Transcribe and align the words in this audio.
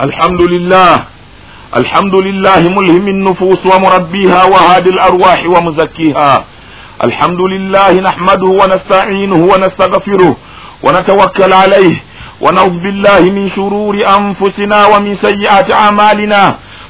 الحمد 0.00 0.42
لله 0.42 0.92
الحمد 1.76 2.14
لله 2.14 2.60
ملهم 2.76 3.06
النفوس 3.08 3.66
ومربيها 3.66 4.44
وهادي 4.44 4.90
الأرواح 4.90 5.40
ومزكيها 5.54 6.44
الحمد 7.04 7.40
لله 7.40 7.92
نحمده 8.08 8.46
ونستعينه 8.60 9.40
ونستغفره 9.52 10.36
ونتوكل 10.84 11.52
عليه 11.52 11.96
ونعوذ 12.40 12.76
بالله 12.84 13.20
من 13.20 13.50
شرور 13.56 13.94
أنفسنا 14.18 14.86
ومن 14.86 15.12
سيئات 15.26 15.68
أعمالنا 15.72 16.42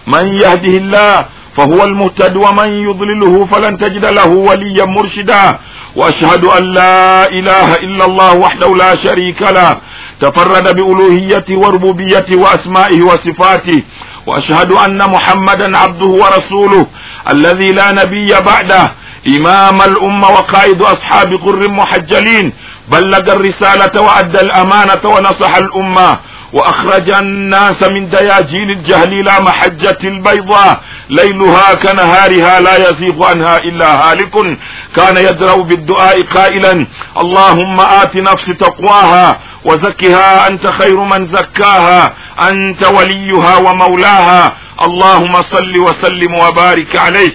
من 0.06 0.24
يهده 0.44 0.74
الله 0.82 1.14
فهو 1.56 1.84
المهتد 1.84 2.36
ومن 2.36 2.68
يضلله 2.88 3.34
فلن 3.52 3.78
تجد 3.78 4.04
له 4.06 4.28
وليا 4.48 4.84
مرشدا 4.84 5.58
وأشهد 5.98 6.44
أن 6.44 6.64
لا 6.78 7.26
إله 7.26 7.74
إلا 7.74 8.04
الله 8.04 8.34
وحده 8.34 8.70
لا 8.74 8.94
شريك 8.94 9.42
له. 9.42 9.76
تفرد 10.20 10.66
بألوهيته 10.76 11.58
وربوبيته 11.58 12.36
وأسمائه 12.38 13.02
وصفاته. 13.02 13.82
وأشهد 14.26 14.72
أن 14.72 15.10
محمدا 15.10 15.78
عبده 15.78 16.06
ورسوله 16.06 16.86
الذي 17.30 17.72
لا 17.72 17.92
نبي 17.92 18.30
بعده. 18.46 18.92
إمام 19.28 19.82
الأمة 19.82 20.28
وقائد 20.28 20.82
أصحاب 20.82 21.34
قر 21.44 21.68
محجلين. 21.68 22.52
بلغ 22.88 23.24
الرسالة 23.36 23.94
وأدى 24.00 24.40
الأمانة 24.40 25.04
ونصح 25.04 25.52
الأمة. 25.56 26.18
واخرج 26.52 27.10
الناس 27.10 27.82
من 27.82 28.08
دياجين 28.10 28.70
الجهل 28.70 29.12
الى 29.12 29.32
محجة 29.40 29.98
البيضاء 30.04 30.80
ليلها 31.10 31.74
كنهارها 31.74 32.60
لا 32.60 32.90
يزيغ 32.90 33.24
عنها 33.26 33.56
الا 33.58 34.10
هالك. 34.10 34.34
كان 34.96 35.16
يدرأ 35.16 35.56
بالدعاء 35.56 36.22
قائلا 36.22 36.86
اللهم 37.20 37.80
ات 37.80 38.16
نفسي 38.16 38.54
تقواها 38.54 39.38
وزكها 39.64 40.48
انت 40.48 40.66
خير 40.66 40.96
من 40.96 41.26
زكاها. 41.26 42.12
انت 42.50 42.84
وليها 42.84 43.56
ومولاها. 43.56 44.52
اللهم 44.82 45.32
صل 45.52 45.78
وسلم 45.78 46.34
وبارك 46.34 46.96
عليه. 46.96 47.34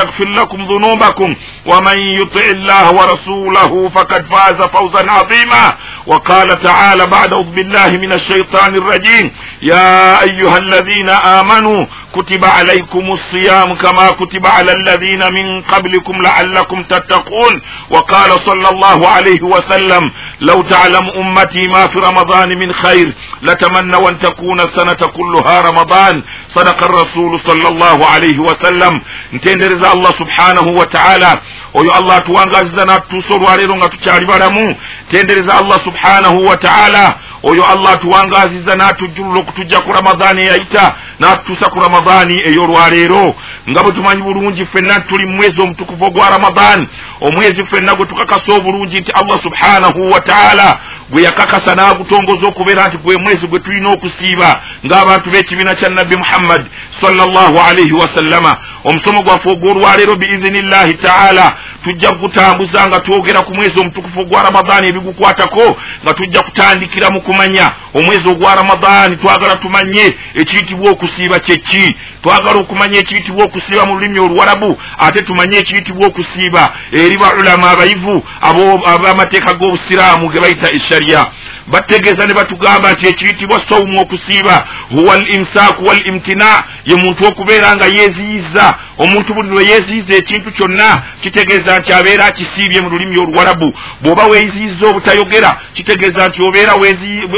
ويغفر 0.01 0.25
لكم 0.29 0.65
ذنوبكم 0.65 1.35
ومن 1.65 1.97
يطع 2.21 2.45
الله 2.45 2.89
ورسوله 2.93 3.89
فقد 3.89 4.25
فاز 4.35 4.67
فوزا 4.67 5.11
عظيما 5.11 5.73
وقال 6.07 6.61
تعالى 6.61 7.07
بعد 7.07 7.33
أعوذ 7.33 7.45
بالله 7.45 7.87
من 7.89 8.13
الشيطان 8.13 8.75
الرجيم 8.75 9.31
يا 9.61 10.21
أيها 10.21 10.57
الذين 10.57 11.09
آمنوا 11.09 11.85
كتب 12.15 12.45
عليكم 12.45 13.11
الصيام 13.11 13.73
كما 13.73 14.09
كتب 14.09 14.47
على 14.47 14.71
الذين 14.71 15.19
من 15.33 15.61
قبلكم 15.61 16.21
لعلكم 16.21 16.83
تتقون. 16.83 17.61
وقال 17.89 18.31
صلى 18.45 18.69
الله 18.69 19.07
عليه 19.07 19.41
وسلم 19.41 20.11
لو 20.41 20.61
تعلم 20.61 21.09
أمتي 21.09 21.67
ما 21.67 21.87
في 21.87 21.99
رمضان 21.99 22.49
من 22.57 22.73
خير 22.73 23.13
لتمنوا 23.41 24.09
أن 24.09 24.19
تكون 24.19 24.61
السنة 24.61 24.93
كلها 25.17 25.61
رمضان. 25.61 26.23
صدق 26.55 26.83
الرسول 26.83 27.39
صلى 27.39 27.67
الله 27.67 28.05
عليه 28.05 28.39
وسلم. 28.39 29.01
ntendereza 29.33 29.91
allah 29.91 30.13
subhanahu 30.17 30.77
wataala 30.77 31.37
oyo 31.73 31.91
allah 31.91 32.15
atuwangaziza 32.17 32.85
n'atutuusa 32.85 33.33
olwaleero 33.33 33.75
nga 33.75 33.89
tukyali 33.89 34.25
balamu 34.25 34.75
ntendereza 35.09 35.57
allah 35.57 35.79
subhanahu 35.83 36.47
wataala 36.47 37.15
oyo 37.43 37.65
allah 37.65 37.91
atuwangaziza 37.93 38.75
n'atujjulula 38.75 39.39
okutujja 39.39 39.79
ku 39.81 39.93
ramadaani 39.93 40.41
eyayita 40.41 40.95
n'atutuusa 41.19 41.69
ku 41.69 41.79
ramadaani 41.79 42.35
ey'olwaleero. 42.49 43.35
Nga 43.69 43.83
bwe 43.83 43.91
tumanyi 43.91 44.21
bulungi 44.21 44.65
ffenna 44.65 44.99
tuli 44.99 45.25
mu 45.25 45.35
mwezi 45.35 45.61
omutukuvu 45.61 46.05
ogwa 46.05 46.29
ramadaani 46.29 46.87
omwezi 47.21 47.65
ffenna 47.65 47.95
gwe 47.95 48.05
tukakasa 48.05 48.53
obulungi 48.53 48.99
nti 48.99 49.11
allah 49.11 49.41
subhanahu 49.43 50.11
wa 50.11 50.21
taala 50.21 50.79
gwe 51.09 51.23
yakakasa 51.23 51.75
n'agutongoza 51.75 52.47
okubeera 52.47 52.87
nti 52.87 52.97
gwe 52.97 53.17
mwezi 53.17 53.47
gwe 53.47 53.59
tulina 53.59 53.89
okusiiba 53.89 54.61
ng'abantu 54.85 55.29
b'ekibiina 55.29 55.75
kya 55.75 55.89
nabbi 55.89 56.15
muhammad 56.17 56.65
sallallahu 57.01 57.59
alaihi 57.69 57.93
wasallama 57.93 58.57
omusomo 58.83 59.21
gwaffe 59.21 59.49
ogw'olwaleero 59.49 60.15
biizinillahi 60.15 60.93
taala 60.93 61.53
tujja 61.83 62.11
kugutambuza 62.11 62.87
nga 62.87 62.99
twogera 62.99 63.41
ku 63.41 63.53
mwezi 63.53 63.79
omutukufu 63.79 64.19
ogwa 64.19 64.43
ramadaani 64.43 64.87
ebigukwatako 64.87 65.77
nga 66.03 66.13
tujja 66.13 66.41
kutandikira 66.41 67.09
mu 67.09 67.21
kumanya. 67.21 67.71
Omwezi 67.93 68.29
ogwa 68.29 68.55
ramadaani 68.55 69.17
twagala 69.17 69.55
tumanye 69.55 70.17
ekiyitibwa 70.35 70.91
okusiiba 70.91 71.39
kyeki. 71.39 71.95
Twagala 72.23 72.59
okumanya 72.59 72.99
ekiyitibwa 72.99 73.45
okusiiba 73.45 73.85
mu 73.85 73.93
lulimi 73.93 74.19
oluwarabu 74.19 74.77
ate 74.97 75.21
tumanye 75.21 75.57
ekiyitibwa 75.57 76.07
okusiiba. 76.07 76.73
Eri 76.91 77.17
baulama 77.17 77.71
abayivu 77.71 78.23
ab'amateeka 78.93 79.53
g'obusiraamu 79.53 80.29
ge 80.29 80.39
bayita 80.39 80.71
eshariya 80.71 81.31
bategeeza 81.67 82.25
ne 82.25 82.33
batugamba 82.33 82.91
nti 82.91 83.07
ekiyitibwa 83.07 83.61
sawumu 83.69 84.01
okusiiba. 84.01 84.67
Huwa 84.89 85.13
al 85.13 85.29
imsaaku 85.29 85.85
wal 85.85 86.07
imtina 86.07 86.63
ye 86.85 86.95
muntu 86.95 87.25
okubeera 87.25 87.75
nga 87.75 87.85
yeeziyiza. 87.85 88.75
Omuntu 88.97 89.33
buli 89.33 89.49
lwe 89.49 89.63
yeeziyiza 89.69 90.13
ekintu 90.13 90.51
kyonna 90.51 91.01
kitegeeza 91.21 91.79
nti 91.79 91.93
abeera 91.93 92.25
akisiibye 92.25 92.81
mu 92.81 92.89
lulimi 92.89 93.19
oluwarabu. 93.19 93.73
Bw'oba 94.01 94.25
weeziyiza 94.25 94.87
obutayogera 94.87 95.59
kitegeeza 95.73 96.27
nti 96.27 96.41
obeera 96.41 96.73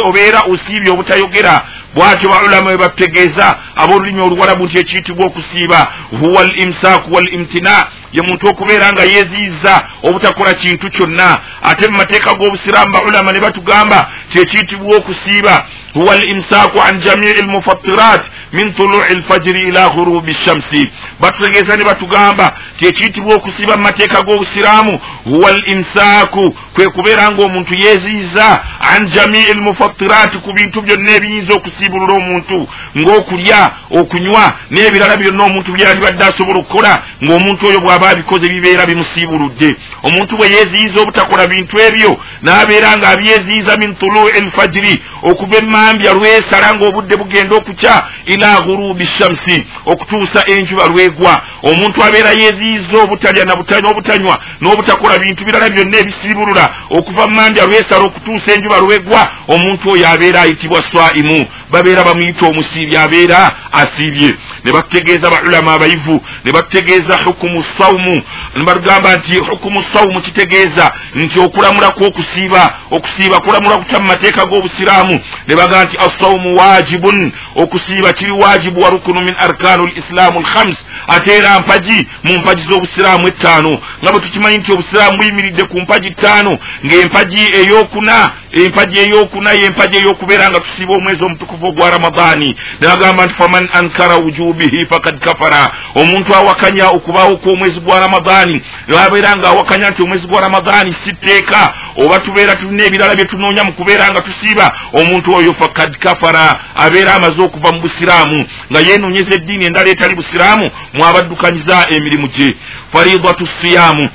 obeera 0.03 0.39
osiibye 0.51 0.91
obutayogera 0.91 1.61
bwatyo 1.95 2.29
baulama 2.29 2.69
we 2.69 2.77
bategeeza 2.77 3.57
ab'olulimi 3.75 4.21
oluwarabu 4.21 4.65
nti 4.65 4.77
ekiyitibwa 4.77 5.25
okusiiba 5.25 5.87
huwa 6.19 6.41
al 6.41 6.59
imsaaku 6.63 7.13
wal 7.13 7.33
imtina 7.33 7.85
ye 8.13 8.21
muntu 8.21 8.47
okubeera 8.47 8.93
nga 8.93 9.03
yeeziyiza 9.03 9.73
obutakola 10.03 10.53
kintu 10.53 10.89
kyonna. 10.89 11.39
Ate 11.61 11.87
mu 11.87 11.97
mateeka 11.97 12.33
g'obusiraamu 12.33 12.91
baulama 12.93 13.31
ne 13.31 13.39
batugamba 13.39 14.09
kyekiyitibwa 14.31 14.97
okusiiba 14.97 15.65
al 15.95 16.29
imsaaku 16.29 16.81
an 16.81 16.99
jamii 16.99 17.41
lmufattirat 17.41 18.21
min 18.53 18.73
tului 18.73 19.15
lfajiri 19.15 19.61
ila 19.67 19.89
ghurubi 19.89 20.33
shamsi 20.33 20.91
batutegeeza 21.19 21.77
ne 21.77 21.83
batugamba 21.83 22.55
kyekiyitibwa 22.77 23.35
okusiiba 23.35 23.77
mu 23.77 23.83
mateeka 23.83 24.21
g'obusiraamu 24.21 24.99
huwa 25.23 25.49
al 25.49 25.63
imsaaku 25.65 26.55
kwe 26.73 26.87
kubeera 26.89 27.31
ng'omuntu 27.31 27.73
yeeziyiza 27.73 28.63
an 28.79 29.07
jamii 29.07 29.53
lmufattirati 29.53 30.37
ku 30.37 30.53
bintu 30.53 30.81
byonna 30.81 31.11
ebiyinza 31.11 31.53
okusiibulula 31.53 32.13
omuntu 32.13 32.67
ng'okulya 32.97 33.71
okunywa 33.91 34.53
n'ebirala 34.71 35.17
byonna 35.17 35.43
omuntu 35.43 35.71
byalibadde 35.71 36.23
asobola 36.23 36.59
okukola 36.59 37.01
ng'omuntu 37.23 37.67
oyo 37.67 37.79
bw'aba 37.79 38.09
abikoze 38.09 38.49
bibeera 38.49 38.85
bimusiibuludde 38.85 39.75
omuntu 40.03 40.37
bwe 40.37 40.47
yeeziyiza 40.53 41.01
obutakola 41.01 41.47
bintu 41.47 41.75
ebyo 41.87 42.11
n'abeera 42.41 42.97
nga 42.97 43.09
abyeziyiza 43.09 43.77
min 43.77 43.95
tului 43.95 44.41
lfajiri 44.45 45.01
okuva 45.21 45.57
emmambya 45.83 46.13
lwesala 46.13 46.75
ng'obudde 46.75 47.15
bugenda 47.15 47.55
okukya 47.55 48.03
ila 48.25 48.61
ghurubi 48.61 49.05
shamsi 49.05 49.65
okutuusa 49.85 50.43
enjuba 50.47 50.87
lwegwa. 50.87 51.41
Omuntu 51.63 52.03
abeera 52.03 52.31
yeeziyiza 52.31 52.97
obutalya 53.03 53.43
n'obutanywa 53.45 54.35
n'obutakola 54.61 55.19
bintu 55.19 55.45
birala 55.45 55.69
byonna 55.69 55.97
ebisiibulula 55.97 56.65
okuva 56.89 57.27
mmambya 57.27 57.65
lwesala 57.65 58.03
okutuusa 58.05 58.53
enjuba 58.53 58.77
lwegwa 58.79 59.21
omuntu 59.47 59.91
oyo 59.91 60.07
abeera 60.09 60.41
ayitibwa 60.41 60.83
swaimu. 60.91 61.47
Babeera 61.71 62.03
bamuyita 62.03 62.45
omusiibye 62.45 62.99
abeera 62.99 63.39
asiibye. 63.71 64.33
Ne 64.63 64.71
batutegeeza 64.71 65.29
baulama 65.29 65.73
abayivu 65.73 66.21
ne 66.43 66.51
batutegeeza 66.51 67.17
hukumu 67.25 67.65
sawumu 67.77 68.21
ne 68.55 68.63
batugamba 68.63 69.15
nti 69.15 69.37
hukumu 69.37 69.83
sawumu 69.93 70.21
kitegeeza 70.21 70.91
nti 71.15 71.39
okulamula 71.39 71.89
kwokusiiba 71.89 72.73
okusiiba 72.91 73.39
kulamula 73.39 73.77
kutya 73.77 73.99
mu 73.99 74.07
mateeka 74.07 74.45
g'obusiraamu. 74.45 75.19
Ne 75.47 75.55
bagaa 75.73 75.85
nti 75.85 75.97
assawumu 75.97 76.57
wajibun 76.57 77.31
okusiiba 77.55 78.13
kiri 78.13 78.31
wajibu 78.31 78.81
wa 78.81 78.89
rukunu 78.89 79.21
min 79.21 79.35
arkanu 79.39 79.85
lislaamu 79.85 80.41
lhams 80.41 80.77
ate 81.07 81.31
era 81.37 81.59
mpagi 81.59 82.07
mu 82.23 82.37
mpagi 82.39 82.63
z'obusiraamu 82.67 83.27
ettaano. 83.27 83.79
Nga 84.03 84.11
bwe 84.11 84.19
tukimanyi 84.21 84.57
nti 84.57 84.71
obusiraamu 84.71 85.17
buyimiridde 85.17 85.63
ku 85.63 85.79
mpagi 85.79 86.11
ttaano 86.11 86.57
ng'empagi 86.85 87.43
eyokuna 87.59 88.31
empagi 88.53 88.99
eyokuna 88.99 89.51
yempagi 89.51 89.97
eyokubeera 89.97 90.49
nga 90.49 90.59
tusiiba 90.59 90.93
omwezi 90.93 91.23
omutukuvu 91.23 91.67
ogwa 91.67 91.89
ramadaani 91.89 92.55
nagamba 92.79 93.25
nti 93.25 93.35
faman 93.35 93.69
ankara 93.73 94.15
wujubihi 94.15 94.85
fakad 94.85 95.19
kafara. 95.19 95.71
Omuntu 95.95 96.35
awakanya 96.35 96.87
okubaawo 96.87 97.37
kw'omwezi 97.37 97.79
gwa 97.79 97.99
ramadaani 97.99 98.61
abeera 99.05 99.37
nga 99.37 99.47
awakanya 99.47 99.89
nti 99.89 100.01
omwezi 100.01 100.27
gwa 100.27 100.41
ramadaani 100.41 100.95
sitteeka 101.05 101.73
oba 101.97 102.19
tubeera 102.19 102.55
tulina 102.55 102.83
ebirala 102.85 103.15
bye 103.15 103.25
tunoonya 103.25 103.63
mu 103.63 103.73
kubeera 103.73 104.11
nga 104.11 104.21
tusiiba 104.21 104.71
omuntu 104.93 105.35
oyo 105.35 105.53
fakad 105.53 105.97
kafara 105.97 106.59
abeera 106.75 107.13
amaze 107.15 107.41
okuva 107.41 107.71
mu 107.71 107.81
busiraamu. 107.81 108.45
Nga 108.71 108.79
yenoonyeza 108.79 109.35
eddiini 109.35 109.65
endala 109.65 109.89
etali 109.89 110.15
busiraamu 110.15 110.71
mwabaddukanyiza 110.93 111.85
emirimu 111.89 112.27
gye. 112.27 112.55
Faridatu 112.93 113.47
siyaamu 113.61 114.09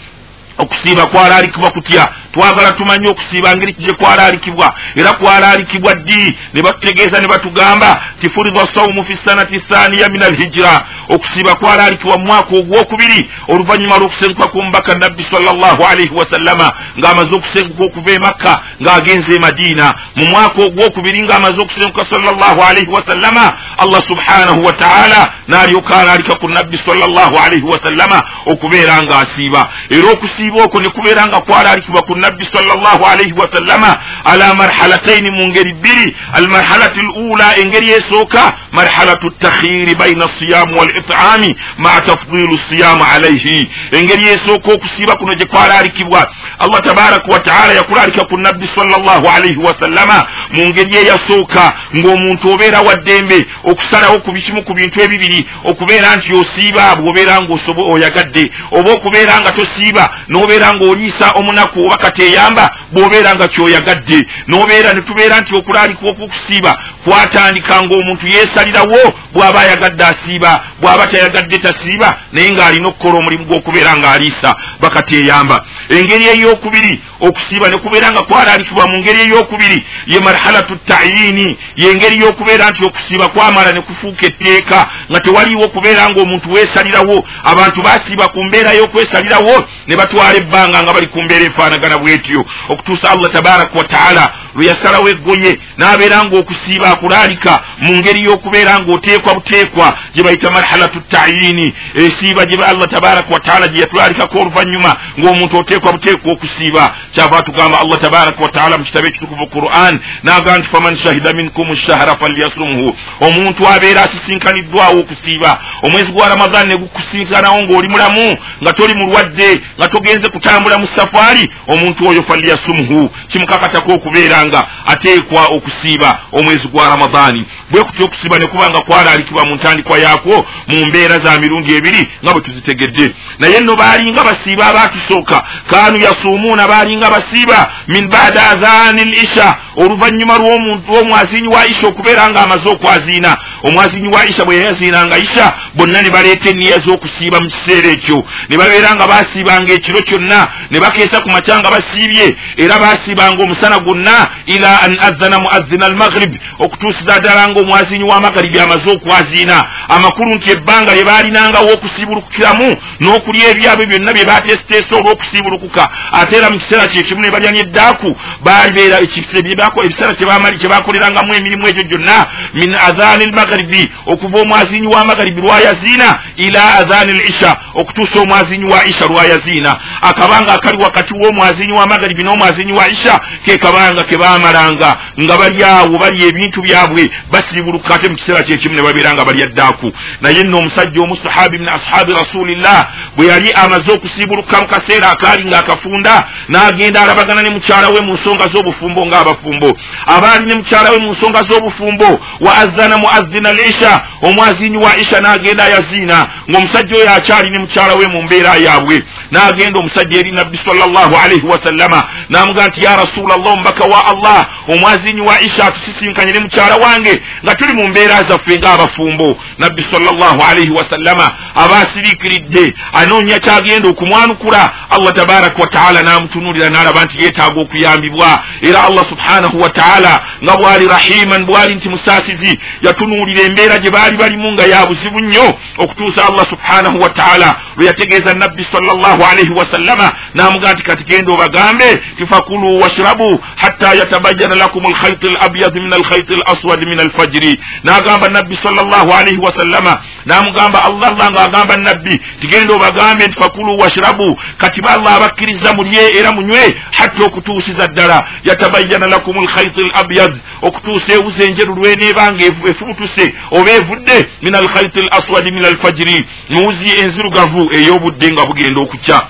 okusiiba 0.58 1.06
kwalaalikibwa 1.06 1.70
kutya 1.70 2.08
twagala 2.38 2.73
tumanye 2.73 3.08
okusiiba 3.08 3.56
ngeri 3.56 3.73
gye 3.73 3.93
kwalaalikibwa. 3.93 4.75
Era 4.94 5.12
kwalaalikibwa 5.12 5.94
ddi? 5.94 6.38
Ne 6.55 6.62
batutegeeza 6.62 7.20
ne 7.20 7.29
batugamba 7.29 8.02
ti 8.20 8.31
furidha 8.31 8.69
saumu 8.75 9.05
fi 9.05 9.19
sanati 9.25 9.61
thaniya 9.61 10.08
min 10.08 10.23
alhijira 10.23 10.85
okusiiba 11.08 11.55
kwalaalikibwa 11.55 12.19
mu 12.19 12.26
mwaka 12.26 12.56
ogwokubiri 12.56 13.31
oluvannyuma 13.49 13.99
lw'okusenguka 13.99 14.46
ku 14.49 14.62
mubaka 14.62 14.94
nabbi 14.94 15.26
salllahu 15.31 15.85
alaihi 15.85 16.14
wasallama 16.14 16.73
ng'amaze 16.99 17.35
okusenguka 17.37 17.85
okuva 17.85 18.11
e 18.11 18.19
makka 18.19 18.62
ng'agenza 18.82 19.35
e 19.35 19.38
madiina. 19.38 19.94
Mu 20.17 20.25
mwaka 20.25 20.62
ogwokubiri 20.62 21.23
ng'amaze 21.23 21.58
okusenguka 21.62 22.06
salllahu 22.11 22.62
alaihi 22.62 22.90
wasallama 22.90 23.52
allah 23.79 24.02
subhanahu 24.08 24.64
wa 24.64 24.73
taala 24.73 25.32
n'alyoka 25.49 26.00
alaalika 26.00 26.35
ku 26.35 26.49
nabbi 26.49 26.79
salllahu 26.87 27.38
alaihi 27.44 27.67
wasallama 27.67 28.23
okubeera 28.46 29.02
ng'asiiba. 29.02 29.69
Era 29.90 30.11
okusiiba 30.11 30.62
okwo 30.64 30.81
ne 30.81 30.88
kubeera 30.88 31.26
nga 31.26 31.40
kwalaalikibwa 31.40 32.02
ku 32.02 32.14
nabbi 32.17 32.27
salllahu 32.52 33.06
alaihi 33.06 33.32
wasallama 33.32 33.96
ala 34.25 34.54
marhalataini 34.54 35.30
mu 35.30 35.46
ngeri 35.48 35.72
bbiri. 35.72 36.16
Almarhalatu 36.32 37.00
lula 37.00 37.56
engeri 37.58 37.90
esooka 37.90 38.52
marhalatu 38.72 39.30
takhiri 39.30 39.94
baina 39.94 40.28
siyamu 40.38 40.78
walitami 40.78 41.56
maa 41.78 42.00
tafdilu 42.00 42.58
siyamu 42.69 43.04
alaihi 43.14 43.70
engeri 43.92 44.28
esooka 44.28 44.72
okusiiba 44.72 45.16
kuno 45.16 45.34
gye 45.34 45.46
kwalaalikibwa 45.46 46.30
allah 46.58 46.80
tabaraka 46.82 47.32
wataala 47.32 47.72
yakulaalika 47.72 48.25
ku 48.25 48.38
nabbi 48.38 48.69
salllahu 48.76 49.28
alaihi 49.36 49.56
wasallama 49.56 50.26
mu 50.50 50.68
ngeri 50.68 50.96
eyasooka 50.96 51.64
ng'omuntu 51.96 52.52
obeera 52.52 52.80
wa 52.80 52.96
ddembe 52.96 53.46
okusalawo 53.64 54.18
ku 54.20 54.32
bikimu 54.32 54.62
ku 54.64 54.74
bintu 54.74 55.00
ebibiri 55.00 55.46
okubeera 55.64 56.16
nti 56.16 56.34
osiiba 56.34 56.96
bw'obeera 56.96 57.42
nga 57.42 57.54
oyagadde 57.92 58.44
oba 58.72 58.90
okubeera 58.92 59.40
nga 59.40 59.50
tosiiba 59.52 60.04
n'obeera 60.28 60.72
ng'oliisa 60.74 61.26
omunaku 61.38 61.78
oba 61.86 61.96
kateyamba 61.96 62.64
bw'obeera 62.92 63.34
nga 63.34 63.46
kyoyagadde 63.48 64.18
n'obeera 64.48 64.92
ne 64.92 65.00
tubeera 65.00 65.40
nti 65.40 65.54
okulaalikibwa 65.54 66.10
okukusiiba 66.12 66.72
kwatandika 67.08 67.82
ng'omuntu 67.82 68.26
yeesalirawo 68.26 69.00
bw'aba 69.32 69.60
ayagadde 69.60 70.05
asiiba 70.05 70.64
bw'aba 70.81 71.06
tayagadde 71.06 71.58
tasiiba 71.58 72.08
naye 72.32 72.50
ng'alina 72.52 72.88
okukola 72.88 73.19
omulimu 73.19 73.44
gw'okubeera 73.44 73.96
ng'aliisa 73.96 74.50
bakateyamba 74.81 75.56
engeri 75.88 76.25
ey'okubiri 76.32 76.93
okusiiba 77.20 77.69
ne 77.69 77.76
kubeera 77.76 78.10
nga 78.10 78.22
kwalaalikibwa 78.22 78.88
mu 78.88 78.99
ngeri 78.99 79.20
ey'okubiri 79.20 79.78
ye 80.06 80.20
marhalatu 80.20 80.76
tayini 80.76 81.58
yengeri 81.76 82.20
y'okubeera 82.20 82.70
nti 82.70 82.84
okusiiba 82.84 83.28
kwamala 83.28 83.72
ne 83.72 83.81
kufuuka 83.81 84.26
etteeka 84.26 84.88
nga 85.11 85.20
tewaliiwo 85.20 85.64
okubeera 85.64 86.11
ng'omuntu 86.11 86.52
weesalirawo 86.52 87.25
abantu 87.44 87.82
basiiba 87.82 88.28
ku 88.28 88.44
mbeera 88.44 88.72
y'okwesalirawo 88.72 89.54
ne 89.87 89.96
batwala 89.96 90.34
ebbanga 90.34 90.82
nga 90.82 90.93
bali 90.93 91.06
ku 91.06 91.22
mbeera 91.22 91.44
efaanagana 91.44 91.99
bwetyo. 91.99 92.44
Okutuusa 92.69 93.11
allah 93.11 93.32
tabaraka 93.32 93.78
wataala 93.78 94.32
lwe 94.54 94.66
yasalawo 94.66 95.08
eggoye 95.08 95.58
n'abeera 95.78 96.25
ng'okusiiba 96.25 96.97
akulaalika 96.98 97.62
mu 97.78 97.96
ngeri 97.96 98.24
y'okubeera 98.24 98.78
ng'oteekwa 98.78 99.34
buteekwa 99.34 99.98
gye 100.14 100.22
bayita 100.22 100.50
marhalatu 100.50 101.00
tayini 101.00 101.74
esiiba 101.94 102.44
gye 102.44 102.64
allah 102.64 102.88
tabaraka 102.88 103.34
wataala 103.34 103.68
gye 103.68 103.80
yatulalikako 103.80 104.38
oluvannyuma 104.38 104.96
ng'omuntu 105.18 105.58
oteekwa 105.58 105.92
buteekwa 105.92 106.32
okusiiba. 106.32 106.94
Kyava 107.14 107.42
tugamba 107.42 107.80
allah 107.80 108.00
tabaraka 108.00 108.42
wataala 108.42 108.78
mu 108.78 108.84
kitabo 108.84 109.06
ekitukuvu 109.06 109.46
quran 109.46 110.00
n'agamba 110.24 110.58
nti 110.58 110.68
faman 110.68 110.96
shahida 110.96 111.32
minkum 111.32 111.76
shahara 111.76 112.16
falyasumhu 112.16 112.96
omuntu 113.20 113.68
abeera 113.68 114.02
asisinkaniddwawo 114.02 114.98
okusiiba. 115.00 115.58
Omwezi 115.82 116.12
gwa 116.12 116.28
ramadaani 116.28 116.68
ne 116.68 116.76
gukusinkanawo 116.76 117.62
ng'oli 117.62 117.88
mulamu 117.88 118.38
nga 118.62 118.72
toli 118.72 118.94
mulwadde 118.94 119.60
nga 119.78 119.88
togenze 119.88 120.28
kutambula 120.28 120.78
mu 120.78 120.86
safaari 120.96 121.50
omuntu 121.68 122.08
oyo 122.08 122.22
falyasumhu 122.22 123.10
kimukakatako 123.28 123.92
okubeera 123.92 124.46
nga 124.46 124.66
ateekwa 124.86 125.46
okusiiba 125.46 126.18
omwezi 126.32 126.68
gwa 126.68 126.88
ramadaani 126.88 127.46
bwe 127.70 127.85
kutya 127.85 128.05
okusiiba 128.05 128.38
ne 128.38 128.46
kuba 128.46 128.70
nga 128.70 128.81
kwalaalikibwa 128.81 129.46
mu 129.46 129.55
ntandikwa 129.55 129.99
yaakwo 129.99 130.46
mu 130.67 130.87
mbeera 130.87 131.19
za 131.19 131.40
mirundi 131.40 131.75
ebiri 131.75 132.08
nga 132.23 132.32
bwe 132.32 132.40
tuzitegedde. 132.40 133.14
Naye 133.38 133.61
nno 133.61 133.76
baalinga 133.76 134.25
basiiba 134.25 134.67
abaatusooka 134.67 135.44
kaanu 135.70 135.99
yasuumuuna 135.99 136.69
baalinga 136.69 137.11
basiiba 137.11 137.70
min 137.88 138.08
baada 138.08 138.50
azaani 138.50 139.02
l 139.02 139.12
isha 139.25 139.56
oluvannyuma 139.76 140.38
lw'omwaziinyi 140.38 141.49
wa 141.49 141.67
isha 141.67 141.87
okubeera 141.87 142.31
nga 142.31 142.43
amaze 142.43 142.69
okwaziina. 142.69 143.37
Omwaziinyi 143.62 144.08
wa 144.08 144.26
isha 144.26 144.44
bwe 144.44 144.56
yayaziinanga 144.56 145.19
isha 145.19 145.52
bonna 145.75 146.02
ne 146.02 146.11
baleeta 146.11 146.50
enniya 146.50 146.79
z'okusiiba 146.79 147.40
mu 147.40 147.49
kiseera 147.50 147.88
ekyo. 147.90 148.25
Ne 148.49 148.56
babeera 148.56 148.94
nga 148.94 149.06
baasiibanga 149.06 149.73
ekiro 149.73 150.00
kyonna 150.02 150.49
ne 150.70 150.81
bakeesa 150.81 151.20
ku 151.20 151.31
makya 151.31 151.58
nga 151.58 151.70
basiibye 151.70 152.37
era 152.56 152.79
baasiibanga 152.79 153.43
omusana 153.43 153.79
gwonna 153.79 154.29
ila 154.46 154.82
an 154.82 154.99
azana 155.00 155.38
muazina 155.38 155.87
almaghrib 155.87 156.32
okutuusiza 156.68 157.18
ddala 157.18 157.48
nga 157.48 157.60
omwaziinyi 157.60 158.04
w'amagaribi 158.10 158.60
amaze 158.60 158.90
okwaziina. 158.96 159.58
Amakulu 159.88 160.34
nti 160.34 160.50
ebbanga 160.50 160.94
lye 160.94 161.04
baalinangawo 161.04 161.72
okusiibulukukiramu 161.72 162.68
n'okulya 163.00 163.48
ebyabwe 163.52 163.86
byonna 163.90 164.12
bye 164.12 164.24
bateesiteesa 164.30 164.92
olw'okusiibulukuka. 164.98 165.84
Ate 166.12 166.36
era 166.36 166.50
mu 166.50 166.58
kiseera 166.58 166.86
kyekimu 166.92 167.20
ne 167.20 167.30
balya 167.30 167.50
n'eddaaku 167.52 168.08
babeera 168.44 168.96
ebiseera 169.00 170.14
kye 170.58 170.68
bakolerangamu 170.68 171.34
emirimu 171.34 171.68
egyo 171.68 171.82
gyonna. 171.90 172.26
Min 172.54 172.74
azani 172.74 173.26
lmagharibi 173.26 173.82
okuva 174.06 174.40
omwaziinyi 174.40 174.86
w'amagaribi 174.86 175.40
lwayaziina 175.40 176.08
ila 176.36 176.62
azani 176.80 177.12
l 177.12 177.20
isha 177.30 177.56
okutuusa 177.74 178.20
omwaziinyi 178.20 178.66
wa 178.72 178.84
isha 178.86 179.06
lwayaziina 179.06 179.76
akabanga 180.02 180.52
akali 180.52 180.82
wakati 180.82 181.14
w'omwaziinyi 181.14 181.72
w'amagaribi 181.72 182.22
n'omwaziinyi 182.22 182.72
wa 182.72 182.88
isha 182.88 183.20
ke 183.44 183.56
kabanga 183.58 184.04
ke 184.04 184.16
baamalanga. 184.16 184.96
Nga 185.20 185.36
bali 185.36 185.64
awo 185.64 185.98
balya 185.98 186.26
ebintu 186.26 186.57
byabwe 186.62 187.10
basiibuluka 187.31 187.94
ate 187.94 188.08
mu 188.08 188.16
kiseera 188.16 188.43
kyekimu 188.43 188.75
ne 188.75 188.82
babeera 188.82 189.14
nga 189.14 189.25
balya 189.25 189.47
ddaaku 189.47 189.92
naye 190.21 190.42
nno 190.44 190.59
omusajja 190.59 191.02
omu 191.02 191.16
sahabi 191.16 191.59
min 191.59 191.68
ashabi 191.68 192.12
rasulillah 192.12 192.87
bwe 193.16 193.26
yali 193.26 193.52
amaze 193.52 193.92
okusiibuluka 193.92 194.61
mu 194.61 194.66
kaseera 194.66 195.11
akaali 195.11 195.44
ng'akafunda 195.44 196.25
n'agenda 196.49 197.02
alabagana 197.02 197.42
ne 197.42 197.50
mukyala 197.50 197.88
we 197.88 198.00
mu 198.00 198.14
nsonga 198.14 198.49
z'obufumbo 198.52 199.06
ng'abafumbo. 199.06 199.76
Abaali 200.06 200.47
ne 200.47 200.54
mukyala 200.54 200.90
we 200.90 200.99
mu 200.99 201.12
nsonga 201.12 201.42
z'obufumbo 201.49 202.21
wa 202.40 202.59
azana 202.59 202.99
muazina 202.99 203.52
lisha 203.52 204.02
omwaziinyi 204.23 204.76
wa 204.76 204.97
isha 204.97 205.21
n'agenda 205.21 205.64
ayaziina 205.64 206.26
ng'omusajja 206.50 206.97
oyo 206.97 207.11
akyali 207.12 207.50
ne 207.50 207.59
mukyala 207.59 207.94
we 207.94 208.06
mu 208.06 208.23
mbeera 208.23 208.56
yaabwe. 208.56 209.02
N'agenda 209.30 209.78
omusajja 209.78 210.18
eri 210.21 210.32
nabbi 210.32 210.59
sallallahu 210.64 211.16
alaihi 211.25 211.47
wasallama 211.47 212.04
n'amugaa 212.30 212.68
nti 212.68 212.85
ya 212.85 212.97
rasulallah 212.97 213.52
omubaka 213.52 213.85
wa 213.85 214.06
allah 214.06 214.47
omwaziinyi 214.68 215.21
wa 215.21 215.40
isha 215.40 215.64
atusisinkanye 215.64 216.32
ne 216.32 216.40
mukyala 216.49 216.76
wange 216.76 217.23
nga 217.45 217.55
tuli 217.55 217.73
mu 217.75 217.88
mbeera 217.88 218.23
zaffe 218.28 218.59
ng'abafumbo. 218.59 219.38
Nabbi 219.59 219.87
sallallahu 219.90 220.43
alaihi 220.50 220.71
wasallama 220.71 221.31
aba 221.55 221.76
asiriikiridde 221.78 222.75
anoonya 222.93 223.38
kyagenda 223.38 223.88
okumwanukula. 223.88 224.73
Allah 224.90 225.12
tabaraka 225.12 225.62
wataala 225.62 226.02
n'amutunuulira 226.02 226.71
n'alaba 226.71 227.05
nti 227.05 227.23
yeetaaga 227.23 227.61
okuyambibwa. 227.61 228.45
Era 228.62 228.85
allah 228.85 229.05
subhanahu 229.09 229.61
wataala 229.61 230.23
nga 230.45 230.57
bwali 230.57 230.87
rahiman 230.87 231.45
bwali 231.45 231.75
nti 231.75 231.88
musaasizi 231.88 232.59
yatunuulira 232.83 233.43
embeera 233.43 233.78
gye 233.78 233.90
baali 233.90 234.17
balimu 234.17 234.52
nga 234.52 234.64
ya 234.64 234.87
buzibu 234.87 235.21
nnyo 235.21 235.55
okutuusa 235.78 236.26
allah 236.28 236.47
subhanahu 236.50 237.00
wataala 237.00 237.57
lwe 237.76 237.87
yategeeza 237.87 238.35
nabbi 238.35 238.67
sallallahu 238.73 239.25
alaihi 239.25 239.52
wasallama 239.52 240.12
n'amugaa 240.35 240.73
nti 240.73 240.83
kati 240.83 241.05
genda 241.05 241.33
obagambe 241.33 241.97
tifakulu 242.19 242.81
washrabu 242.81 243.45
hatta 243.57 243.95
yatabayana 243.95 244.55
lakum 244.55 244.87
alkhait 244.87 245.25
alabyad 245.25 245.75
min 245.75 245.93
alkhait 245.93 246.31
alaswad 246.47 246.87
min 246.87 247.00
alfajiri 247.00 247.61
n'agamba 247.85 248.28
nabbi 248.28 248.57
sallallahu 248.62 249.12
alaihi 249.12 249.40
wasallama 249.40 250.00
n'amugamba 250.26 250.85
allah 250.85 251.09
allah 251.09 251.30
ng'agamba 251.30 251.76
nabbi 251.76 252.21
tigenda 252.40 252.75
obagambe 252.75 253.26
nti 253.26 253.38
fakulu 253.40 253.78
washrabu 253.78 254.38
kati 254.59 254.80
baallah 254.80 255.14
abakkiriza 255.14 255.73
mulye 255.73 256.18
era 256.18 256.33
munywe 256.33 256.75
hatta 256.90 257.25
okutuusiza 257.25 257.87
ddala. 257.87 258.25
Yatabayana 258.45 259.07
lakum 259.07 259.38
alkhait 259.38 259.78
alabyad 259.78 260.35
okutuusa 260.62 261.12
ewuza 261.12 261.45
enjeru 261.45 261.75
lweneebanga 261.75 262.45
efubutuse 262.71 263.35
oba 263.50 263.71
evudde 263.71 264.28
min 264.42 264.54
alkhait 264.54 264.97
alaswad 264.97 265.45
min 265.52 265.64
alfajiri 265.64 266.26
muwuzi 266.49 266.90
enzirugavu 267.00 267.71
ey'obudde 267.73 268.33
nga 268.33 268.47
bugenda 268.47 268.80
okukya. 268.83 269.23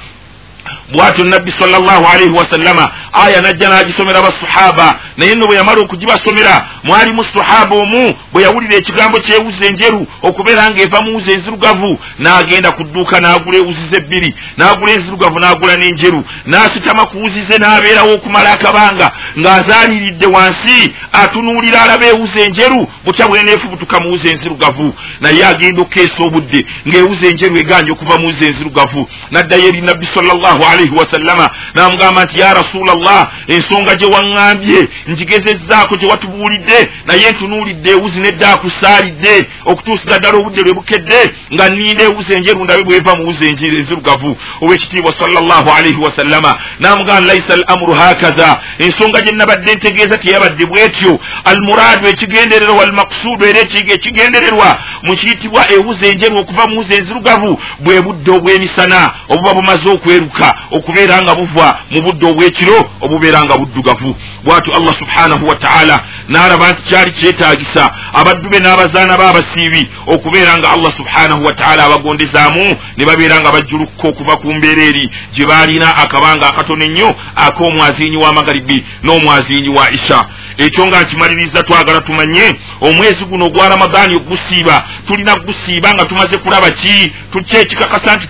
Bwatyo 0.92 1.24
nabbi 1.24 1.52
salllahalaihi 1.52 2.30
wasallama 2.30 2.90
aya 3.12 3.40
najja 3.40 3.68
n'agisomera 3.68 4.22
basahaba 4.22 5.00
naye 5.18 5.34
nno 5.34 5.46
bwe 5.46 5.56
yamala 5.56 5.80
okugibasomera 5.80 6.54
mwalimu 6.84 7.24
sahaba 7.24 7.76
omu 7.76 8.14
bwe 8.32 8.42
yawulira 8.42 8.74
ekigambo 8.76 9.16
kyewuza 9.24 9.64
enjeru 9.66 10.06
okubeera 10.22 10.70
ng'eva 10.70 10.98
muwuza 11.04 11.30
enzirugavu 11.32 11.92
n'agenda 12.22 12.70
ku 12.76 12.82
dduuka 12.84 13.16
n'agula 13.20 13.56
ewuziza 13.58 13.96
ebbiri 14.00 14.30
n'agula 14.58 14.90
enzirugavu 14.92 15.38
n'agula 15.40 15.74
n'enjeru 15.76 16.20
n'asitama 16.50 17.02
kuwuzize 17.10 17.54
n'abeerawo 17.58 18.12
okumala 18.14 18.48
akabanga 18.52 19.06
ng'azaaliridde 19.40 20.26
wansi 20.26 20.78
atunuulira 21.12 21.82
alaba 21.82 22.06
ewuza 22.06 22.40
enjeru 22.40 22.88
butya 23.04 23.28
bweneefubutuka 23.28 24.00
muwuza 24.00 24.28
enzirugavu. 24.30 24.94
Naye 25.20 25.46
agenda 25.46 25.82
okukeesa 25.82 26.22
obudde 26.26 26.66
ng'ewuza 26.88 27.26
enjeru 27.26 27.56
eganja 27.56 27.92
okuva 27.92 28.18
muwuza 28.18 28.44
enzirugavu. 28.46 29.08
N'addayo 29.30 29.68
eri 29.68 29.80
nabbi 29.80 30.06
sallallahu 30.14 30.64
alaihi 30.64 30.94
wasallama 30.96 31.50
namugamba 31.74 32.24
nti 32.24 32.40
ya 32.40 32.54
rasula 32.54 32.94
llah 32.94 33.30
ensonga 33.46 33.94
gye 33.94 34.06
waŋŋambye 34.06 34.88
ngigezezzaako 35.08 35.96
gye 35.96 36.08
watubuulidde 36.08 36.78
naye 37.06 37.30
ntunuulidde 37.30 37.90
ewuzi 37.90 38.20
nedda 38.20 38.52
akusaalidde 38.52 39.46
okutuusiza 39.64 40.18
ddala 40.18 40.38
obudde 40.38 40.62
lwe 40.62 40.72
bukedde 40.74 41.20
nga 41.54 41.68
nninda 41.68 42.04
ewuzi 42.04 42.32
enjeru 42.32 42.64
ndabe 42.64 42.82
bweva 42.84 43.16
mu 43.16 43.26
wuzi 43.26 43.44
enzirugavu 43.48 44.36
owekitiibwa 44.60 45.12
salllahu 45.12 45.70
alaihi 45.76 46.00
wasallama 46.00 46.58
namugamba 46.80 47.28
laisa 47.28 47.54
al 47.54 47.64
amuru 47.66 47.92
hakaza 47.92 48.60
ensonga 48.78 49.20
gye 49.20 49.32
nabadde 49.32 49.74
ntegeeza 49.74 50.18
teyabadde 50.18 50.66
bwetyo. 50.66 51.18
Almuraadu 51.44 52.08
ekigendererwa 52.08 52.82
almaksuudu 52.82 53.44
era 53.44 53.60
ekigendererwa 53.94 54.78
mukiyitibwa 55.02 55.72
ewuzi 55.72 56.06
enjeru 56.06 56.38
okuva 56.38 56.66
mu 56.66 56.76
wuzi 56.78 56.94
enzirugavu 56.94 57.60
bwe 57.80 58.00
budde 58.00 58.30
obw'emisana 58.30 59.10
obuba 59.28 59.54
bumaze 59.54 59.88
okweruka 59.90 60.54
okubeera 60.70 61.22
nga 61.22 61.34
buva 61.34 61.78
mu 61.90 62.02
budde 62.02 62.26
obw'ekiro 62.26 62.78
obubeera 63.00 63.44
nga 63.44 63.58
buddugavu. 63.58 64.16
Bwatyo 64.44 64.76
allah 64.76 64.97
subhanahu 64.98 65.46
wataala 65.48 66.00
n'alaba 66.28 66.72
nti 66.72 66.82
kyali 66.82 67.10
kyetaagisa 67.12 67.90
abaddu 68.12 68.48
be 68.48 68.58
n'abazaana 68.58 69.18
baabasiibi 69.18 69.88
okubeera 70.06 70.58
nga 70.58 70.70
allah 70.70 70.92
subhanahu 70.96 71.44
wataala 71.44 71.84
abagondezaamu 71.84 72.76
ne 72.96 73.04
babeera 73.04 73.40
nga 73.40 73.52
bajjulukka 73.52 74.08
okuva 74.08 74.36
ku 74.36 74.54
mbeera 74.54 74.82
eri. 74.82 75.10
Gye 75.34 75.46
baalina 75.46 75.96
akabanga 75.96 76.46
akatono 76.48 76.84
ennyo 76.84 77.14
ak'omwaziinyi 77.36 78.16
w'amagaribi 78.16 78.84
n'omwaziinyi 79.02 79.68
wa 79.68 79.90
isha. 79.90 80.24
Ekyo 80.56 80.86
nga 80.86 81.02
nkimaliriza 81.02 81.62
twagala 81.62 82.00
tumanye 82.00 82.56
omwezi 82.80 83.24
guno 83.24 83.46
ogwa 83.46 83.68
ramadaani 83.68 84.16
ogusiiba 84.16 84.84
tulina 85.08 85.36
gusiiba 85.36 85.94
nga 85.94 86.04
tumaze 86.04 86.38
kulaba 86.38 86.70
ki? 86.70 87.12
Tukyekikakasa 87.32 88.16
nti 88.16 88.26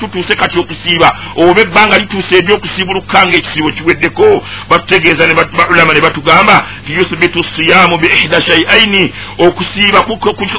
tutuuse 0.00 0.36
kati 0.36 0.58
okusiiba? 0.58 1.18
Oba 1.36 1.60
ebbanga 1.60 1.98
lituuse 1.98 2.36
ebyokusiibuluka 2.38 3.26
nga 3.26 3.36
ekisiibo 3.36 3.70
kiweddeko? 3.70 4.42
Batutegeeza 4.68 5.24
ulama 5.70 5.92
ne 5.94 6.00
batugamba 6.00 6.66
ti 6.86 6.92
yuthbitu 6.92 7.44
siyaamu 7.56 7.98
bi 7.98 8.06
ihda 8.06 8.40
shaiaini 8.40 9.12
okusiiba 9.38 10.02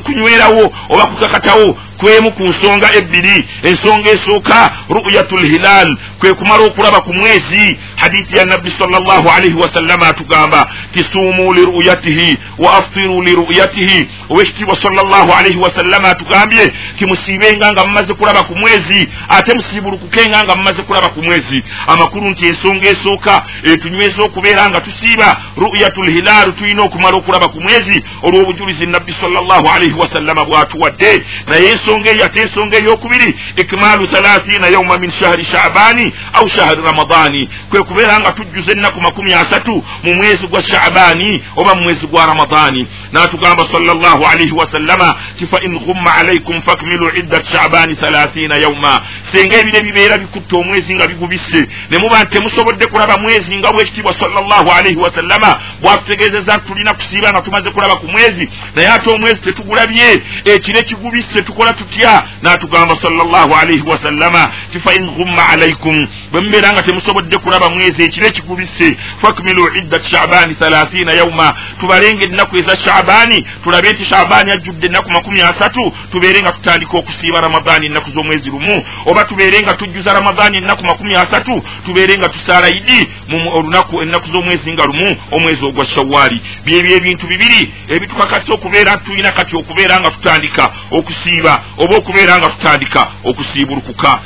kunywerawo 0.04 0.74
oba 0.90 1.06
kukakatawo 1.06 1.78
kwemu 1.98 2.32
ku 2.32 2.44
nsonga 2.44 2.94
ebbiri. 2.96 3.48
Ensonga 3.64 4.10
esooka 4.10 4.72
ruyatu 4.90 5.38
lhilal 5.38 5.98
kwe 6.20 6.34
kumala 6.34 6.64
okulaba 6.64 7.02
ku 7.02 7.14
mwezi. 7.14 7.80
Hadithi 7.96 8.38
ya 8.38 8.46
nabbi 8.46 8.74
salllahu 8.80 9.30
alaihi 9.30 9.58
wasallama 9.62 10.08
atugamba 10.08 10.72
tisuumu 10.94 11.54
liruyatihi 11.54 12.38
wa 12.58 12.74
aftiru 12.74 13.22
liruyatihi 13.22 14.08
owekitiibwa 14.30 14.78
salllahu 14.82 15.32
alaihi 15.32 15.63
wasallama 15.64 16.10
atugambye 16.10 16.74
timusiibenga 16.98 17.72
nga 17.72 17.86
mumaze 17.86 18.14
kulaba 18.14 18.44
ku 18.44 18.56
mwezi 18.56 19.10
ate 19.30 19.54
musiibulukukenga 19.54 20.44
nga 20.44 20.56
mumaze 20.56 20.82
kulaba 20.82 21.10
ku 21.10 21.24
mwezi. 21.24 21.64
Amakulu 21.88 22.30
nti 22.30 22.46
ensonga 22.46 22.90
esooka 22.90 23.46
etunyweza 23.64 24.24
okubeera 24.24 24.70
nga 24.70 24.82
tusiiba 24.82 25.42
ruyatu 25.58 26.04
lhilaalu 26.04 26.52
tulina 26.52 26.84
okumala 26.84 27.18
okulaba 27.18 27.48
ku 27.48 27.62
mwezi 27.62 28.04
olw'obujulizi 28.24 28.86
nabbi 28.86 29.12
salllahu 29.22 29.70
alaihi 29.76 29.94
wasallama 30.00 30.46
bwatuwadde. 30.46 31.26
Naye 31.48 31.72
ensonga 31.72 32.10
eyo 32.10 32.26
ate 32.26 32.42
ensonga 32.42 32.78
eyokubiri 32.78 33.36
ikmaalu 33.56 34.08
thalathina 34.08 34.68
yauma 34.68 34.98
min 34.98 35.12
shahri 35.12 35.46
shaabani 35.46 36.14
au 36.34 36.50
shahri 36.50 36.82
ramadani 36.82 37.50
kwe 37.70 37.84
kubeera 37.84 38.20
nga 38.20 38.32
tujjuza 38.32 38.72
ennaku 38.72 39.02
makumi 39.02 39.34
asatu 39.34 39.84
mu 40.04 40.16
mwezi 40.16 40.48
gwa 40.48 40.64
shaabani 40.64 41.44
oba 41.56 41.76
mu 41.76 41.82
mwezi 41.82 42.08
gwa 42.08 42.26
ramadani 42.26 42.88
natugamba 43.12 43.64
salllahu 43.72 44.26
alaihi 44.26 44.52
wasallama 44.52 45.16
fa 45.54 45.60
in 45.66 45.80
gumma 45.80 46.16
alaikum 46.16 46.62
fakmilu 46.62 47.12
iddat 47.18 47.46
shaabani 47.52 47.96
thalathina 47.96 48.56
yauma 48.56 49.02
senga 49.32 49.58
ebire 49.58 49.82
bibeera 49.82 50.18
bikutta 50.18 50.58
omwezi 50.58 50.96
nga 50.96 51.08
bigubise 51.08 51.68
ne 51.90 51.98
muba 51.98 52.26
temusobodde 52.26 52.86
kulaba 52.88 53.18
mwezi 53.18 53.58
nga 53.58 53.72
bwekitiibwa 53.72 54.14
salllahu 54.14 54.72
alaihi 54.72 54.98
wasallama 54.98 55.60
bwatutegeezeza 55.82 56.58
nti 56.58 56.68
tulina 56.68 56.94
kusiiba 56.94 57.32
nga 57.32 57.42
tumaze 57.42 57.70
kulaba 57.70 57.96
ku 57.96 58.08
mwezi. 58.08 58.50
Naye 58.76 58.88
ate 58.88 59.10
omwezi 59.10 59.42
tetugulabye. 59.42 60.22
Ekire 60.46 60.82
kigubise 60.82 61.42
tukola 61.42 61.74
tutya? 61.74 62.24
Natugamba 62.42 62.96
salllahu 63.02 63.56
alaihi 63.56 63.82
wasallama 63.82 64.52
ti 64.72 64.80
fa 64.80 64.94
in 64.94 65.06
gumma 65.12 65.50
alaikum 65.50 66.08
bwe 66.32 66.42
mubeera 66.42 66.74
nga 66.74 66.84
temusobodde 66.84 67.38
kulaba 67.38 67.70
mwezi 67.70 68.04
ekire 68.04 68.30
kigubise 68.30 68.98
fakmilu 69.22 69.76
iddat 69.76 70.04
shaabani 70.08 70.56
thalathina 70.56 71.14
yauma 71.14 71.54
tubalenga 71.80 72.24
ennaku 72.24 72.58
eza 72.58 72.76
shaabani 72.78 73.48
tulabe 73.64 73.92
nti 73.94 74.06
shaabani 74.06 74.52
ajjudde 74.52 74.88
ennaku 74.88 75.10
makumi 75.12 75.42
asatu 75.44 75.94
tubeere 76.12 76.42
nga 76.42 76.52
tutandika 76.52 76.98
okusiiba 76.98 77.42
ramadaani 77.42 77.86
ennaku 77.86 78.12
z'omwezi 78.12 78.50
lumu 78.50 78.86
oba 79.06 79.26
tubeere 79.26 79.62
nga 79.62 79.74
tujjuza 79.74 80.14
ramadaani 80.14 80.58
ennaku 80.58 80.86
makumi 80.86 81.16
asatu 81.16 81.64
tubeere 81.86 82.18
nga 82.18 82.30
tusaala 82.30 82.70
idi 82.70 83.10
olunaku 83.54 84.02
ennaku 84.02 84.28
z'omwezi 84.32 84.74
nga 84.74 84.86
lumu 84.86 85.18
omwezi 85.32 85.66
ogwa 85.66 85.86
shawaali 85.86 86.42
byebyo 86.66 86.96
ebintu 86.98 87.28
bibiri 87.28 87.74
ebitukakasa 87.90 88.54
okubeera 88.54 88.98
tulina 88.98 89.32
kati 89.32 89.56
okubeera 89.56 90.00
nga 90.00 90.12
tutandika 90.12 90.74
okusiiba 90.92 91.64
oba 91.78 91.96
okubeera 91.98 92.38
nga 92.38 92.50
tutandika 92.50 93.02
okusiibulukuka 93.24 94.20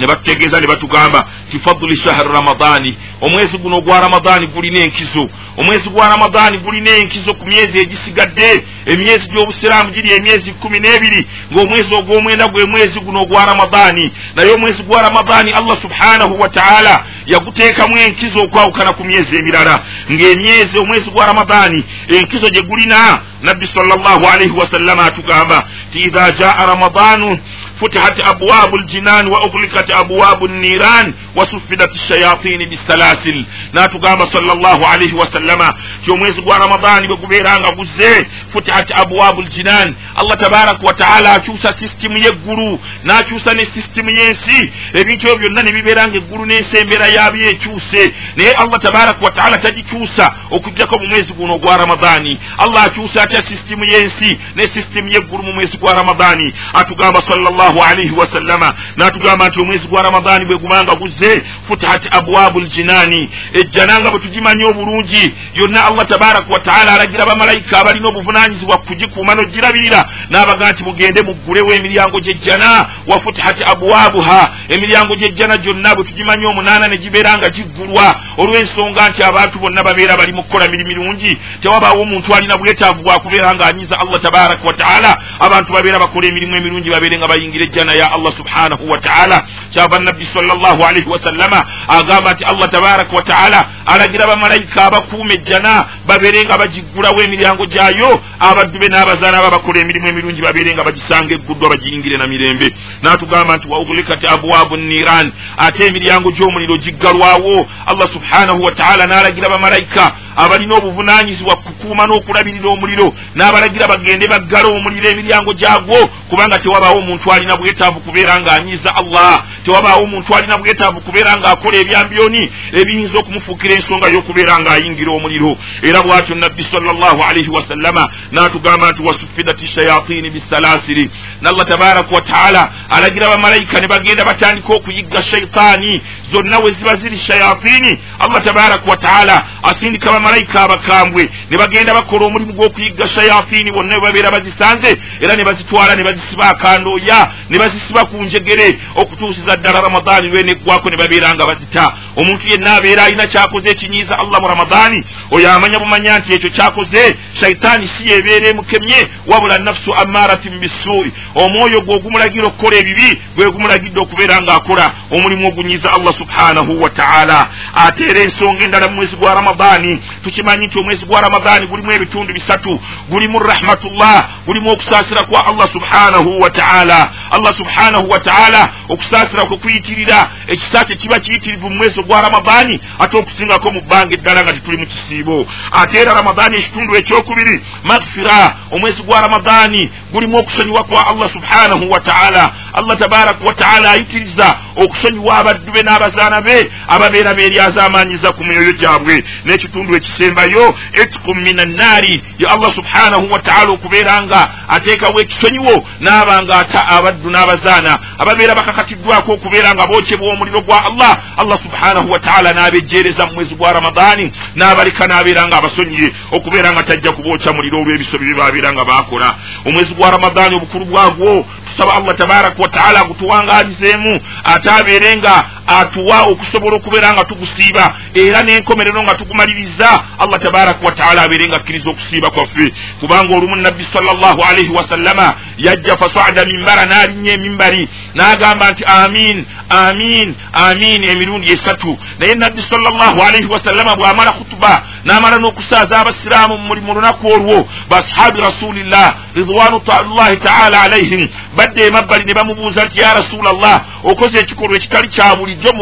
ne 0.00 0.06
batutegeeza 0.06 0.60
ne 0.60 0.66
batugamba 0.66 1.28
ti 1.50 1.58
faduli 1.58 1.96
shahri 1.96 2.28
ramadaani 2.34 2.98
omwezi 3.20 3.58
guno 3.58 3.76
ogwa 3.76 4.00
ramadaani 4.00 4.46
gulina 4.46 4.80
enkizo. 4.80 5.28
Omwezi 5.56 5.88
gwa 5.88 6.08
ramadaani 6.08 6.58
gulina 6.58 6.90
enkizo 6.90 7.34
ku 7.34 7.46
myezi 7.46 7.78
egisigadde. 7.78 8.64
Emyezi 8.86 9.28
gy'obusiraamu 9.28 9.90
giri 9.90 10.12
emyezi 10.12 10.52
kumi 10.52 10.80
n'ebiri 10.80 11.26
ng'omwezi 11.52 11.94
ogw'omwenda 11.94 12.48
gwe 12.48 12.64
mwezi 12.64 13.00
guno 13.00 13.22
ogwa 13.22 13.46
ramadaani 13.46 14.12
naye 14.34 14.52
omwezi 14.52 14.82
gwa 14.82 15.02
ramadaani 15.02 15.50
allah 15.52 15.82
subhanahu 15.82 16.40
wa 16.40 16.48
taala 16.48 17.04
yaguteekamu 17.26 17.98
enkizo 17.98 18.38
okwawukana 18.38 18.92
ku 18.92 19.04
myezi 19.04 19.36
emirala 19.36 19.84
ng'emyezi 20.12 20.78
omwezi 20.78 21.10
gwa 21.10 21.26
ramadaani 21.26 21.84
enkizo 22.08 22.50
gye 22.50 22.62
gulina 22.62 23.20
nabbi 23.42 23.68
sallallahu 23.74 24.26
alaihi 24.26 24.56
wasallama 24.58 25.04
atugamba 25.04 25.68
ti 25.92 25.98
idha 25.98 26.30
jaa 26.30 26.66
ramadaanu 26.66 27.38
futihat 27.80 28.20
abwabu 28.28 28.78
ljinan 28.78 29.28
wa 29.28 29.44
ughlikat 29.46 29.90
abwabu 29.90 30.48
nniran 30.48 31.14
wa 31.34 31.50
sufidat 31.50 31.90
shayatini 32.08 32.66
bisalasil 32.66 33.44
natugamba 33.72 34.28
sallallahu 34.32 34.84
alaihi 34.84 35.14
wasallama 35.14 35.74
ti 36.04 36.10
omwezi 36.10 36.40
gwa 36.42 36.58
ramadani 36.58 37.06
bwe 37.08 37.16
gubeera 37.16 37.58
nga 37.60 37.70
guzze 37.72 38.26
futihat 38.52 38.90
abwabu 38.98 39.42
ljinan 39.42 39.94
allah 40.14 40.36
tabaraka 40.38 40.86
wataala 40.86 41.32
akyusa 41.32 41.74
sisitimu 41.78 42.18
yeggulu 42.18 42.80
n'akyusa 43.04 43.54
ne 43.54 43.66
sisitimu 43.74 44.10
y'ensi 44.10 44.72
ebintu 44.94 45.26
ebyo 45.28 45.38
byonna 45.38 45.62
ne 45.62 45.72
bibeera 45.72 46.08
nga 46.08 46.16
eggulu 46.16 46.46
n'ensi 46.46 46.76
embeera 46.76 47.06
yabyo 47.06 47.48
ekyuse 47.50 48.14
naye 48.36 48.52
allah 48.52 48.80
tabaraka 48.80 49.24
wataala 49.24 49.58
tagikyusa 49.58 50.34
okugjako 50.50 50.98
mu 50.98 51.06
mwezi 51.06 51.32
guno 51.32 51.54
ogwa 51.54 51.76
ramadani 51.76 52.38
allah 52.58 52.84
akyusa 52.84 53.22
atya 53.22 53.42
sisitimu 53.42 53.84
y'ensi 53.84 54.38
ne 54.56 54.62
sisitimu 54.62 55.08
yeggulu 55.08 55.42
mu 55.42 55.52
mwezi 55.52 55.76
gwa 55.76 55.94
ramadani 55.94 56.54
atugamba 56.74 57.22
sallallahu 57.28 57.67
alaihi 57.82 58.14
wasallama 58.14 58.74
natugamba 58.96 59.48
nti 59.48 59.60
omwezi 59.60 59.86
gwa 59.86 60.02
ramadani 60.02 60.44
bwe 60.44 60.56
gumanga 60.58 60.94
guzze 60.94 61.42
futihat 61.68 62.16
abwabu 62.16 62.60
ljinaani 62.60 63.30
ejjana 63.52 64.00
nga 64.00 64.10
bwe 64.10 64.20
tugimanyi 64.20 64.64
obulungi 64.64 65.34
yonna 65.54 65.84
allah 65.84 66.06
tabaraka 66.06 66.52
wataala 66.52 66.92
alagira 66.94 67.26
bamalayika 67.26 67.78
abalina 67.78 68.08
obuvunanyizibwa 68.08 68.78
kugikuuma 68.78 69.34
nogirabirira 69.34 70.04
n'abaga 70.30 70.72
nti 70.72 70.84
mugende 70.84 71.22
muggulewo 71.22 71.72
emiryango 71.74 72.20
gyejjana 72.20 72.86
wa 73.06 73.20
futihat 73.20 73.68
abwabuha. 73.68 74.50
Emiryango 74.68 75.14
gyejjana 75.14 75.56
gyonna 75.56 75.94
bwe 75.94 76.04
tugimanyi 76.04 76.46
omunaana 76.46 76.88
ne 76.88 76.96
gibeera 76.96 77.38
nga 77.38 77.48
giggulwa. 77.50 78.14
Olw'ensonga 78.38 79.08
nti 79.08 79.22
abantu 79.22 79.58
bonna 79.58 79.82
babeera 79.82 80.16
bali 80.16 80.32
mu 80.32 80.42
kukola 80.42 80.68
mirimu 80.68 80.88
mirungi 80.88 81.38
tewabaawo 81.60 82.02
omuntu 82.02 82.34
alina 82.34 82.56
bwetaavu 82.56 83.02
bwakubeera 83.02 83.54
ng'anyiza 83.54 84.00
allah 84.00 84.20
tabaraka 84.20 84.66
wataala 84.66 85.16
abantu 85.40 85.72
babeera 85.72 85.98
bakola 85.98 86.28
emirimu 86.28 86.56
emirungi 86.56 86.90
babeere 86.90 87.18
nga 87.18 87.26
bayingira 87.28 87.57
bayingira 87.58 87.64
ejjana 87.64 87.92
ya 87.94 88.12
allah 88.12 88.32
subhanahu 88.36 88.90
wataala 88.90 89.46
kyava 89.72 89.98
nabbi 89.98 90.26
salllahu 90.34 90.84
alaihi 90.84 91.08
wasallama 91.08 91.64
agamba 91.88 92.32
nti 92.32 92.44
allah 92.44 92.70
tabaraka 92.70 93.16
wataala 93.16 93.66
alagira 93.86 94.26
bamalayika 94.26 94.84
abakuuma 94.84 95.32
ejjana 95.34 95.86
babeere 96.06 96.44
nga 96.44 96.58
bagiggulawo 96.58 97.22
emiryango 97.22 97.66
gyayo 97.66 98.20
abaddu 98.40 98.78
be 98.78 98.88
n'abazaana 98.88 99.42
babakola 99.42 99.80
emirimu 99.80 100.08
emirungi 100.08 100.42
babeere 100.42 100.74
nga 100.74 100.84
bagisanga 100.84 101.34
egguddwa 101.34 101.70
bagiyingire 101.70 102.16
na 102.16 102.26
mirembe 102.26 102.74
n'atugamba 103.02 103.56
nti 103.56 103.68
waugulikat 103.68 104.24
abwabu 104.24 104.76
niran 104.76 105.32
ate 105.56 105.86
emiryango 105.86 106.30
gy'omuliro 106.30 106.76
giggalwawo 106.78 107.66
allah 107.86 108.08
subhanahu 108.12 108.64
wataala 108.64 109.06
n'alagira 109.06 109.48
bamalayika 109.48 110.12
abalina 110.42 110.74
obuvunanyizibwa 110.76 111.56
kukuuma 111.56 112.06
n'okulabirira 112.06 112.68
omuliro 112.70 113.08
n'abalagira 113.34 113.88
bagende 113.88 114.26
baggala 114.28 114.68
omuliro 114.68 115.08
emiryango 115.10 115.52
gyagwo 115.52 115.98
kubanga 116.30 116.58
tewabaawo 116.58 116.98
omuntu 116.98 117.32
alina 117.32 117.56
bwetaavu 117.56 118.00
kubeera 118.00 118.40
ng'anyiza 118.40 118.90
allah. 118.96 119.42
Tewabaawo 119.64 120.02
omuntu 120.02 120.34
alina 120.36 120.58
bwetaavu 120.58 121.00
kubeera 121.00 121.36
ng'akola 121.36 121.76
ebyambyoni 121.82 122.42
ebiyinza 122.78 123.18
okumufuukira 123.18 123.74
ensonga 123.74 124.08
y'okubeera 124.14 124.54
ng'ayingira 124.60 125.10
omuliro. 125.12 125.56
Era 125.82 126.02
bw'atyo 126.02 126.34
nabbi 126.34 126.64
salllahu 126.72 127.20
alaihi 127.28 127.50
wasallama 127.56 128.04
n'atugamba 128.32 128.90
nti 128.92 129.02
wasufidati 129.02 129.68
shayatini 129.68 130.30
bisalasiri 130.30 131.10
nallah 131.40 131.66
tabaraka 131.68 132.14
wataala 132.14 132.72
alagira 132.90 133.28
bamalayika 133.28 133.80
ne 133.80 133.86
bagenda 133.88 134.24
batandika 134.24 134.72
okuyigga 134.74 135.22
shaitaani 135.22 136.02
zonna 136.32 136.58
we 136.58 136.72
ziba 136.72 136.96
ziri 136.96 137.16
shayatini 137.16 137.98
allah 138.18 138.42
tabaraka 138.44 138.90
wataala 138.90 139.44
asindika 139.62 140.12
bamalayika 140.28 140.62
abakambwe. 140.62 141.30
Ne 141.50 141.58
bagenda 141.58 141.94
bakola 141.94 142.26
omulimu 142.26 142.52
gw'okuyigga 142.52 143.08
shayatini 143.08 143.72
bonna 143.72 143.94
we 143.94 144.00
babeera 144.00 144.30
bazisanze 144.30 144.98
era 145.20 145.36
ne 145.36 145.44
bazitwala 145.44 145.96
ne 145.96 146.04
bazisiba 146.04 146.48
akandooya 146.48 147.30
ne 147.48 147.58
bazisiba 147.58 148.04
ku 148.04 148.22
njegere. 148.22 148.78
Okutuusiza 148.96 149.56
ddala 149.56 149.80
ramadaani 149.80 150.28
lweneggwako 150.28 150.90
ne 150.90 150.96
babeera 150.96 151.34
nga 151.34 151.46
bazita. 151.46 151.92
Omuntu 152.16 152.48
yenna 152.48 152.74
abeera 152.74 153.04
alina 153.04 153.26
kyakoze 153.26 153.70
ekinyiiza 153.70 154.18
allah 154.18 154.40
mu 154.40 154.48
ramadaani 154.48 155.04
oyo 155.30 155.52
amanya 155.52 155.78
bumanya 155.78 156.18
nti 156.18 156.32
ekyo 156.32 156.50
kyakoze 156.50 157.16
shaitaani 157.40 157.88
si 157.88 158.08
yebeera 158.10 158.48
emukemye 158.48 159.08
wabula 159.26 159.58
nafsu 159.58 159.94
amaratin 159.94 160.58
bisuui 160.58 161.12
omwoyo 161.34 161.80
gwe 161.80 161.94
ogumulagira 161.94 162.46
okukola 162.46 162.76
ebibi 162.76 163.20
gwe 163.36 163.50
gumulagidde 163.50 164.00
okubeera 164.00 164.40
ng'akola 164.42 164.86
omulimu 165.10 165.48
ogunyiiza 165.48 165.92
allah 165.92 166.14
subhanahu 166.18 166.82
wataala 166.82 167.48
ate 167.74 168.04
era 168.10 168.20
ensonga 168.20 168.64
endala 168.64 168.88
mu 168.88 168.94
mwezi 168.96 169.16
gwa 169.16 169.34
ramadaani 169.34 170.00
tukimanyi 170.22 170.66
nti 170.66 170.78
omwezi 170.80 171.04
gwa 171.04 171.20
ramadaani 171.20 171.66
gulimu 171.66 171.92
ebitundu 171.92 172.32
bisatu. 172.34 172.80
Gulimu 173.08 173.38
rahmatullah 173.38 174.28
gulimu 174.46 174.70
okusaasira 174.70 175.22
kwa 175.26 175.46
allah 175.46 175.68
subhanahu 175.72 176.40
wataala 176.40 177.10
allah 177.30 177.54
subhanahu 177.56 178.10
wataala 178.10 178.68
okusaasira 178.88 179.44
kwe 179.44 179.56
kuyitirira 179.56 180.30
ekisa 180.46 180.84
kye 180.84 180.96
kiba 180.96 181.18
kiyitirivu 181.18 181.70
mu 181.70 181.76
mwezi 181.76 182.00
ogwa 182.00 182.20
ramadaani 182.20 182.80
ate 182.98 183.16
okusingako 183.16 183.70
mu 183.70 183.80
bbanga 183.80 184.14
eddala 184.14 184.42
nga 184.42 184.52
tetuli 184.52 184.76
mu 184.76 184.86
kisiibo. 184.86 185.46
Ate 185.72 185.98
era 186.00 186.14
ramadaani 186.14 186.56
ekitundu 186.56 186.96
ekyokubiri 186.96 187.64
magfira 187.84 188.56
omwezi 188.70 189.02
gwa 189.02 189.20
ramadaani 189.20 189.90
gulimu 190.12 190.36
okusonyiwa 190.38 190.84
kwa 190.84 191.06
allah 191.06 191.30
subhanahu 191.32 191.90
wataala 191.90 192.52
allah 192.72 192.98
tabaraka 192.98 193.44
wataala 193.44 193.90
ayitiriza 193.90 194.56
okusonyiwa 194.76 195.38
abaddu 195.38 195.72
be 195.72 195.82
n'abazaana 195.82 196.40
be 196.40 196.70
ababeera 196.88 197.34
beeryazaamaanyiza 197.34 198.32
ku 198.32 198.44
myoyo 198.44 198.72
gyabwe. 198.72 199.24
N'ekitundu 199.44 199.92
ekisembayo 200.08 200.74
etikum 200.92 201.38
min 201.42 201.60
annaari 201.60 202.22
ye 202.38 202.46
allah 202.46 202.74
subhanahu 202.74 203.32
wataala 203.32 203.70
okubeera 203.70 204.22
nga 204.22 204.50
ateekawo 204.68 205.20
ekisonyiwo 205.20 205.84
n'abanga 206.00 206.58
ata 206.58 206.88
abaddu 206.88 207.30
n'abazaana 207.30 207.98
ababeera 208.18 208.54
bakakatiddwako 208.54 209.32
okubeera 209.32 209.74
nga 209.74 209.86
bookyebwa 209.86 210.32
omuliro 210.32 210.60
gwa 210.60 210.84
allah 210.84 211.18
allah 211.36 211.58
subhanahu 211.62 212.10
wataala 212.10 212.52
n'abejjeereza 212.52 213.26
mu 213.26 213.32
mwezi 213.34 213.54
gwa 213.54 213.72
ramadaani 213.72 214.32
n'abaleka 214.54 215.06
n'abeera 215.06 215.46
nga 215.46 215.56
abasonyiye 215.56 216.12
okubeera 216.32 216.72
nga 216.72 216.82
tajja 216.82 217.12
kubookya 217.12 217.52
muliro 217.52 217.78
olw'ebisobi 217.80 218.24
bye 218.24 218.34
babeera 218.34 218.72
nga 218.72 218.84
baakola. 218.84 219.34
Omwezi 219.66 219.94
gwa 219.94 220.10
ramadaani 220.10 220.56
obukulu 220.56 220.84
bwagwo 220.84 221.46
tusaba 221.78 221.94
allah 221.94 222.14
tabaraka 222.14 222.62
wataala 222.62 223.00
agutuwangaalizeemu 223.00 224.20
ate 224.44 224.70
abeere 224.70 225.16
nga 225.16 225.44
atuwa 225.66 226.22
okusobola 226.22 226.76
okubeera 226.76 227.12
nga 227.12 227.24
tugusiiba 227.24 227.94
era 228.14 228.42
n'enkomerero 228.42 229.02
nga 229.02 229.14
tugumaliriza 229.14 230.02
allah 230.18 230.40
tabaraka 230.40 230.86
wataala 230.86 231.22
abeere 231.22 231.48
nga 231.48 231.56
akkiriza 231.56 231.90
okusiiba 231.90 232.30
kwaffe. 232.30 232.72
Kubanga 233.00 233.36
olumu 233.36 233.56
nabbi 233.56 233.86
salllahu 233.92 234.42
alaihi 234.42 234.72
wasallama 234.72 235.34
yajja 235.58 235.96
fasada 235.96 236.44
mimbara 236.44 236.86
n'alinnya 236.86 237.32
emimbari 237.32 237.88
n'agamba 238.14 238.70
nti 238.70 238.84
amin 238.84 239.46
amin 239.68 240.34
amin 240.52 241.04
emirundi 241.04 241.52
esatu. 241.52 241.98
Naye 242.18 242.34
nabbi 242.34 242.62
salllahu 242.62 243.22
alaihi 243.22 243.46
wasallama 243.46 243.96
bw'amala 243.96 244.32
khutuba 244.32 244.82
n'amala 245.04 245.38
n'okusaaza 245.38 246.00
abasiraamu 246.00 246.58
mu 246.58 246.94
lunaku 246.94 247.28
olwo 247.28 247.68
baashabi 247.90 248.40
rasulillah 248.40 249.14
ridwanu 249.34 249.80
llahi 249.86 250.36
taala 250.36 250.82
alaihim 250.82 251.28
badde 251.68 251.86
emabbali 251.86 252.24
ne 252.24 252.34
bamubuuza 252.34 252.84
nti 252.84 253.00
ya 253.00 253.14
rasulallah 253.14 253.80
okoze 254.04 254.38
ekikolwa 254.38 254.76
ekitali 254.76 255.08
kya 255.08 255.36
bulijjo 255.36 255.72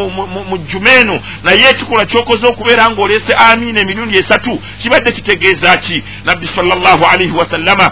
mu 0.51 0.59
jjuma 0.59 0.91
eno 0.91 1.21
naye 1.43 1.69
ekikolwa 1.71 2.07
kyokoze 2.07 2.47
okubeera 2.47 2.91
ng'oleese 2.91 3.33
amiina 3.35 3.81
emirundi 3.81 4.19
esatu 4.19 4.61
kibadde 4.79 5.13
kitegeeza 5.13 5.77
ki? 5.77 6.03
Nabbi 6.25 6.47
salllahu 6.57 7.05
alaihi 7.13 7.33
wasallama 7.33 7.91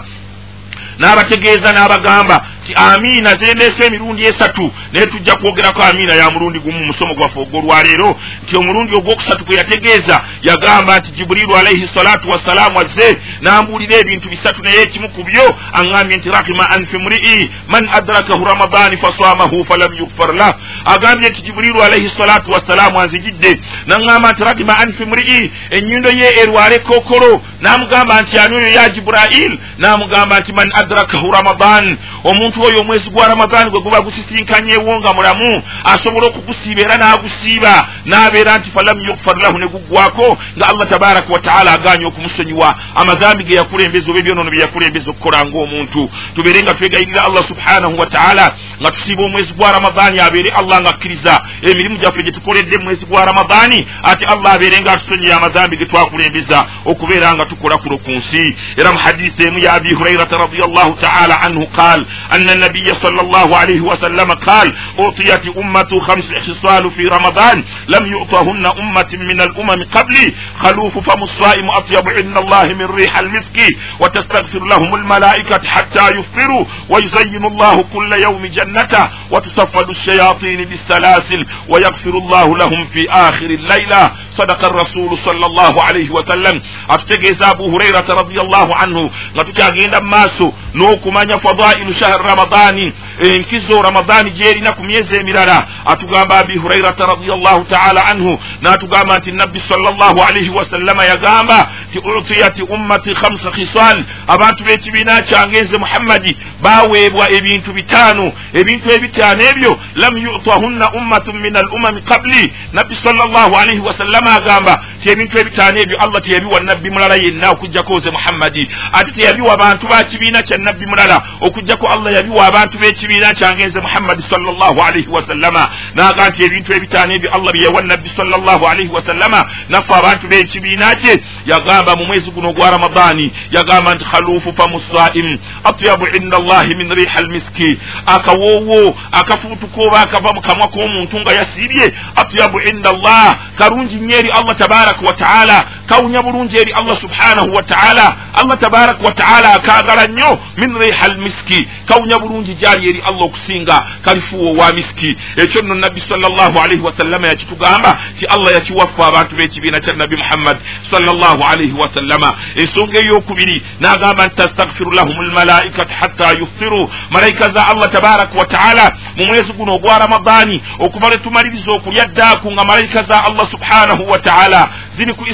n'abategeeza 0.99 1.71
n'abagamba 1.73 2.45
ti 2.65 2.73
amiina 2.75 3.35
zendeesa 3.35 3.85
emirundi 3.85 4.23
esatu 4.25 4.71
naye 4.91 5.05
tujja 5.07 5.35
kwogerako 5.35 5.83
amiina 5.83 6.13
ya 6.13 6.31
mulundi 6.31 6.59
gumu 6.59 6.79
mu 6.79 6.85
musomo 6.85 7.13
gwaffe 7.13 7.39
ogwolwaleero. 7.39 8.19
Nti 8.43 8.57
omulundi 8.57 8.95
ogwokusatu 8.97 9.45
gwe 9.45 9.55
yategeeza 9.57 10.21
yagamba 10.41 10.99
nti 10.99 11.11
jibuliru 11.11 11.55
alaihi 11.55 11.89
salatu 11.95 12.29
wassalaamu 12.29 12.79
azze 12.79 13.17
n'ambuulira 13.41 13.95
ebintu 13.97 14.29
bisatu 14.29 14.63
naye 14.63 14.81
ekimu 14.81 15.09
ku 15.09 15.23
byo. 15.23 15.55
Aŋŋambye 15.73 16.17
nti 16.17 16.29
rahima 16.29 16.69
anfi 16.69 16.97
mrii 16.97 17.49
man 17.67 17.89
adrakahu 17.93 18.45
ramadaani 18.45 18.97
faswamahu 18.97 19.65
falam 19.65 19.93
yukfar 19.99 20.33
lah. 20.35 20.55
Agambye 20.85 21.29
nti 21.29 21.41
jibuliru 21.41 21.83
alaihi 21.83 22.09
salatu 22.17 22.51
wassalaamu 22.51 22.99
anzijidde 23.01 23.59
naŋŋamba 23.87 24.31
nti 24.31 24.43
rahima 24.43 24.77
anfi 24.77 25.05
mrii 25.05 25.51
ennyindo 25.69 26.09
ye 26.09 26.27
erwale 26.41 26.79
kookolo. 26.79 27.41
N'amugamba 27.61 28.21
nti 28.21 28.39
ani 28.39 28.55
oyo 28.55 28.67
ya 28.67 28.89
jiburayil 28.89 29.59
n'amugamba 29.77 30.39
nti 30.39 30.53
man 30.53 30.71
adrakahu 30.73 31.31
ramadan. 31.31 31.97
Omuntu 32.23 32.54
oyo 32.61 32.81
omwezi 32.81 33.09
gwa 33.09 33.27
ramadaani 33.27 33.69
gwe 33.69 33.81
guba 33.81 34.01
gusisinkanyewo 34.01 34.99
nga 34.99 35.13
mulamu 35.13 35.63
asobola 35.83 36.27
okugusiiba 36.27 36.81
era 36.81 36.97
n'agusiiba 36.97 37.87
n'abeera 38.05 38.57
nti 38.57 38.71
falam 38.71 38.99
yukfar 39.01 39.37
lahu 39.37 39.57
ne 39.57 39.67
guggwako 39.67 40.37
nga 40.57 40.67
allah 40.67 40.89
tabaraka 40.89 41.33
wataala 41.33 41.71
aganye 41.73 42.05
okumusonyiwa. 42.05 42.75
Amazambi 42.95 43.43
ge 43.43 43.55
yakulembeza 43.55 44.11
oba 44.11 44.19
ebyonono 44.19 44.51
bye 44.51 44.61
yakulembeza 44.61 45.09
okukola 45.09 45.45
ng'omuntu. 45.45 46.09
Tubeere 46.35 46.61
nga 46.61 46.73
twegayirira 46.73 47.23
allah 47.23 47.43
subhanahu 47.47 47.99
wataala 47.99 48.55
nga 48.81 48.91
tusiiba 48.91 49.23
omwezi 49.23 49.53
gwa 49.53 49.71
ramadaani 49.71 50.19
abeere 50.19 50.49
allah 50.49 50.81
nga 50.81 50.89
akkiriza 50.89 51.41
emirimu 51.61 51.97
gyaffe 51.97 52.23
gye 52.23 52.31
tukoledde 52.31 52.77
mu 52.77 52.83
mwezi 52.83 53.05
gwa 53.05 53.25
ramadaani 53.25 53.87
ate 54.03 54.25
allah 54.25 54.53
abeere 54.53 54.81
nga 54.81 54.91
atusonyiye 54.91 55.33
amazambi 55.33 55.77
ge 55.77 55.85
twakulembeza 55.85 56.65
okubeera 56.85 57.33
nga 57.33 57.45
tukola 57.45 57.77
kulo 57.77 57.97
ku 57.97 58.11
nsi. 58.11 58.55
Era 58.77 58.91
mu 58.91 58.99
hadisi 58.99 59.43
emu 59.47 59.59
ya 59.59 59.73
abi 59.73 59.95
hurairata 59.95 60.37
radiallahu 60.37 60.93
taala 60.93 61.41
anhu 61.41 61.67
qal 61.67 62.05
أن 62.45 62.49
النبي 62.49 62.93
صلى 63.01 63.21
الله 63.21 63.57
عليه 63.57 63.81
وسلم 63.81 64.31
قال 64.31 64.75
أعطيت 64.99 65.57
أمة 65.57 65.99
خمس 65.99 66.25
خصال 66.47 66.91
في 66.91 67.07
رمضان 67.07 67.63
لم 67.87 68.05
يؤطهن 68.05 68.65
أمة 68.65 69.11
من 69.13 69.41
الأمم 69.41 69.83
قبلي. 69.83 70.33
خلوف 70.59 70.97
فم 70.97 71.23
الصائم 71.23 71.69
أطيب 71.69 72.09
عند 72.09 72.37
الله 72.37 72.63
من 72.65 72.85
ريح 72.85 73.19
المسك 73.19 73.57
وتستغفر 73.99 74.65
لهم 74.65 74.95
الملائكة 74.95 75.67
حتى 75.67 76.05
يفطروا 76.17 76.65
ويزين 76.89 77.45
الله 77.45 77.83
كل 77.93 78.11
يوم 78.23 78.45
جنته 78.45 79.09
وتصفد 79.31 79.89
الشياطين 79.89 80.65
بالسلاسل 80.65 81.45
ويغفر 81.69 82.09
الله 82.09 82.57
لهم 82.57 82.85
في 82.93 83.09
آخر 83.09 83.45
الليلة. 83.45 84.11
صدق 84.37 84.65
الرسول 84.65 85.17
صلى 85.25 85.45
الله 85.45 85.83
عليه 85.83 86.09
وسلم. 86.09 86.61
أفتقز 86.89 87.43
أبو 87.43 87.75
هريرة 87.77 88.05
رضي 88.09 88.41
الله 88.41 88.75
عنه 88.75 89.09
nga 89.35 89.43
tukyagenda 89.43 90.01
mu 90.01 90.09
maaso 90.09 90.53
n'okumanya 90.73 91.39
fadailu 91.39 91.93
shahri 91.93 92.23
ramadani 92.35 92.93
enkizo 93.19 93.81
ramadani 93.81 94.31
gyerina 94.31 94.71
ku 94.71 94.83
myezi 94.83 95.15
emirala 95.15 95.67
atugamba 95.85 96.37
abi 96.37 96.57
hurairata 96.57 97.05
radiallahu 97.05 97.63
taala 97.63 98.05
anhu 98.05 98.39
n'atugamba 98.61 99.17
nti 99.17 99.31
nabbi 99.31 99.59
salllahu 99.59 100.21
alaihi 100.21 100.49
wasallama 100.49 101.05
yagamba 101.05 101.69
ti 101.91 101.99
utiyati 101.99 102.61
ummati 102.63 103.13
khamsa 103.13 103.51
khisal. 103.51 104.03
Abantu 104.27 104.63
b'ekibiina 104.63 105.21
kyange 105.21 105.61
nze 105.61 105.77
muhammadi 105.77 106.37
baweebwa 106.61 107.31
ebintu 107.31 107.73
bitaano 107.73 108.31
ebintu 108.53 108.91
ebitaano 108.91 109.43
ebyo 109.43 109.79
lam 109.95 110.17
yutahunna 110.17 110.91
ummatun 110.93 111.39
min 111.39 111.55
al 111.57 111.69
umami 111.71 112.01
qabli. 112.01 112.53
Nabbi 112.73 112.95
salllahu 112.95 113.55
alaihi 113.55 113.79
wasallama 113.79 114.33
agamba 114.35 114.83
ti 115.03 115.09
ebintu 115.09 115.39
ebitaano 115.39 115.79
ebyo 115.79 115.97
allah 115.99 116.21
teyabiwa 116.21 116.59
nabbi 116.59 116.89
mulala 116.89 117.15
yenna 117.15 117.49
okugjako 117.51 117.97
nze 117.97 118.11
muhammadi. 118.11 118.69
Ate 118.93 119.11
teyabiwa 119.11 119.57
bantu 119.57 119.87
ba 119.87 120.03
kibiina 120.03 120.41
kya 120.41 120.57
nabbi 120.57 120.85
mulala 120.85 121.21
okugjako 121.41 121.87
allah 121.87 122.13
yabiwa 122.25 122.47
abantu 122.47 122.77
b'ekibiina 122.79 123.33
kyange 123.33 123.65
nze 123.65 123.79
muhammadi 123.79 124.23
salllahu 124.29 124.81
alaihi 124.81 125.07
wasallama 125.09 125.69
naga 125.93 126.29
nti 126.29 126.43
ebintu 126.43 126.73
ebitaano 126.75 127.13
ebyo 127.13 127.29
allah 127.33 127.51
byeyawa 127.53 127.81
nabbi 127.81 128.09
salllahu 128.17 128.67
alaihi 128.67 128.91
wasallama 128.91 129.45
naffe 129.69 129.93
abantu 129.93 130.27
b'ekibiina 130.27 130.95
kye 130.95 131.23
yagamba 131.45 131.95
mu 131.95 132.05
mwezi 132.05 132.31
guno 132.31 132.49
ogwa 132.49 132.71
ramadaani 132.71 133.31
yagamba 133.51 133.95
nti 133.95 134.05
khalufu 134.05 134.53
famu 134.57 134.81
saim 134.93 135.37
atyabu 135.63 136.07
inda 136.07 136.37
allahi 136.37 136.75
min 136.75 136.89
riha 136.95 137.19
almiski 137.19 137.79
akawoowo 138.05 138.97
akafuutuka 139.11 139.81
oba 139.87 139.99
akava 140.01 140.33
mu 140.33 140.41
kamwa 140.41 140.67
k'omuntu 140.67 141.19
nga 141.19 141.33
yasiibye 141.33 141.93
atyabu 142.15 142.59
inda 142.59 142.89
allah 142.89 143.37
kalungi 143.57 143.95
nnyo 143.95 144.17
eri 144.17 144.29
allah 144.31 144.55
tabaraka 144.55 145.05
wa 145.05 145.13
taala 145.13 145.65
kawunya 145.85 146.21
bulungi 146.21 146.57
eri 146.57 146.73
allah 146.73 146.97
subhanahu 147.01 147.53
wa 147.53 147.63
taala. 147.63 148.17
Allah 148.33 148.57
tabaraka 148.57 149.03
wa 149.03 149.11
taala 149.11 149.53
akaagala 149.53 150.07
nnyo 150.07 150.39
min 150.57 150.77
riha 150.77 151.05
almiski 151.05 151.67
kawunya 151.85 152.19
bulungi 152.19 152.55
gyali 152.55 152.89
eri 152.89 153.01
allah 153.01 153.21
okusinga 153.25 153.85
kalifuwa 154.01 154.51
owa 154.51 154.73
miski. 154.73 155.17
Ekyo 155.35 155.61
nno 155.61 155.75
nabbi 155.75 156.01
salllahu 156.01 156.59
alaihi 156.59 156.81
wasallama 156.81 157.27
yakitugamba 157.27 157.97
ti 158.19 158.25
allah 158.25 158.53
yakiwaffe 158.53 159.03
abantu 159.03 159.35
b'ekibiina 159.35 159.79
kya 159.79 159.93
nabbi 159.93 160.15
muhammad 160.15 160.57
salllahu 160.91 161.43
alaihi 161.43 161.73
wasallama 161.73 162.35
ensonga 162.55 162.99
eyokubiri 162.99 163.63
n'agamba 163.79 164.27
nti 164.27 164.35
tastagfiru 164.35 164.91
lahum 164.91 165.19
almalaikatu 165.19 165.93
hatta 165.99 166.31
yuftiru 166.39 166.89
malayika 167.09 167.49
za 167.49 167.67
allah 167.67 167.89
tabaraka 167.91 168.39
wa 168.39 168.45
taala 168.45 168.95
mu 169.15 169.25
mwezi 169.25 169.53
guno 169.53 169.75
ogwa 169.75 169.97
ramadaani 169.97 170.61
okuva 170.79 171.07
lwe 171.07 171.17
tumaliriza 171.17 171.71
okulya 171.71 172.05
ddaaku 172.05 172.51
nga 172.51 172.63
malayika 172.65 173.03
za 173.03 173.23
allah 173.25 173.47
subhanahu 173.51 174.09
wa 174.09 174.19
taala 174.19 174.69
ziri 174.97 175.13
ku 175.13 175.25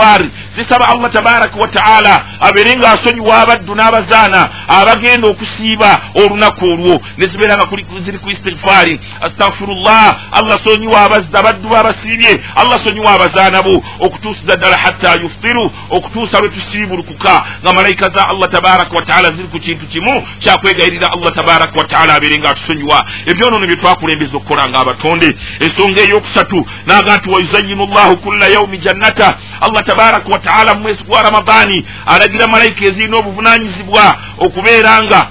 istigfaari 0.00 0.30
zisaba 0.56 0.88
allah 0.88 1.12
tabaraka 1.12 1.60
wa 1.60 1.68
taala 1.68 2.24
abeere 2.40 2.76
nga 2.76 2.92
asonyiwa 2.92 3.38
abaddu 3.38 3.74
n'abazaana 3.74 4.48
abagenda 4.68 5.28
okusiiba 5.28 6.00
olunaku 6.14 6.64
olwo 6.64 7.00
ne 7.18 7.26
zibeera 7.26 7.56
nga 7.56 7.66
ziri 8.04 8.18
ku 8.18 8.30
istigfaari 8.30 9.00
astagfirullah 9.20 10.16
allah 10.32 10.58
sonyiwa 10.64 11.00
abaddu 11.04 11.68
babasiibye 11.68 12.40
allah 12.56 12.80
sonyiwa 12.84 13.12
abazaana 13.12 13.62
bo 13.62 13.82
okutuusiza 14.00 14.56
ddala 14.56 14.76
hatta 14.76 15.14
yuftiru 15.22 15.70
okutuusa 15.90 16.40
lwe 16.40 16.48
tusiibulukuka. 16.48 17.44
Nga 17.62 17.72
malayika 17.72 18.08
za 18.10 18.28
allah 18.28 18.50
tabaraka 18.50 18.96
wa 18.96 19.02
taala 19.02 19.30
ziri 19.30 19.48
ku 19.48 19.58
kintu 19.58 19.86
kimu 19.86 20.26
kyakwegayirira 20.38 21.12
allah 21.12 21.34
tabaraka 21.34 21.78
wa 21.78 21.84
taala 21.84 22.14
abeere 22.14 22.38
nga 22.38 22.50
atusonyiwa. 22.50 23.06
Ebyonoono 23.26 23.66
bye 23.66 23.76
twakulembeza 23.76 24.36
okukola 24.36 24.68
nga 24.68 24.80
abatonde. 24.80 25.36
Ensonga 25.60 26.00
ey'okusatu 26.02 26.66
naga 26.86 27.16
nti 27.16 27.30
wayuzayinu 27.30 27.86
llahu 27.86 28.16
kulla 28.16 28.46
yaumi 28.46 28.78
jannata. 28.78 29.38
Allah 29.60 29.82
tabaraka 29.90 30.28
wa 30.32 30.38
taala 30.38 30.74
mu 30.74 30.80
mwezi 30.80 31.04
gwa 31.04 31.22
ramadaani 31.22 31.86
alagira 32.06 32.46
malayika 32.46 32.84
ezirina 32.84 33.16
obuvunanyizibwa 33.16 34.16
okubeera 34.38 35.02
nga 35.02 35.26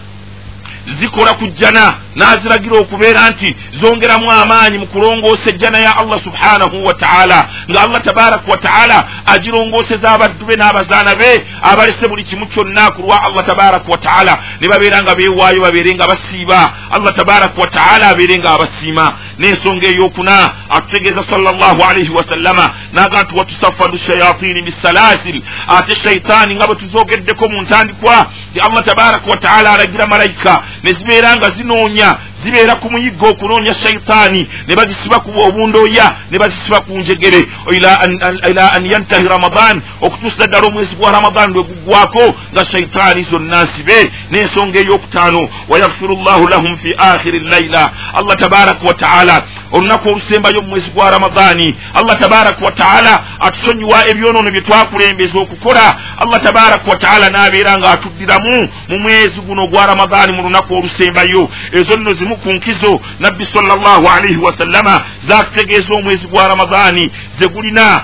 zikola 1.00 1.34
ku 1.34 1.48
jjana 1.48 1.94
n'aziragira 2.20 2.76
okubeera 2.78 3.30
nti 3.30 3.56
zongeramu 3.82 4.32
amaanyi 4.32 4.78
mu 4.78 4.88
kulongoosa 4.88 5.50
ejjana 5.50 5.80
ya 5.80 5.98
allah 5.98 6.20
subhanahu 6.24 6.86
wa 6.86 6.94
taala 6.94 7.40
nga 7.70 7.80
allah 7.82 8.02
tabaraka 8.02 8.52
wa 8.52 8.58
taala 8.58 8.98
agirongooseza 9.26 10.12
abaddu 10.12 10.46
be 10.46 10.56
n'abazaana 10.56 11.16
be 11.16 11.32
abalese 11.62 12.08
buli 12.08 12.24
kimu 12.24 12.46
kyonna 12.48 12.92
ku 12.92 13.02
lwa 13.02 13.24
allah 13.24 13.46
tabaraka 13.46 13.92
wa 13.92 13.98
taala. 13.98 14.38
Ne 14.62 14.68
babeera 14.68 15.04
nga 15.04 15.16
beewaayo 15.16 15.62
babeere 15.62 15.96
nga 15.96 16.08
basiiba. 16.08 16.74
Allah 16.92 17.14
tabaraka 17.16 17.62
wa 17.62 17.68
taala 17.68 18.08
abeere 18.10 18.38
nga 18.38 18.54
abasiima. 18.54 19.14
N'ensonga 19.40 19.88
eyokuna 19.88 20.52
atutegeeza 20.70 21.24
sallallahu 21.30 21.84
alaihi 21.90 22.10
wasallama 22.10 22.74
naga 22.94 23.24
nti 23.24 23.36
watusafadu 23.36 23.98
shayatini 23.98 24.62
bisalasil 24.62 25.42
ate 25.68 25.96
shaitaani 25.96 26.56
nga 26.56 26.68
bwe 26.68 26.76
tuzogeddeko 26.76 27.50
mu 27.50 27.62
ntandikwa 27.62 28.26
ti 28.54 28.60
allah 28.60 28.84
tabaraka 28.84 29.32
wa 29.32 29.38
taala 29.38 29.74
alagira 29.74 30.08
malayika 30.08 30.64
ne 30.84 30.94
zibeera 30.94 31.36
nga 31.36 31.50
zinoonya 31.50 32.09
zibeera 32.44 32.76
ku 32.76 32.90
muyiggo 32.92 33.28
okunoonya 33.30 33.74
shaitaani 33.74 34.48
ne 34.68 34.76
bazisiba 34.76 35.20
ku 35.20 35.32
obundooya 35.40 36.16
ne 36.32 36.38
bazisiba 36.40 36.80
ku 36.80 36.98
njegere. 36.98 37.42
Ila 37.72 38.72
an 38.74 38.86
yantahi 38.86 39.28
ramadan 39.28 39.82
okutuusira 40.02 40.48
ddala 40.48 40.68
omwezi 40.68 40.96
gwa 40.96 41.12
ramadan 41.12 41.54
lwe 41.54 41.64
guggwako 41.64 42.36
nga 42.54 42.66
shaitaani 42.72 43.24
zonna 43.32 43.64
nsibe 43.64 44.12
n'ensonga 44.32 44.80
eyokutaano. 44.80 45.50
Wayaghfiru 45.70 46.16
llahu 46.16 46.48
lahum 46.48 46.78
fi 46.78 46.94
akhiri 46.98 47.40
llaila 47.40 47.92
allah 48.14 48.38
tabaraka 48.40 48.88
wa 48.88 48.94
taala 48.94 49.44
olunaku 49.72 50.10
olusembayo 50.10 50.62
mu 50.62 50.68
mwezi 50.68 50.90
gwa 50.90 51.12
ramadaani 51.12 51.76
allah 51.94 52.20
tabaraka 52.20 52.66
wa 52.66 52.72
taala 52.72 53.24
atusonyiwa 53.40 54.08
ebyonoono 54.08 54.52
bye 54.52 54.62
twakulembeza 54.62 55.40
okukola. 55.40 55.96
Allah 56.18 56.42
tabaraka 56.44 56.92
wa 56.92 56.98
taala 56.98 57.30
n'abeera 57.30 57.78
nga 57.78 57.92
atuddiramu 57.92 58.70
mu 58.90 59.00
mwezi 59.00 59.40
guno 59.42 59.68
gwa 59.68 59.86
ramadaani 59.86 60.32
mu 60.32 60.42
lunaku 60.44 60.76
olusembayo. 60.76 61.50
Ezo 61.72 61.98
nno 61.98 62.14
zimu 62.14 62.36
ku 62.38 62.50
nkizo 62.54 63.00
nabbi 63.20 63.48
salllahu 63.54 64.08
alaihi 64.08 64.38
wasallama 64.38 65.02
zatutegeeza 65.28 65.94
omwezi 65.94 66.28
gwa 66.28 66.48
ramadaani 66.48 67.12
zegulina 67.40 68.02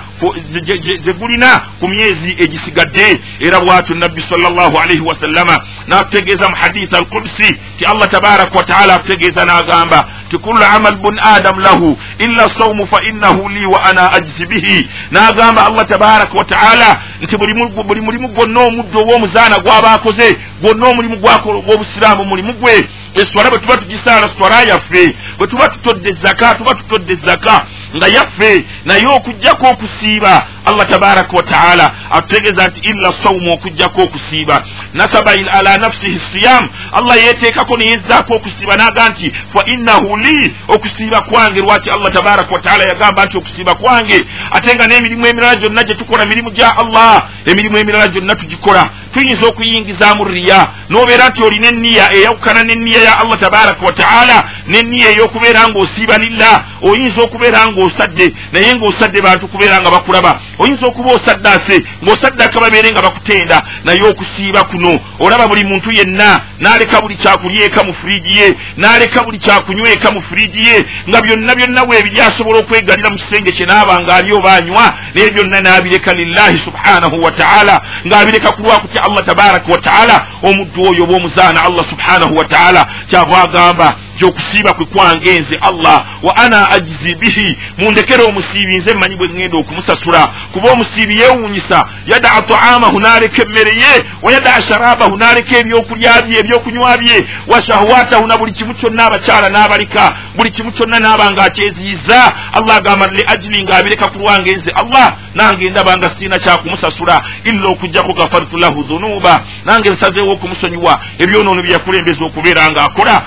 zegulina 1.04 1.60
ku 1.80 1.88
myezi 1.88 2.30
egisigadde. 2.38 3.20
Era 3.40 3.60
bwatyo 3.60 3.94
nabbi 3.94 4.22
salllahu 4.22 4.78
alaihi 4.78 5.00
wasallama 5.00 5.58
n'atutegeeza 5.86 6.48
mu 6.48 6.56
haditha 6.56 6.98
alqudsi 6.98 7.58
ti 7.78 7.84
allah 7.84 8.08
tabaraka 8.10 8.58
wa 8.58 8.64
taala 8.64 8.94
atutegeeza 8.94 9.44
n'agamba 9.44 10.08
ti 10.30 10.38
kullu 10.38 10.64
amal 10.76 10.96
bun 10.96 11.18
adam 11.20 11.55
lahu 11.60 11.98
illa 12.18 12.48
saumu 12.58 12.86
fa 12.86 13.02
innahu 13.02 13.48
li 13.48 13.66
wa 13.66 13.84
ana 13.84 14.12
ajzi 14.12 14.46
bihi 14.46 14.88
n'agamba 15.10 15.66
allah 15.66 15.86
tabaraka 15.86 16.34
wa 16.38 16.44
taala 16.44 17.02
nti 17.22 17.36
buli 17.36 18.00
mulimu 18.00 18.28
gwonna 18.28 18.60
omuddo 18.60 18.98
ow'omuzaana 19.00 19.58
gwaba 19.58 19.90
akoze 19.92 20.36
gwonna 20.60 20.88
omulimu 20.88 21.16
gwakola 21.16 21.58
ogw'obusiraamu 21.58 22.24
mulimu 22.24 22.52
gwe 22.52 22.88
eswala 23.14 23.50
bwe 23.50 23.58
tuba 23.58 23.76
tugisaala 23.76 24.28
swala 24.38 24.60
yaffe 24.62 25.16
bwe 25.38 25.46
tuba 25.46 25.68
tutodde 25.68 26.12
zaka 26.22 26.54
tuba 26.54 26.74
tutodde 26.74 27.14
zaka 27.14 27.66
nga 27.96 28.06
yaffe 28.08 28.64
naye 28.84 29.06
okugjako 29.06 29.66
okusiiba. 29.66 30.46
Allah 30.64 30.86
tabaraka 30.86 31.36
wa 31.36 31.42
taala 31.42 31.92
atutegeeza 32.10 32.66
nti 32.66 32.80
illa 32.88 33.14
saumu 33.22 33.52
okugjako 33.52 34.02
okusiiba. 34.02 34.64
Nasaba 34.94 35.32
ala 35.52 35.76
nafsihi 35.76 36.20
siyam. 36.32 36.68
Allah 36.92 37.24
yeteekako 37.24 37.76
neyezzaako 37.76 38.34
okusiiba 38.34 38.76
naga 38.76 39.08
nti 39.08 39.32
fa 39.54 39.64
innahu 39.66 40.16
li 40.16 40.54
okusiiba 40.68 41.20
kwange. 41.20 41.60
Lwaki 41.60 41.90
allah 41.90 42.12
tabaraka 42.12 42.54
wa 42.54 42.60
taala 42.60 42.84
yagamba 42.84 43.24
nti 43.24 43.36
okusiiba 43.36 43.74
kwange? 43.74 44.24
Ate 44.50 44.74
nga 44.74 44.86
n'emirimu 44.86 45.26
emirala 45.26 45.56
gyonna 45.56 45.82
gye 45.82 45.94
tukola 45.94 46.26
mirimu 46.26 46.50
gya 46.50 46.76
allah 46.78 47.28
emirimu 47.44 47.78
emirala 47.78 48.08
gyonna 48.08 48.34
tugikola 48.34 48.90
tuyinza 49.12 49.46
okuyingizaamu 49.46 50.24
riya. 50.24 50.68
N'obeera 50.90 51.28
nti 51.28 51.42
olina 51.42 51.68
enniya 51.68 52.12
eyawukana 52.14 52.62
n'enniya 52.62 53.02
ya 53.02 53.18
allah 53.18 53.38
tabaraka 53.38 53.86
wa 53.86 53.92
taala 53.92 54.44
n'enniya 54.66 55.10
ey'okubeera 55.10 55.68
ng'osiiba 55.68 56.16
lillah 56.18 56.64
oyinza 56.82 57.22
okubeera 57.22 57.66
ng'osadde 57.86 58.34
naye 58.52 58.74
ng'osadde 58.74 59.20
bantu 59.20 59.48
kubeera 59.48 59.80
nga 59.80 59.90
bakulaba. 59.90 60.40
Oyinza 60.58 60.86
okuba 60.86 61.12
osaddaase 61.12 61.76
ng'osaddaka 62.02 62.60
babeere 62.60 62.90
nga 62.92 63.02
bakutenda 63.02 63.62
naye 63.84 64.02
okusiiba 64.02 64.64
kuno. 64.64 65.00
Olaba 65.18 65.48
buli 65.48 65.64
muntu 65.64 65.90
yenna 65.92 66.40
n'aleka 66.60 67.00
buli 67.00 67.16
kyakulya 67.16 67.64
eka 67.66 67.84
mu 67.84 67.94
furiji 67.94 68.38
ye 68.38 68.56
n'aleka 68.76 69.22
buli 69.24 69.38
kyakunywa 69.38 69.90
eka 69.90 70.10
mu 70.10 70.22
furiji 70.22 70.60
ye 70.68 70.86
nga 71.08 71.20
byonna 71.22 71.54
byonna 71.54 71.84
bwebiri 71.84 72.20
asobola 72.20 72.58
okwegalira 72.58 73.10
mu 73.10 73.16
kisenge 73.16 73.52
kye 73.52 73.66
naaba 73.66 74.00
ng'ali 74.00 74.32
oba 74.32 74.52
anywa 74.52 74.94
naye 75.14 75.30
byonna 75.30 75.60
n'abireka 75.60 76.12
lillahi 76.12 76.58
subhanahu 76.58 77.22
wa 77.22 77.32
taala 77.32 77.80
ng'abireka 78.06 78.52
ku 78.52 78.62
lwakutya 78.62 79.04
allah 79.04 79.24
tabaraka 79.24 79.72
wa 79.72 79.78
taala 79.78 80.26
omuddu 80.42 80.90
oyo 80.90 81.04
oba 81.04 81.14
omuzaana 81.16 81.62
allah 81.62 81.84
subhanahu 81.88 82.36
wa 82.36 82.44
taala 82.44 82.86
kyava 83.10 83.42
agamba 83.42 83.96
gyokusiiba 84.18 84.72
kwe 84.72 84.84
kwange 84.84 85.40
nze 85.40 85.56
allah 85.68 86.04
wa 86.22 86.36
ana 86.36 86.70
ajizi 86.70 87.14
bihi 87.14 87.58
mundekere 87.78 88.22
omusiibi 88.22 88.76
nze 88.76 88.94
mmanyi 88.94 89.16
bwe 89.16 89.28
ŋŋenda 89.28 89.56
okumusasula. 89.58 90.28
Kuba 90.52 90.72
omusiibi 90.72 91.20
yeewuunyisa 91.20 91.88
yadaa 92.06 92.42
taamahu 92.42 93.00
n'aleka 93.00 93.42
emmere 93.42 93.70
ye 93.82 94.04
wa 94.22 94.32
yadaa 94.32 94.62
sharabahu 94.62 95.16
n'aleka 95.16 95.58
ebyokulya 95.58 96.22
bye 96.22 96.38
ebyokunywa 96.38 96.98
bye 96.98 97.26
wa 97.46 97.62
shahwatahu 97.62 98.26
na 98.26 98.36
buli 98.38 98.52
kimu 98.52 98.74
kyonna 98.74 99.06
abakyala 99.06 99.48
n'abalika 99.48 100.14
buli 100.36 100.50
kimu 100.50 100.72
kyonna 100.72 100.98
n'aba 100.98 101.30
nga 101.30 101.42
akyeziyiza 101.44 102.34
allah 102.52 102.76
agamba 102.76 103.06
le 103.06 103.24
ajili 103.28 103.62
ng'abireka 103.62 104.08
ku 104.08 104.18
lwange 104.18 104.56
nze 104.56 104.70
allah 104.70 105.16
nange 105.34 105.70
ndaba 105.70 105.96
nga 105.96 106.10
sirina 106.10 106.38
kyakumusasula 106.38 107.22
illa 107.44 107.68
okugjako 107.68 108.12
gafartu 108.12 108.56
lahu 108.56 108.82
dhunuba. 108.82 109.40
Nange 109.64 109.90
nsazeewo 109.90 110.32
okumusonyiwa 110.32 111.00
ebyonoono 111.18 111.62
bye 111.62 111.72
yakulembeza 111.72 112.24
okubeera 112.24 112.70
ng'akola 112.70 113.22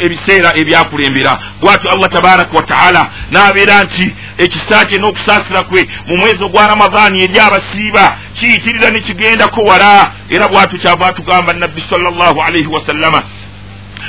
ebiseera 0.00 0.52
ebyakulembera. 0.56 1.38
Bwatyo 1.60 1.90
allah 1.90 2.08
tabaraka 2.10 2.56
wataala 2.56 3.10
n'abeera 3.30 3.82
nti 3.84 4.14
ekisa 4.38 4.84
kye 4.84 4.98
n'okusaasira 4.98 5.62
kwe 5.62 5.88
mu 6.06 6.16
mwezi 6.16 6.44
ogwa 6.44 6.66
ramadaani 6.66 7.22
eri 7.24 7.38
abasiiba 7.38 8.16
kiyitirira 8.34 8.90
ne 8.90 9.00
kigendako 9.00 9.60
wala. 9.60 10.12
Era 10.30 10.48
bwatyo 10.48 10.78
kyava 10.78 11.06
atugamba 11.06 11.52
nabbi 11.52 11.82
salllahu 11.90 12.42
alaihi 12.42 12.66
wasallama 12.66 13.22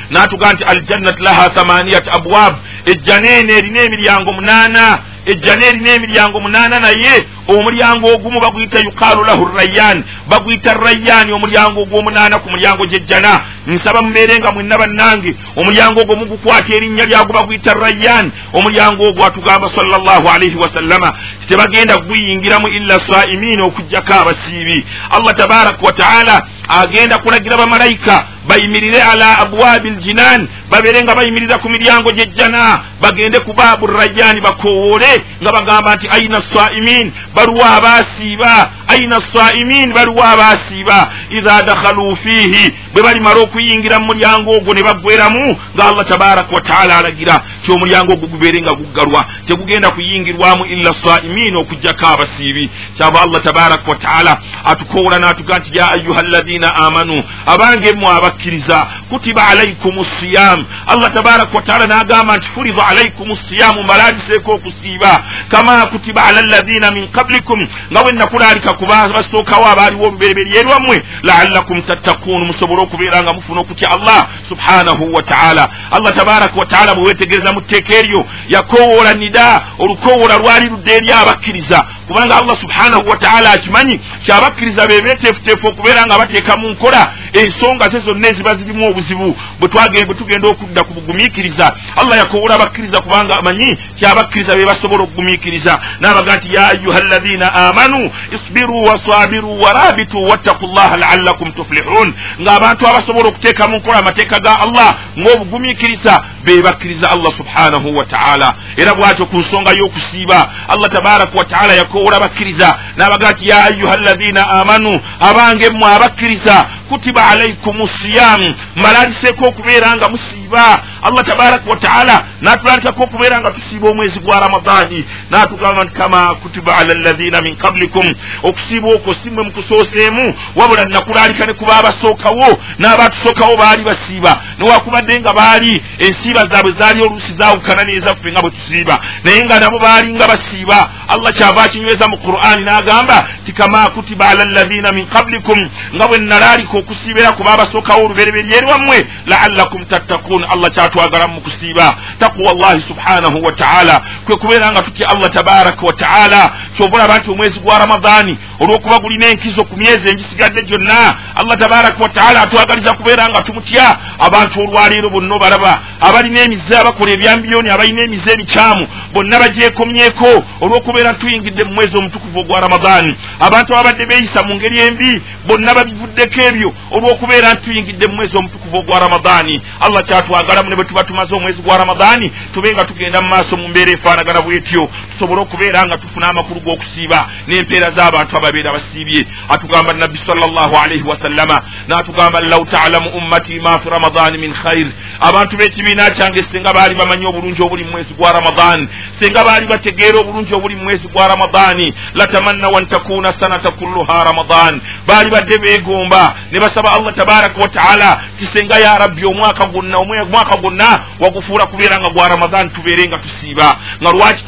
n'atuga 0.10 0.54
nti 0.54 0.63
aljannat 0.63 1.19
laha 1.19 1.50
thamaniyat 1.50 2.08
abwab 2.15 2.56
ejjana 2.86 3.30
eno 3.30 3.54
erina 3.54 3.82
emiryango 3.82 4.34
munaana 4.34 5.00
ejjana 5.26 5.65
erina 5.65 5.89
emiryango 5.93 6.39
munaana 6.39 6.80
naye 6.80 7.15
omulyango 7.47 8.08
ogumu 8.08 8.39
baguyita 8.39 8.79
yuqaalu 8.79 9.23
lahu 9.23 9.45
rayyan 9.58 10.03
baguyita 10.29 10.73
rayyaani 10.73 11.32
omulyango 11.34 11.82
ogw'omunaana 11.82 12.39
ku 12.39 12.49
mulyango 12.49 12.86
gyejjana. 12.86 13.41
Nsaba 13.67 14.01
mubeere 14.01 14.38
nga 14.39 14.51
mwenna 14.51 14.77
bannange 14.77 15.36
omulyango 15.56 16.01
ogwo 16.01 16.15
mugukwata 16.15 16.75
erinnya 16.75 17.06
lyago 17.06 17.34
baguyita 17.34 17.73
rayyan 17.73 18.32
omulyango 18.53 19.03
ogwo 19.03 19.25
atugamba 19.25 19.69
salllahu 19.75 20.29
alaihi 20.29 20.56
wasallama 20.56 21.13
tebagenda 21.47 21.97
guyingiramu 21.97 22.67
illa 22.67 22.99
saimiina 22.99 23.63
okugjako 23.63 24.13
abasiibi. 24.13 24.86
Allah 25.10 25.36
tabaraka 25.36 25.82
wataala 25.82 26.41
agenda 26.67 27.17
kulagira 27.17 27.58
bamalayika 27.58 28.27
bayimirire 28.47 29.01
ala 29.01 29.39
abwabi 29.39 29.89
ljinan 29.89 30.47
babeere 30.69 31.03
nga 31.03 31.15
bayimirira 31.15 31.58
ku 31.58 31.69
miryango 31.69 32.12
gyejjana. 32.12 32.79
Bagende 33.01 33.39
ku 33.39 33.53
baabu 33.53 33.88
rayani 33.88 34.41
bakowoole 34.41 35.21
nga 35.41 35.51
bagamba 35.51 35.95
nti 35.95 36.08
aina 36.08 36.41
saimin 36.53 37.12
baluwa 37.36 37.76
abasiiba 37.76 38.72
aina 38.88 39.22
saimin 39.34 39.93
baluwa 39.93 40.30
abasiiba. 40.30 41.12
Idha 41.30 41.63
dakhalu 41.63 42.15
fiihi 42.15 42.74
bwe 42.93 43.04
balimala 43.04 43.39
okuyingira 43.41 44.00
mu 44.00 44.06
mulyango 44.06 44.52
ogwo 44.52 44.74
ne 44.74 44.84
baggweramu 44.84 45.58
nga 45.76 45.86
allah 45.88 46.06
tabaraka 46.06 46.56
wataala 46.56 46.98
alagira 46.98 47.43
ti 47.65 47.72
omulyango 47.72 48.13
ogwo 48.13 48.28
gubeere 48.28 48.62
nga 48.62 48.74
guggalwa. 48.76 49.26
Tegugenda 49.48 49.91
kuyingirwamu 49.91 50.65
illa 50.65 50.93
saimin 51.04 51.56
okugjako 51.56 52.08
abasiibi. 52.08 52.69
Kyava 52.98 53.22
allah 53.22 53.41
tabaraka 53.43 53.91
wataala 53.91 54.41
atukowola 54.65 55.19
n'atuga 55.19 55.60
nti 55.60 55.78
ya 55.78 55.91
ayuha 55.91 56.19
alladina 56.19 56.76
amanu 56.76 57.24
abange 57.46 57.91
mmwe 57.91 58.10
abakkiriza 58.10 58.88
kutiba 59.10 59.48
alaikum 59.48 60.06
siyam 60.19 60.65
allah 60.88 61.13
tabaraka 61.13 61.58
wataala 61.58 61.86
n'agamba 61.88 62.38
nti 62.38 62.48
furida 62.48 62.88
alaikum 62.88 63.38
siyamu 63.50 63.84
mbalagiseeko 63.84 64.52
okusiiba. 64.52 65.24
Kama 65.50 65.86
kutiba 65.86 66.26
ala 66.26 66.39
alladina 66.39 66.91
min 66.91 67.08
qablikum 67.23 67.67
nga 67.91 68.03
bwe 68.03 68.12
nakulaalika 68.12 68.73
kuba 68.73 69.07
basookawo 69.09 69.67
abaaliwo 69.67 70.07
omubereberyeerwammwe 70.07 71.03
laallakum 71.23 71.81
tattakunu 71.81 72.45
musobole 72.45 72.81
okubeera 72.81 73.23
nga 73.23 73.33
mufuna 73.33 73.62
okutya 73.62 73.91
allah 73.91 74.27
subhanahu 74.49 75.13
wataala 75.13 75.69
allah 75.91 76.15
tabaraka 76.15 76.59
wataala 76.59 76.95
bwe 76.95 77.03
wetegereza 77.03 77.53
mu 77.53 77.62
tteeka 77.62 77.93
eryo 77.95 78.25
yakowoola 78.49 79.13
nida 79.13 79.62
olukowoola 79.79 80.38
lwali 80.38 80.69
ludde 80.69 80.93
eri 80.95 81.12
abakkiriza 81.12 81.86
kubanga 82.13 82.38
allah 82.38 82.58
subhanahu 82.62 83.10
wataala 83.10 83.52
akimanyi 83.52 83.99
kyabakkiriza 84.26 84.88
be 84.88 85.02
beteefuteefu 85.02 85.67
okubeera 85.67 86.06
nga 86.06 86.17
bateeka 86.17 86.58
mu 86.58 86.69
nkola 86.69 87.13
ensonga 87.34 87.89
ze 87.89 87.99
zonna 87.99 88.28
eziba 88.28 88.56
zirimu 88.56 88.89
obuzibu 88.89 89.36
bwe 89.60 90.15
tugenda 90.15 90.47
okudda 90.47 90.84
ku 90.84 90.93
bugumiikiriza. 90.93 91.76
Allah 91.95 92.17
yakowoola 92.17 92.56
abakkiriza 92.56 93.02
kubanga 93.02 93.38
amanyi 93.39 93.78
kyabakkiriza 93.95 94.56
be 94.56 94.65
basobola 94.65 95.04
okugumiikiriza. 95.04 95.80
N'abaga 95.99 96.36
nti 96.36 96.56
ya 96.56 96.67
ayuha 96.67 96.97
alladina 96.97 97.54
amanu 97.54 98.12
isbiru 98.36 98.84
wasabiru 98.84 99.62
warabitu 99.62 100.23
wattaku 100.23 100.65
llaha 100.67 100.97
laallakum 100.97 101.52
tuflihun. 101.52 102.13
Ng'abantu 102.41 102.88
abasobola 102.88 103.28
okuteeka 103.30 103.67
mu 103.67 103.78
nkola 103.78 103.97
amateeka 103.99 104.39
ga 104.39 104.60
allah 104.60 104.95
ng'obugumiikiriza 105.17 106.23
be 106.43 106.62
bakkiriza 106.62 107.12
allah 107.12 107.32
subhanahu 107.38 107.95
wataala 107.97 108.54
era 108.78 108.93
bwatyo 108.93 109.26
ku 109.26 109.38
nsonga 109.38 109.71
y'okusiiba 109.71 110.49
allah 110.67 110.89
tabaraka 110.89 111.38
wataala 111.38 111.73
yakowoola 112.03 112.19
bakkiriza 112.19 112.77
n'abaga 112.97 113.31
nti 113.31 113.49
ya 113.49 113.63
ayuha 113.65 113.93
alladina 113.93 114.49
amanu 114.49 114.99
abange 115.19 115.69
mmwe 115.69 115.87
abakkiriza 115.95 116.65
kutiba 116.93 117.27
alaikum 117.27 117.88
siyamu 117.88 118.56
malaliseeko 118.75 119.47
okubeera 119.47 119.95
nga 119.95 120.10
musiiba. 120.10 120.84
Allah 121.01 121.23
tabaraka 121.25 121.69
wataala 121.69 122.23
n'atulalikako 122.41 123.03
okubeera 123.03 123.39
nga 123.39 123.51
tusiiba 123.51 123.89
omwezi 123.89 124.19
gwa 124.19 124.39
ramadaani 124.39 125.06
n'atugamba 125.32 125.84
nti 125.84 125.93
kama 125.93 126.36
kutiba 126.36 126.77
ala 126.77 126.91
alladina 126.91 127.41
min 127.41 127.56
qablikum. 127.56 128.13
Okusiiba 128.43 128.88
okwo 128.93 129.13
simwe 129.13 129.43
mukusooseemu 129.43 130.36
wabula 130.56 130.86
nakulalika 130.86 131.45
ne 131.45 131.53
kuba 131.53 131.77
abasookawo 131.77 132.60
n'abatusookawo 132.79 133.58
baali 133.58 133.84
basiiba. 133.84 134.41
Newakubadde 134.60 135.19
nga 135.19 135.34
baali 135.34 135.84
ensiiba 135.99 136.45
zaabwe 136.45 136.71
zaali 136.79 137.01
oluusi 137.01 137.34
zaawukana 137.34 137.84
n'ezaffe 137.84 138.32
nga 138.32 138.41
bwe 138.41 138.51
tusiiba. 138.51 138.99
Naye 139.23 139.43
nga 139.45 139.60
nabo 139.60 139.79
baali 139.79 140.13
nga 140.13 140.27
basiiba. 140.27 140.89
Allah 141.08 141.34
kyava 141.34 141.63
akinyweza 141.63 142.08
mu 142.08 142.17
qur'ani 142.17 142.63
n'agamba 142.63 143.17
ti 143.45 143.51
kama 143.53 143.89
kutiba 143.89 144.29
ala 144.29 144.43
alladina 144.43 144.91
min 144.91 145.06
qablikum. 145.08 145.69
Nga 145.95 146.08
bwe 146.08 146.17
nalalika 146.17 146.83
okusiibira 146.84 147.32
kuba 147.32 147.54
abasookawo 147.54 148.06
olubereberyeerwammwe 148.06 149.08
laallakum 149.26 149.86
tattakun 149.86 150.43
allah 150.43 150.72
kyatwagala 150.72 151.28
mu 151.28 151.41
kusiiba. 151.41 151.96
Takuwa 152.19 152.54
llahi 152.54 152.82
subhanahu 152.88 153.46
wataala 153.46 154.02
kwe 154.26 154.36
kubeera 154.36 154.72
nga 154.72 154.82
tutya 154.82 155.10
allah 155.10 155.30
tabaraka 155.30 155.86
wataala 155.86 156.52
kyova 156.78 156.96
olaba 156.96 157.17
nti 157.17 157.32
omwezi 157.32 157.60
gwa 157.60 157.80
ramadaani 157.80 158.38
olw'okuba 158.60 159.00
gulina 159.00 159.28
enkizo 159.28 159.63
ku 159.63 159.78
myezi 159.78 160.10
engisigadde 160.10 160.62
gyonna 160.63 161.15
allah 161.36 161.58
tabaraka 161.58 162.04
wataala 162.04 162.41
atwagaliza 162.41 162.93
kubeera 162.93 163.30
nga 163.30 163.41
tumutya. 163.41 163.98
Abantu 164.19 164.60
olwaleero 164.62 165.10
bonna 165.10 165.36
obalaba 165.36 165.80
abalina 166.02 166.41
emize 166.41 166.78
abakola 166.78 167.12
ebyambiyoni 167.12 167.69
abalina 167.69 168.02
emize 168.04 168.32
emikyamu 168.32 168.88
bonna 169.13 169.39
bagyekomyeko 169.39 170.43
olw'okubeera 170.62 171.12
ntuyingidde 171.12 171.63
mu 171.63 171.74
mwezi 171.74 171.98
omutukuvu 171.98 172.39
ogwa 172.39 172.60
ramadaani. 172.60 173.15
Abantu 173.39 173.74
ababadde 173.74 174.06
beeyisa 174.06 174.43
mu 174.43 174.56
ngeri 174.56 174.80
embi 174.82 175.22
bonna 175.48 175.74
babivuddeko 175.74 176.41
ebyo 176.41 176.72
olw'okubeera 176.91 177.53
ntuyingidde 177.53 178.07
mu 178.07 178.15
mwezi 178.15 178.38
omutukuvu 178.38 178.77
ogwa 178.77 178.99
ramadaani 178.99 179.62
allah 179.79 180.03
kyatwagalamu 180.03 180.69
ne 180.69 180.75
bwe 180.75 180.86
tuba 180.86 181.03
tumaze 181.03 181.36
omwezi 181.36 181.62
gwa 181.62 181.77
ramadaani 181.77 182.31
tube 182.53 182.73
nga 182.73 182.86
tugenda 182.86 183.21
mu 183.21 183.27
maaso 183.27 183.57
mu 183.57 183.67
mbeera 183.67 183.91
efaanagana 183.91 184.41
bwetyo. 184.41 184.89
Tusobole 185.12 185.41
okubeera 185.41 185.86
nga 185.86 185.97
tufuna 185.97 186.27
amakulu 186.29 186.59
g'okusiiba 186.59 187.27
n'empeera 187.47 187.91
z'abantu 187.91 188.38
ababeera 188.38 188.71
basiibye 188.73 189.25
atugamba 189.49 189.93
nabbi 189.93 190.19
salllahu 190.27 190.75
alaihi 190.83 191.03
wasallama 191.03 191.62
n'atugamba 191.88 192.39
law 192.41 192.65
taalamu 192.65 193.09
ummati 193.09 193.59
ma 193.59 193.79
fi 193.79 193.89
ramadaani 193.89 194.38
min 194.38 194.53
khair 194.53 194.88
abantu 195.19 195.57
b'ekibiina 195.57 196.09
kyange 196.12 196.43
singa 196.51 196.73
baali 196.73 196.95
bamanyi 196.95 197.25
obulungi 197.25 197.62
obuli 197.63 197.83
mu 197.83 197.91
mwezi 197.91 198.13
gwa 198.13 198.31
ramadaani 198.31 198.88
singa 199.19 199.43
baali 199.43 199.65
bategeera 199.67 200.19
obulungi 200.19 200.53
obuli 200.53 200.75
mu 200.75 200.83
mwezi 200.83 201.07
gwa 201.07 201.27
ramadaani 201.27 201.93
latamannaw 202.13 202.77
an 202.77 202.86
takuuna 202.86 203.33
sanata 203.39 203.71
kulluha 203.71 204.23
ramadan 204.23 204.81
baali 205.07 205.29
badde 205.29 205.57
beegomba 205.57 206.36
ne 206.53 206.59
basaba 206.59 206.93
allah 206.93 207.13
tabaraka 207.15 207.61
wataala 207.61 208.21
tisenga 208.37 208.79
ya 208.79 208.97
rabbi 208.97 209.25
omwaka 209.25 209.65
gwonna 209.65 209.97
omwaka 209.97 210.57
gwonna 210.61 210.99
wagufuula 211.19 211.65
kubeera 211.65 211.99
nga 211.99 212.09
gwa 212.09 212.27
ramadaani 212.27 212.69
tubeere 212.69 213.07
nga 213.07 213.17
tusiiba. 213.17 213.77
Nga 214.01 214.11
lwaki 214.11 214.43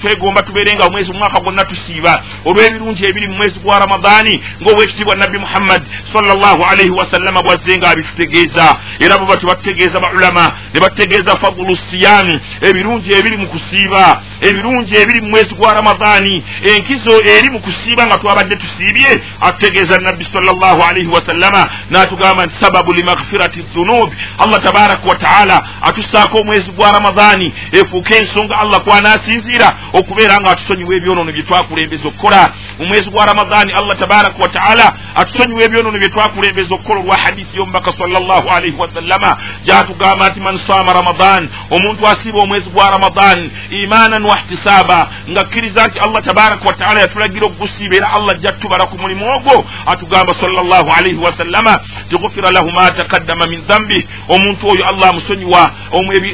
twegomba 0.00 0.42
tubeere 0.42 0.74
nga 0.74 0.84
omwezi 0.84 1.10
omwaka 1.10 1.40
gwonna 1.40 1.64
tusiiba? 1.64 2.22
Olw'ebirungi 2.44 3.04
ebiri 3.06 3.28
mu 3.28 3.34
mwezi 3.34 3.58
gwa 3.60 3.78
ramadaani 3.78 4.42
ng'obwekitiibwa 4.62 5.16
nabbi 5.16 5.38
muhammad 5.38 5.82
salllahu 6.12 6.62
alaihi 6.70 6.90
wasallama 6.90 7.42
bwazze 7.42 7.76
nga 7.78 7.90
abitutegeeza. 7.90 8.76
Era 9.00 9.18
bo 9.18 9.26
bati 9.26 9.46
batutegeeza 9.46 10.00
baulama 10.00 10.52
ne 10.74 10.80
batutegeeza 10.80 11.36
fadulu 11.36 11.76
siyaami 11.90 12.40
ebirungi 12.60 13.12
ebiri 13.12 13.36
mu 13.36 13.46
kusiiba 13.46 14.22
ebirungi 14.40 14.96
ebiri 14.96 15.20
mu 15.20 15.28
mwezi 15.28 15.54
gwa 15.54 15.74
ramadaani 15.74 16.44
enkizo 16.62 17.20
eri 17.36 17.50
mu 17.50 17.60
kusiiba 17.60 18.06
nga 18.06 18.18
twabadde 18.18 18.56
tusiibye 18.56 19.22
atutegeeza 19.40 19.98
nabbi 19.98 20.26
salllahu 20.32 20.82
alaihi 20.82 21.08
wasallama 21.08 21.68
n'atugamba 21.90 22.46
nti 22.46 22.54
sababu 22.60 22.92
limaghfirati 22.92 23.62
dhunubi 23.62 24.16
allah 24.38 24.60
tabaraka 24.60 25.08
wataala 25.08 25.68
atussaako 25.82 26.38
omwezi 26.38 26.70
gwa 26.70 26.92
ramadaani 26.92 27.54
efuuke 27.72 28.16
ensonga 28.16 28.58
allah 28.58 28.80
kwanaasinziira 28.80 29.76
okubeera 29.92 30.40
nga 30.40 30.50
atusonyiwa 30.50 30.94
ebyonoono 30.96 31.32
bye 31.32 31.42
twakulembeza 31.42 32.08
okukola. 32.08 32.52
Mu 32.78 32.86
mwezi 32.86 33.10
gwa 33.10 33.26
ramadaani 33.26 33.72
allah 33.72 33.98
tabaraka 33.98 34.42
wataala 34.42 34.92
atusonyiwa 35.14 35.62
ebyonoono 35.62 35.98
bye 35.98 36.08
twakulembeza 36.08 36.74
okukola 36.74 37.00
olwa 37.00 37.16
hadisi 37.18 37.56
y'omubaka 37.56 37.92
salllahu 37.98 38.48
alaihi 38.48 38.76
wasallama 38.78 39.36
gyatugamba 39.64 40.28
nti 40.28 40.40
man 40.40 40.58
saama 40.66 40.92
ramadan 40.92 41.48
omuntu 41.70 42.08
asiiba 42.08 42.38
omwezi 42.40 42.70
gwa 42.70 42.90
ramadan 42.90 43.50
imanan 43.70 44.24
wahtisaaba 44.28 45.08
ngakkiriza 45.30 45.86
nti 45.86 45.98
allah 45.98 46.22
tabaraka 46.24 46.68
wataala 46.68 47.00
yatulagira 47.00 47.46
okugusiiba 47.46 47.96
era 47.96 48.12
allah 48.12 48.34
ajja 48.34 48.52
tubala 48.52 48.86
ku 48.86 48.98
mulimu 48.98 49.24
ogwo 49.36 49.64
atugamba 49.86 50.34
salllahu 50.34 50.92
alaihi 50.98 51.18
wasallama 51.18 51.80
tigufira 52.08 52.50
lahu 52.50 52.70
ma 52.70 52.90
takaddama 52.90 53.46
min 53.46 53.60
dhambi 53.60 54.08
omuntu 54.28 54.68
oyo 54.68 54.84
allah 54.86 55.08
amusonyiwa 55.10 55.70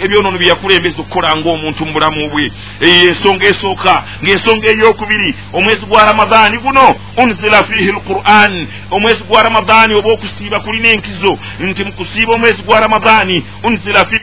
ebyonoono 0.04 0.38
bye 0.38 0.48
yakulembeza 0.48 0.98
okukola 1.00 1.36
ngaomuntu 1.36 1.86
mu 1.86 1.92
bulamu 1.92 2.30
bwe. 2.30 2.52
Ensonga 2.80 3.46
esooka 3.46 4.04
ng'ensonga 4.22 4.66
eyokubiri 4.68 5.34
omwezi 5.52 5.86
gwa 5.86 6.06
ramadaani 6.06 6.58
guno 6.58 6.94
unzila 7.16 7.64
fihi 7.64 7.92
lquran 7.92 8.66
omwezi 8.90 9.24
gwa 9.24 9.42
ramadaani 9.42 9.94
oba 9.94 10.12
okusiiba 10.12 10.60
kulina 10.60 10.88
enkizo 10.88 11.38
nti 11.60 11.84
mu 11.84 11.92
kusiiba 11.92 12.34
omwezi 12.34 12.62
gwa 12.62 12.80
ramadaani 12.80 13.44
unzila 13.62 14.04
fi 14.04 14.20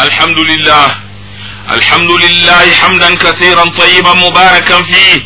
الحمد 0.00 0.38
لله 0.38 0.86
الحمد 1.72 2.10
لله 2.10 2.64
حمدا 2.82 3.14
كثيرا 3.14 3.64
طيبا 3.64 4.12
مباركا 4.14 4.82
فيه 4.82 5.22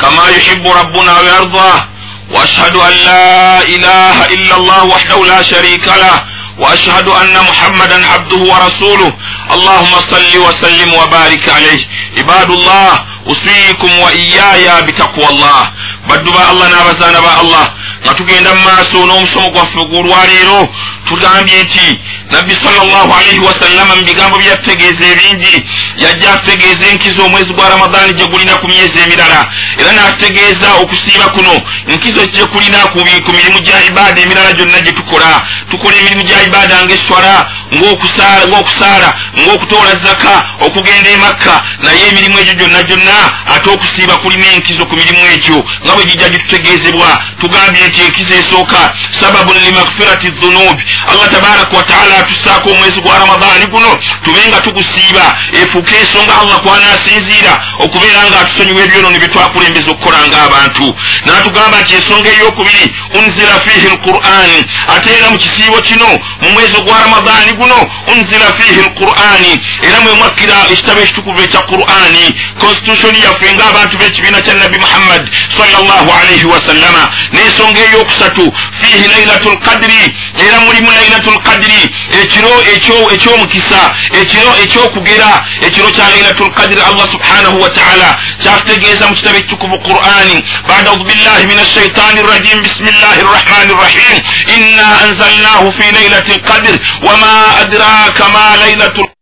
كما 0.00 0.28
يحب 0.28 0.66
ربنا 0.68 1.20
ويرضاه 1.20 1.84
واشهد 2.30 2.76
ان 2.76 2.92
لا 2.92 3.62
اله 3.62 4.24
الا 4.24 4.56
الله 4.56 4.84
وحده 4.84 5.26
لا 5.26 5.42
شريك 5.42 5.88
له 5.88 6.24
واشهد 6.58 7.08
ان 7.08 7.34
محمدا 7.50 8.06
عبده 8.06 8.36
ورسوله 8.36 9.12
اللهم 9.54 9.92
صل 10.10 10.38
وسلم 10.38 10.94
وبارك 10.94 11.48
عليه 11.48 11.80
عباد 12.18 12.50
الله 12.50 13.04
اوصيكم 13.26 13.98
واياي 13.98 14.82
بتقوى 14.82 15.28
الله 15.28 15.70
baddu 16.08 16.30
ba 16.36 16.42
allah 16.52 16.68
n'abazaana 16.68 17.20
ba 17.26 17.32
allah. 17.40 17.64
Nga 18.04 18.12
tugenda 18.14 18.50
mu 18.54 18.60
maaso 18.68 18.98
n'omusomo 19.08 19.48
gwaffe 19.56 19.78
ogw'olwaleero 19.80 20.60
tugambye 21.04 21.62
nti 21.62 22.00
nabbi 22.30 22.54
salllahu 22.54 23.14
alaihi 23.14 23.38
wasallama 23.38 23.96
mu 23.96 24.02
bigambo 24.02 24.38
byatutegeeza 24.38 25.04
ebingi 25.12 25.64
yajja 25.96 26.32
atutegeeza 26.32 26.86
enkizo 26.86 27.24
omwezi 27.24 27.52
gwa 27.52 27.68
ramadaani 27.68 28.12
gye 28.12 28.26
gulina 28.26 28.56
ku 28.56 28.66
myezi 28.68 28.98
emirala. 29.04 29.46
Era 29.78 29.92
n'atutegeeza 29.92 30.68
okusiiba 30.82 31.28
kuno 31.28 31.52
nkizo 31.86 32.26
gye 32.26 32.46
kulina 32.46 32.78
ku 33.24 33.32
mirimu 33.32 33.58
gya 33.60 33.84
ibaada 33.84 34.20
emirala 34.22 34.52
gyonna 34.52 34.80
gye 34.80 34.92
tukola. 34.92 35.42
Tukola 35.70 35.96
emirimu 35.96 36.22
gya 36.22 36.42
ibaada 36.42 36.84
ngaeswala 36.84 37.46
ng'okusaala 37.74 39.08
ng'okutoola 39.36 39.94
zaka 40.04 40.34
okugenda 40.66 41.10
emakka 41.10 41.62
naye 41.82 42.08
emirimu 42.08 42.38
egyo 42.38 42.54
gyonna 42.54 42.82
gyonna 42.82 43.16
ate 43.54 43.70
okusiiba 43.70 44.16
kulina 44.16 44.46
enkizo 44.52 44.86
ku 44.86 44.96
mirimu 44.96 45.26
egyo 45.34 45.64
nga 45.84 45.94
bwe 45.94 46.04
gijja 46.04 46.28
gitutegeezebwa. 46.28 47.08
Tugambye 47.40 47.88
nti 47.88 48.02
enkizo 48.02 48.34
esooka 48.34 48.94
sababun 49.20 49.58
limakfirati 49.58 50.28
dhunubi 50.28 50.82
allah 51.10 51.28
tabaraka 51.30 51.76
wataala 51.76 52.18
atusaako 52.18 52.70
omwezi 52.70 53.00
gwa 53.00 53.18
ramadaani 53.18 53.66
guno. 53.66 53.98
Tube 54.24 54.40
nga 54.48 54.60
tugusiiba 54.60 55.36
efuuke 55.62 55.94
ensonga 55.96 56.40
allah 56.40 56.60
kwanaasinziira 56.60 57.52
okubeera 57.78 58.22
nga 58.28 58.40
atusonyiwa 58.40 58.82
ebyonono 58.82 59.18
bye 59.18 59.28
twakulembeza 59.28 59.90
okukola 59.90 60.18
ng'abantu 60.28 60.86
n'atugamba 61.26 61.80
nti 61.80 61.94
ensonga 61.94 62.28
eyokubiri 62.30 62.84
unzira 63.18 63.54
fiihi 63.64 63.88
lqur'ani 63.94 64.58
ate 64.94 65.08
era 65.16 65.30
mu 65.30 65.38
kisiibo 65.38 65.78
kino 65.88 66.08
mu 66.42 66.48
mwezi 66.54 66.76
ogwa 66.76 66.98
ramadaani 67.02 67.52
guno 67.52 67.78
unzira 68.12 68.46
fiihi 68.58 68.80
lqur'ani 68.88 69.52
era 69.88 70.00
mwe 70.00 70.12
mwakkira 70.12 70.56
ekitabo 70.72 71.00
ekitukuvu 71.00 71.40
ekya 71.46 71.62
qur'ani 71.70 72.24
constitution 72.60 73.14
yaffe 73.24 73.46
ng'abantu 73.54 73.94
b'ekibiina 73.98 74.40
kya 74.44 74.54
nabbi 74.54 74.78
muhammad 74.78 75.22
sallallahu 75.58 76.08
alaihi 76.20 76.46
wasallama 76.52 77.02
n'ensonga 77.32 77.80
eyokusatu 77.88 78.44
fiihi 78.80 79.06
lailatu 79.12 79.48
lqadiri 79.54 80.02
era 80.46 80.60
mulimu 80.60 80.83
lailatu 80.92 81.30
lqadiri 81.30 81.80
ekiro 82.22 83.02
ekyomukisa 83.14 83.80
ekiro 84.20 84.50
ekyokugera 84.62 85.44
ekiro 85.66 85.90
kya 85.90 86.08
lailatu 86.08 86.44
lqadiri 86.44 86.80
allah 86.82 87.06
subhanahu 87.12 87.60
wataala 87.62 88.18
kyatutegeeza 88.42 89.08
mu 89.08 89.14
kitabo 89.14 89.36
ekitukuvu 89.36 89.78
qur'ani 89.78 90.36
bada 90.68 90.90
audu 90.90 91.04
billahi 91.04 91.46
min 91.46 91.58
ashaitani 91.58 92.22
rrajim 92.22 92.62
bismillahi 92.62 93.20
rrahmani 93.22 93.72
rrahim. 93.80 94.16
Inna 94.56 94.86
anzalnahu 95.04 95.72
fi 95.72 95.92
lailati 95.94 96.32
lqadr 96.32 96.74
wama 97.06 97.56
adraka 97.62 98.28
ma 98.28 98.56
lailatu 98.56 99.13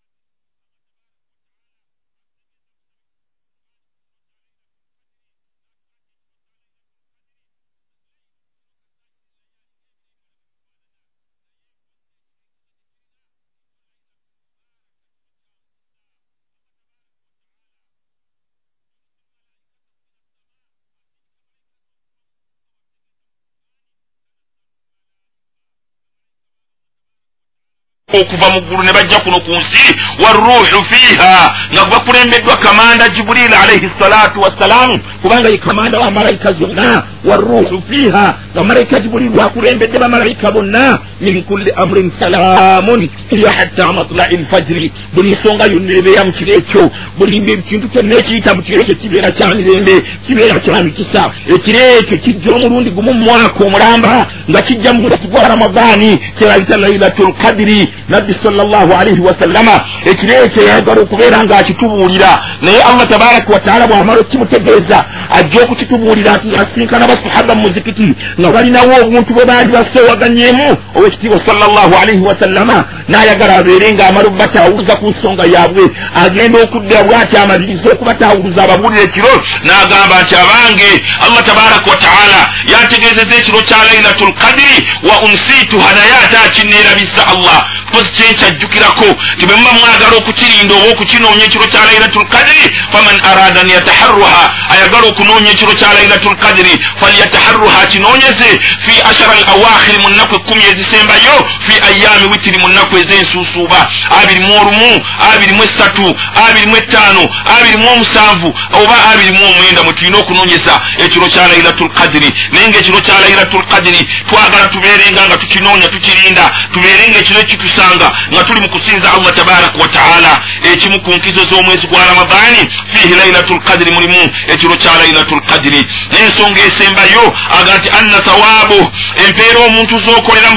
okuva 28.20 28.50
mu 28.54 28.60
ggulu 28.60 28.82
ne 28.82 28.92
bajja 28.92 29.18
kuno 29.20 29.38
ku 29.40 29.50
nsi 29.50 29.84
waruuhu 30.24 30.84
fiiha 30.90 31.54
nga 31.72 31.84
bakulembeddwa 31.84 32.56
kamanda 32.56 33.08
jibuliili 33.08 33.54
alaihi 33.62 33.90
salatu 33.98 34.40
wassalaamu 34.40 34.98
kubanga 35.22 35.48
ye 35.48 35.58
kamanda 35.58 35.98
wa 35.98 36.10
malayika 36.10 36.52
zonna 36.52 37.02
waruuhu 37.24 37.82
fiiha 37.88 38.34
nga 38.54 38.64
malayika 38.64 39.00
jibuliili 39.00 39.38
wakulembedde 39.38 39.98
bamalayika 39.98 40.52
bonna 40.52 40.98
min 41.20 41.42
kulli 41.42 41.72
amrin 41.76 42.12
salaamun 42.20 43.08
iya 43.30 43.52
hatta 43.52 43.92
matlai 43.92 44.36
lfajiri 44.36 44.92
buli 45.14 45.30
nsonga 45.30 45.64
yonna 45.64 45.92
ebeera 45.92 46.24
mu 46.24 46.32
kiro 46.32 46.52
ekyo 46.52 46.90
buli 47.18 47.62
kintu 47.68 47.88
kyonna 47.88 48.14
ekiyita 48.14 48.54
mu 48.54 48.62
kiro 48.62 48.80
ekyo 48.80 48.94
kibeera 48.94 49.30
kyamirembe 49.30 50.02
kibeera 50.26 50.60
kya 50.60 50.82
mikisa. 50.82 51.30
Ekiro 51.54 51.78
ekyo 51.78 52.18
kijja 52.18 52.52
omulundi 52.52 52.90
gumu 52.90 53.14
mu 53.14 53.24
mwaka 53.24 53.64
omulamba 53.64 54.26
nga 54.50 54.60
kijja 54.62 54.92
mu 54.92 55.00
mwezi 55.02 55.28
gwa 55.28 55.48
ramadaani 55.48 56.18
kyerayita 56.38 56.76
lailatu 56.76 57.28
lkadiri 57.28 57.88
nabbi 58.08 58.36
salllahu 58.42 58.92
alaihi 59.00 59.20
wasallama 59.20 59.84
ekiro 60.04 60.34
ekyo 60.44 60.62
yayagala 60.62 61.00
okubeera 61.00 61.44
ngaakitubuulira 61.44 62.32
naye 62.62 62.82
allah 62.82 63.08
tabaraka 63.08 63.52
wataala 63.52 63.86
bwamala 63.86 64.20
okimutegeeza 64.20 65.04
ajja 65.30 65.62
okukitubuulira 65.62 66.32
ati 66.32 66.48
asinkana 66.56 67.06
basahaba 67.06 67.54
mumuzikiti 67.54 68.14
nga 68.40 68.50
balinawo 68.50 68.94
obuntu 69.02 69.34
bwe 69.34 69.44
baali 69.44 69.72
baseewaganyemu 69.72 70.76
owekitiibwa 70.96 71.40
salllahu 71.46 71.94
alaihi 72.02 72.22
wasallama 72.22 72.84
n'ayagala 73.08 73.56
abeere 73.56 73.92
ng'amala 73.92 74.26
okubatawuluza 74.28 74.96
ku 74.96 75.06
nsonga 75.10 75.44
yaabwe. 75.54 75.84
Agenda 76.24 76.58
okudda 76.64 77.04
bwati 77.04 77.36
amaliriza 77.36 77.88
okubatawuluza 77.92 78.62
ababuulira 78.64 79.02
ekiro 79.06 79.32
n'agamba 79.66 80.16
nti 80.22 80.34
abange 80.42 80.90
allah 81.24 81.42
tabaraka 81.48 81.90
wataala 81.90 82.40
yantegeezeza 82.72 83.34
ekiro 83.40 83.60
kya 83.68 83.80
lailatu 83.88 84.24
lkadiri 84.30 84.78
wa 85.08 85.16
unsituha 85.26 85.88
naye 85.96 86.12
ate 86.24 86.36
akinneerabisa 86.46 87.22
allah 87.32 87.58
mpozi 87.92 88.10
kyenkyajjukirako 88.10 89.04
ti 89.38 89.46
bwe 89.46 89.56
muba 89.56 89.72
mwagala 89.72 90.16
okukirinda 90.16 90.74
oba 90.74 90.88
okukinoonya 90.92 91.44
ekiro 91.44 91.66
kya 91.66 91.84
lailatu 91.84 92.20
lkadiri 92.20 92.66
faman 92.92 93.20
arada 93.30 93.60
an 93.60 93.68
yataharruha 93.68 94.54
ayagala 94.72 95.06
okunoonya 95.08 95.50
ekiro 95.50 95.74
kya 95.74 95.92
lailatu 95.94 96.30
lkadiri 96.30 96.74
falyataharruha 97.00 97.82
akinoonyeze 97.82 98.48
fi 98.84 98.94
ashara 99.10 99.32
al 99.32 99.44
awakhiri 99.54 99.98
mu 100.02 100.08
nnaku 100.08 100.34
ekkumi 100.34 100.62
ezisembayo 100.70 101.36
fi 101.66 101.74
ayami 101.88 102.26
witiri 102.32 102.58
mu 102.58 102.68
nnaku 102.68 102.96
ez'ensuusuuba. 102.98 103.80
Abiri 104.22 104.40
mu 104.40 104.52
olumu 104.60 104.90
abiri 105.32 105.52
mu 105.52 105.62
essatu 105.64 106.04
abiri 106.48 106.66
mu 106.66 106.76
ettaano 106.76 107.22
abiri 107.56 107.76
mu 107.82 107.88
omusanvu 107.92 108.48
oba 108.80 108.96
abiri 109.12 109.32
mu 109.38 109.44
omwenda 109.50 109.82
mwe 109.82 109.92
tulina 109.92 110.18
okunoonyeza 110.18 110.74
ekiro 111.04 111.26
kya 111.26 111.48
lailatu 111.48 111.84
lkadiri 111.84 112.28
naye 112.52 112.68
ngaekiro 112.68 113.00
kya 113.00 113.20
lailatu 113.20 113.58
lkadiri 113.58 114.08
twagala 114.28 114.66
tubeerenga 114.66 115.26
nga 115.26 115.36
tukinoonya 115.36 115.88
tukirinda 115.88 116.44
tubeerenga 116.72 117.18
ekiro 117.18 117.40
ekitusanga 117.82 118.12
nga 118.32 118.44
tuli 118.44 118.60
mu 118.60 118.68
kusinza 118.68 119.12
allah 119.12 119.32
tabaraka 119.32 119.78
wataala 119.78 120.40
ekimu 120.72 121.02
ku 121.02 121.12
nkizo 121.12 121.44
z'omwezi 121.44 121.86
gwa 121.86 122.06
ramadaani 122.06 122.68
fiihi 122.92 123.14
lailatu 123.14 123.54
lkadiri 123.54 123.90
mulimu 123.92 124.30
ekiro 124.48 124.76
kya 124.76 124.96
lailatu 124.96 125.36
lkadiri 125.36 125.86
n'ensonga 126.12 126.60
esembayo 126.60 127.34
aga 127.60 127.78
nti 127.78 127.88
anna 127.98 128.20
thawaabu 128.20 128.92
empeera 129.26 129.58
omuntu 129.66 129.98
z'okolera 129.98 130.50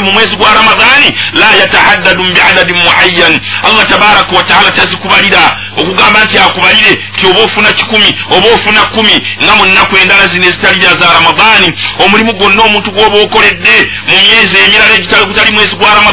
mu 0.00 0.12
mwezi 0.12 0.36
gwa 0.36 0.54
ramadaani 0.54 1.18
la 1.32 1.54
yatahaddadu 1.60 2.22
biadadin 2.22 2.76
muayyan. 2.76 3.40
Allah 3.62 3.86
tabaraka 3.86 4.36
wataala 4.36 4.70
tazikubalira 4.70 5.56
okugamba 5.76 6.24
nti 6.24 6.38
akubalire 6.38 6.94
ti 7.16 7.26
oba 7.26 7.40
ofuna 7.40 7.72
kikumi 7.72 8.14
oba 8.30 8.48
ofuna 8.54 8.84
kumi 8.84 9.14
nga 9.42 9.54
mu 9.54 9.66
nnaku 9.66 9.96
endala 9.96 10.26
zino 10.26 10.46
ezitalira 10.46 10.92
za 11.00 11.12
ramadaani 11.12 11.74
omulimu 12.04 12.32
gwonna 12.32 12.62
omuntu 12.62 12.90
gw'oba 12.90 13.18
okoledde 13.20 13.76
mu 14.06 14.16
myezi 14.26 14.56
emirala 14.64 15.24
gutali 15.30 15.52
mwezi 15.52 15.76
gwa 15.76 15.94
ramadaani 15.94 16.09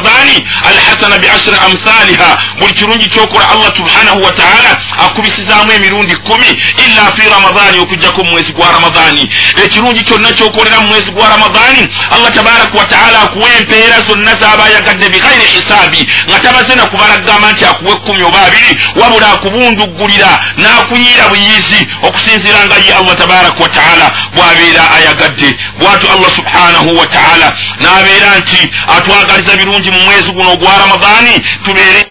alhasana 0.70 1.18
biashri 1.18 1.58
amthaliha. 1.66 2.38
Buli 2.60 2.74
kirungi 2.74 3.10
kyokola 3.10 3.50
allah 3.50 3.72
subhanahu 3.78 4.24
wataala 4.24 4.82
akubisizaamu 5.06 5.72
emirundi 5.72 6.16
kumi 6.16 6.48
illa 6.86 7.12
fi 7.16 7.30
ramadaani 7.30 7.80
okugjako 7.80 8.24
mu 8.24 8.32
mwezi 8.32 8.52
gwa 8.54 8.72
ramadaani 8.72 9.32
ekirungi 9.66 10.04
kyonna 10.04 10.32
kyokolera 10.32 10.80
mu 10.80 10.88
mwezi 10.88 11.12
gwa 11.12 11.30
ramadaani 11.30 11.88
allah 12.12 12.32
tabaraka 12.34 12.78
wataala 12.78 13.22
akuwa 13.22 13.50
empeera 13.58 14.02
zonna 14.08 14.36
zaba 14.36 14.64
ayagadde 14.66 15.10
bighairi 15.10 15.45
hisaabi. 15.54 16.10
Nga 16.30 16.39
tabaze 16.39 16.76
nakubala 16.76 17.18
kugamba 17.18 17.52
nti 17.52 17.66
akuwa 17.66 17.91
ekkumi 17.91 18.24
oba 18.24 18.41
abiri 18.41 18.78
wabula 18.95 19.32
akubunduggulira 19.32 20.39
n'akuyiira 20.58 21.28
buyizi 21.30 21.88
okusinziira 22.04 22.66
nga 22.66 22.76
ye 22.76 22.93
allah 22.93 23.16
tabaraka 23.16 23.64
wataala 23.64 24.12
bw'abeera 24.36 24.91
ayagadde. 24.98 25.58
Bw'atyo 25.80 26.12
allah 26.12 26.32
subhanahu 26.36 26.98
wataala 26.98 27.48
n'abeera 27.82 28.38
nti 28.39 28.72
atwagaliza 28.98 29.56
birungi 29.56 29.86
mu 29.91 29.99
mwezi 29.99 30.31
guno 30.31 30.51
ogwa 30.53 30.77
ramadaani 30.77 31.39
tubeere 31.63 32.07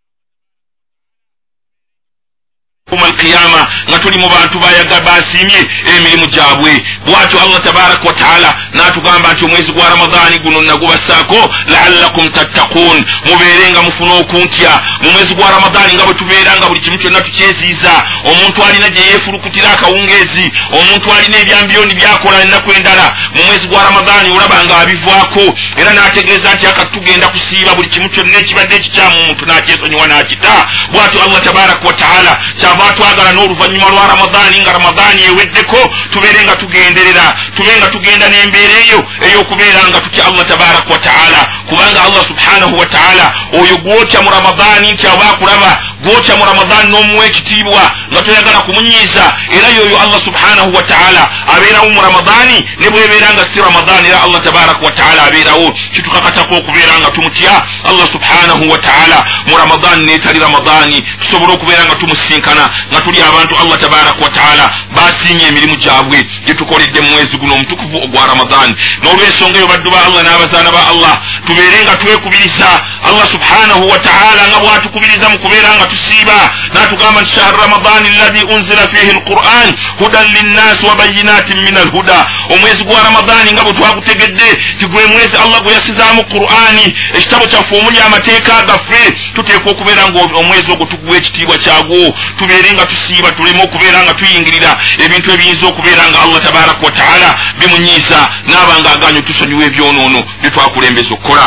alqiyama 3.06 3.60
nga 3.88 3.98
tuli 3.98 4.18
mu 4.18 4.28
bantu 4.28 4.58
basiimye 5.06 5.60
emirimu 5.96 6.26
gyabwe. 6.26 6.72
Bwatyo 7.06 7.40
allah 7.40 7.60
tabaraka 7.62 8.08
wataala 8.08 8.50
n'atugamba 8.72 9.32
nti 9.32 9.44
omwezi 9.44 9.72
gwa 9.72 9.88
ramadaani 9.88 10.38
guno 10.38 10.62
nagubasaako 10.62 11.40
laallakum 11.66 12.28
tattaquun. 12.28 13.04
Mubeere 13.24 13.70
nga 13.70 13.82
mufuna 13.82 14.14
okuntya. 14.14 14.72
Mu 15.00 15.10
mwezi 15.10 15.34
gwa 15.34 15.50
ramadaani 15.50 15.94
nga 15.94 16.04
bwe 16.04 16.14
tubeera 16.14 16.56
nga 16.56 16.68
buli 16.68 16.80
kimu 16.80 16.98
kyonna 16.98 17.20
tukyeziiza 17.20 17.92
omuntu 18.24 18.64
alina 18.64 18.88
gye 18.88 19.02
yeefulukutira 19.06 19.72
akawungeezi 19.72 20.52
omuntu 20.78 21.12
alina 21.12 21.36
ebyambiyoni 21.38 21.94
byakola 21.94 22.42
ennaku 22.42 22.72
endala 22.72 23.06
mu 23.34 23.42
mwezi 23.44 23.68
gwa 23.68 23.84
ramadaani 23.84 24.30
olaba 24.30 24.64
nga 24.64 24.76
abivaako 24.78 25.44
era 25.76 25.90
n'ategeeza 25.92 26.54
nti 26.54 26.66
akati 26.66 26.90
tugenda 26.92 27.28
kusiiba 27.28 27.74
buli 27.74 27.88
kimu 27.88 28.08
kyonna 28.08 28.38
ekibadde 28.38 28.74
ekikyamu 28.76 29.20
omuntu 29.20 29.46
n'akyesonyiwa 29.46 30.06
n'akita. 30.06 30.54
Bw'atyo 30.92 31.22
allah 31.22 31.40
tabaraka 31.40 31.86
wataala 31.86 32.32
kyava 32.58 32.92
atwagala 32.96 33.32
n'oluvannyuma 33.32 33.88
lwa 33.90 34.08
ramadaani 34.08 34.60
nga 34.60 34.72
ramadaani 34.72 35.22
eweddeko 35.22 35.76
tubeere 36.12 36.44
nga 36.44 36.56
tugenderera 36.56 37.34
tube 37.56 37.72
nga 37.78 37.88
tugenda 37.88 38.28
n'embeera 38.28 38.74
eyo 38.84 39.00
ey'okubeera 39.26 39.80
nga 39.88 40.00
tutya 40.00 40.26
allah 40.26 40.44
tabaraka 40.46 40.92
wataala 40.92 41.40
kubanga 41.68 42.00
allah 42.06 42.24
subhanahu 42.30 42.78
wataala 42.78 43.26
oyo 43.60 43.76
gwotya 43.84 44.22
mu 44.22 44.30
ramadaani 44.30 44.92
nti 44.92 45.06
aba 45.06 45.30
akulaba 45.30 45.70
gwotya 46.02 46.36
mu 46.36 46.44
ramadaani 46.44 46.88
n'omuwa 46.90 47.26
ekitiibwa 47.26 47.82
nga 48.12 48.22
toyagala 48.22 48.60
kumunyiiza 48.60 49.24
era 49.56 49.68
yoyo 49.76 49.96
allah 50.04 50.20
subhanahu 50.24 50.74
wataala 50.76 51.22
abeerawo 51.54 51.88
mu 51.90 52.00
ramadaani 52.02 52.56
ne 52.80 52.90
bwebeera 52.90 53.28
nga 53.34 53.44
si 53.52 53.60
ramadaani 53.60 54.08
era 54.08 54.22
allah 54.22 54.40
tabaraka 54.42 54.84
wataala 54.86 55.22
abeerawo. 55.28 55.66
Kitukakatako 55.94 56.54
okubeera 56.56 56.98
nga 57.00 57.10
tumutya 57.10 57.62
allah 57.84 58.06
subhanahu 58.12 58.70
wataala 58.70 59.24
mu 59.46 59.58
ramadaani 59.58 60.06
netali 60.06 60.38
ramadaani 60.40 61.04
tusobole 61.20 61.52
okubeera 61.52 61.84
nga 61.84 61.94
tumusinkana 61.94 62.70
nga 62.90 63.00
tuli 63.00 63.22
abantu 63.22 63.54
allah 63.62 63.78
tabaraka 63.78 64.24
wataala 64.24 64.70
basiimye 64.96 65.46
emirimu 65.46 65.76
gyabwe 65.76 66.18
gyetukoledde 66.46 67.00
mu 67.00 67.10
mwezi 67.10 67.36
guno 67.36 67.54
omutukuvu 67.54 67.96
ogwa 68.04 68.26
ramadaani 68.26 68.74
n'olwensonga 69.02 69.58
eyo 69.58 69.66
baddu 69.66 69.90
ba 69.90 69.98
allah 70.06 70.22
n'abazaana 70.22 70.70
ba 70.70 70.82
allah 70.92 71.14
tubeere 71.46 71.78
nga 71.84 71.96
twekubiriza 71.96 72.68
allah 73.08 73.26
subhanahu 73.34 73.88
wataala 73.92 74.42
nga 74.48 74.58
bwatukubiriza 74.60 75.28
mu 75.28 75.38
kubeera 75.38 75.74
nga 75.76 75.86
tusiiba. 75.86 76.38
N'atugamba 76.74 77.20
nti 77.22 77.32
shahru 77.34 77.56
ramadaani 77.60 78.08
alladhi 78.08 78.42
unzila 78.54 78.88
fihi 78.88 79.10
alquran 79.10 79.68
hudan 79.98 80.26
linnaasi 80.32 80.86
wa 80.86 80.96
bayinatin 80.96 81.60
min 81.62 81.76
alhuda 81.76 82.26
omwezi 82.54 82.84
gwa 82.84 83.02
ramadaani 83.02 83.52
nga 83.52 83.62
bwe 83.64 83.72
twagutegedde 83.72 84.48
ti 84.78 84.86
gwe 84.86 85.06
mwezi 85.06 85.36
allah 85.44 85.62
gwe 85.62 85.72
yasizaamu 85.72 86.24
qur'ani 86.24 86.94
ekitabo 87.14 87.46
kyaffe 87.46 87.78
omuli 87.78 88.00
amateeka 88.00 88.62
gaffe 88.62 89.02
tuteekwa 89.34 89.72
okubeera 89.72 90.08
nga 90.08 90.20
omwezi 90.40 90.72
ogwo 90.72 90.86
tuguwa 90.86 91.16
ekitiibwa 91.16 91.58
kyagwo. 91.58 92.14
Tubeere 92.38 92.65
nga 92.72 92.86
tusiiba 92.86 93.32
tuleme 93.32 93.62
okubeera 93.62 94.02
nga 94.02 94.14
tuyingirira 94.14 94.70
ebintu 95.04 95.30
ebiyinza 95.30 95.66
okubeera 95.66 96.10
nga 96.10 96.18
allah 96.20 96.40
tabaraka 96.42 96.82
wataala 96.86 97.28
bimunyiiza 97.58 98.18
naaba 98.46 98.80
nga 98.80 98.90
aganya 98.92 99.18
otusonyiwa 99.18 99.64
ebyonoono 99.64 100.20
bye 100.40 100.50
twakulembeza 100.50 101.14
okukola 101.14 101.46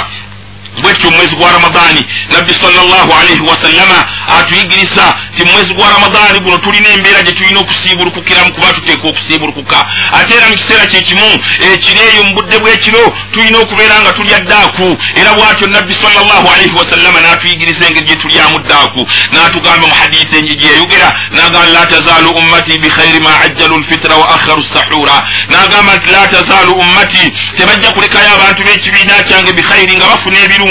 bwetyo 0.79 1.11
mwezi 1.11 1.35
gwa 1.35 1.51
ramadaani 1.51 2.05
nabbi 2.31 2.53
salllahu 2.53 3.11
alaihi 3.19 3.43
wasallama 3.49 3.99
atuyigiriza 4.39 5.05
ti 5.35 5.43
mwezi 5.51 5.73
gwa 5.73 5.89
ramadaani 5.89 6.39
guno 6.39 6.57
tulina 6.57 6.89
embeera 6.89 7.21
gye 7.21 7.31
tulina 7.31 7.59
okusiibulukukiramu 7.59 8.53
kuba 8.53 8.73
tuteeka 8.73 9.07
okusiibulukuka 9.07 9.85
ate 10.13 10.33
era 10.35 10.49
mu 10.49 10.55
kiseera 10.55 10.85
kyekimu 10.85 11.29
ekiro 11.73 12.01
eyo 12.11 12.23
mu 12.23 12.33
budde 12.33 12.57
bw'ekiro 12.59 13.03
tulina 13.31 13.57
okubeera 13.59 14.01
nga 14.01 14.13
tulya 14.13 14.39
ddaaku. 14.39 14.97
Era 15.15 15.33
bwatyo 15.33 15.67
nabbi 15.67 15.93
salllahu 15.93 16.47
alaihi 16.53 16.75
wasallama 16.79 17.19
n'atuyigiriza 17.21 17.87
engeri 17.87 18.05
gye 18.05 18.15
tulyamu 18.15 18.59
ddaaku. 18.59 19.01
N'atugamba 19.31 19.87
mu 19.87 19.93
hadiisi 19.93 20.35
enyi 20.37 20.55
gyeyayogera 20.55 21.09
n'agamba 21.31 21.69
la 21.75 21.85
tazaalu 21.85 22.29
ummati 22.29 22.77
bikhairi 22.79 23.19
ma 23.19 23.39
ajjalu 23.45 23.79
lfitira 23.79 24.15
wa 24.15 24.29
akharu 24.35 24.63
sahura. 24.73 25.17
N'agamba 25.49 25.95
nti 25.95 26.09
la 26.09 26.27
tazaalu 26.27 26.73
ummati 26.73 27.23
tebajja 27.57 27.91
kulekayo 27.91 28.29
abantu 28.35 28.63
b'ekibiina 28.63 29.23
kyange 29.23 29.53
bikhairi 29.53 29.97
nga 29.97 30.05
bafuna 30.05 30.39
ebirungi 30.39 30.68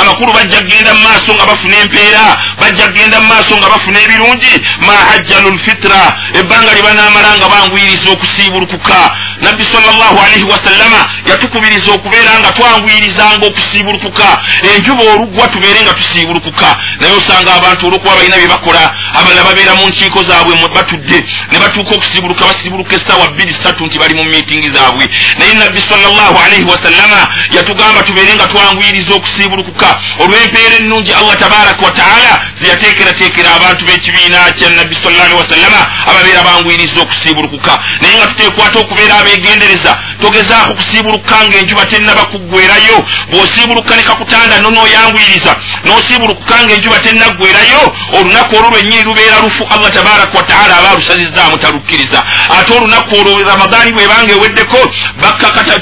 amakulu 0.00 0.32
bajja 0.32 0.60
kgenda 0.60 0.94
mu 0.94 1.00
maaso 1.00 1.34
nga 1.34 1.46
bafuna 1.46 1.76
empeera 1.78 2.36
bajja 2.60 2.88
kgenda 2.88 3.20
mu 3.20 3.26
maaso 3.26 3.56
nga 3.56 3.68
bafuna 3.68 4.00
ebirungi. 4.00 4.54
Ma 4.86 4.92
hajjalu 4.92 5.50
lfitira 5.50 6.16
ebbanga 6.34 6.72
lye 6.74 6.82
banaamala 6.82 7.36
nga 7.36 7.48
bangwiriza 7.48 8.10
okusiibulukuka. 8.10 9.00
Nabbi 9.40 9.64
salllahu 9.64 10.18
alaihi 10.24 10.44
wasallama 10.44 11.00
yatukubiriza 11.26 11.92
okubeera 11.92 12.40
nga 12.40 12.52
twangwirizanga 12.52 13.46
okusiibulukuka. 13.46 14.28
Enjuba 14.74 15.02
oluggwa 15.02 15.48
tubeere 15.48 15.82
nga 15.82 15.92
tusiibulukuka. 15.92 16.76
Naye 17.00 17.14
osanga 17.16 17.54
abantu 17.54 17.86
olwokuba 17.86 18.16
balina 18.16 18.36
bye 18.36 18.48
bakola 18.48 18.94
abalala 19.14 19.44
babeera 19.44 19.74
mu 19.74 19.88
nkiiko 19.88 20.22
zaabwe 20.22 20.54
batudde 20.74 21.24
ne 21.50 21.58
batuuka 21.58 21.94
okusiibuluka 21.94 22.46
basiibuluka 22.46 22.96
essaawa 22.96 23.28
bbiri 23.28 23.52
ssatu 23.52 23.86
nti 23.86 23.98
bali 23.98 24.14
mu 24.14 24.24
miitingi 24.24 24.70
zaabwe. 24.70 25.08
Naye 25.38 25.54
nabbi 25.54 25.80
salllahu 25.80 26.36
alaihi 26.44 26.64
wasallama 26.64 27.28
yatugamba 27.50 28.02
tubeere 28.02 28.34
nga 28.34 28.46
twangwiriza 28.46 29.14
okusiibulukuka 29.32 29.88
olw'empeera 30.22 30.76
ennungi 30.76 31.12
allah 31.12 31.36
tabaraka 31.36 31.84
wataala 31.86 32.32
zeyateekerateekera 32.60 33.54
abantu 33.54 33.84
b'ekibiina 33.84 34.52
kya 34.58 34.70
nabbi 34.70 34.94
salla 34.94 35.24
alihi 35.24 35.38
wasallama 35.40 35.80
ababeera 36.10 36.42
bangwiriza 36.42 37.00
okusiibulukuka 37.00 37.72
naye 38.00 38.16
nga 38.16 38.26
tuteekwata 38.26 38.78
okubeera 38.78 39.14
abeegendereza 39.18 39.92
togezaako 40.20 40.74
kusiibuluka 40.74 41.36
ng'enjuba 41.48 41.84
tennaba 41.86 42.24
kuggwerayo 42.24 42.96
bw'osiibuluka 43.30 43.96
ne 43.96 44.02
kakutanda 44.02 44.60
no 44.60 44.70
nooyangwiriza 44.70 45.52
n'osiibulukuka 45.84 46.54
ng'enjuba 46.64 46.98
tennaggwerayo 47.04 47.82
olunaku 48.16 48.56
olwo 48.56 48.70
lwennyini 48.70 49.02
lubeera 49.02 49.40
lufu 49.40 49.62
allah 49.74 49.90
tabaraka 49.90 50.38
wataala 50.38 50.76
aba 50.78 50.90
alusazizaamu 50.90 51.58
talukkiriza. 51.58 52.24
Ate 52.58 52.72
olunaku 52.74 53.14
olwo 53.16 53.42
ramadaani 53.42 53.92
bwebanga 53.92 54.32
eweddeko 54.32 54.78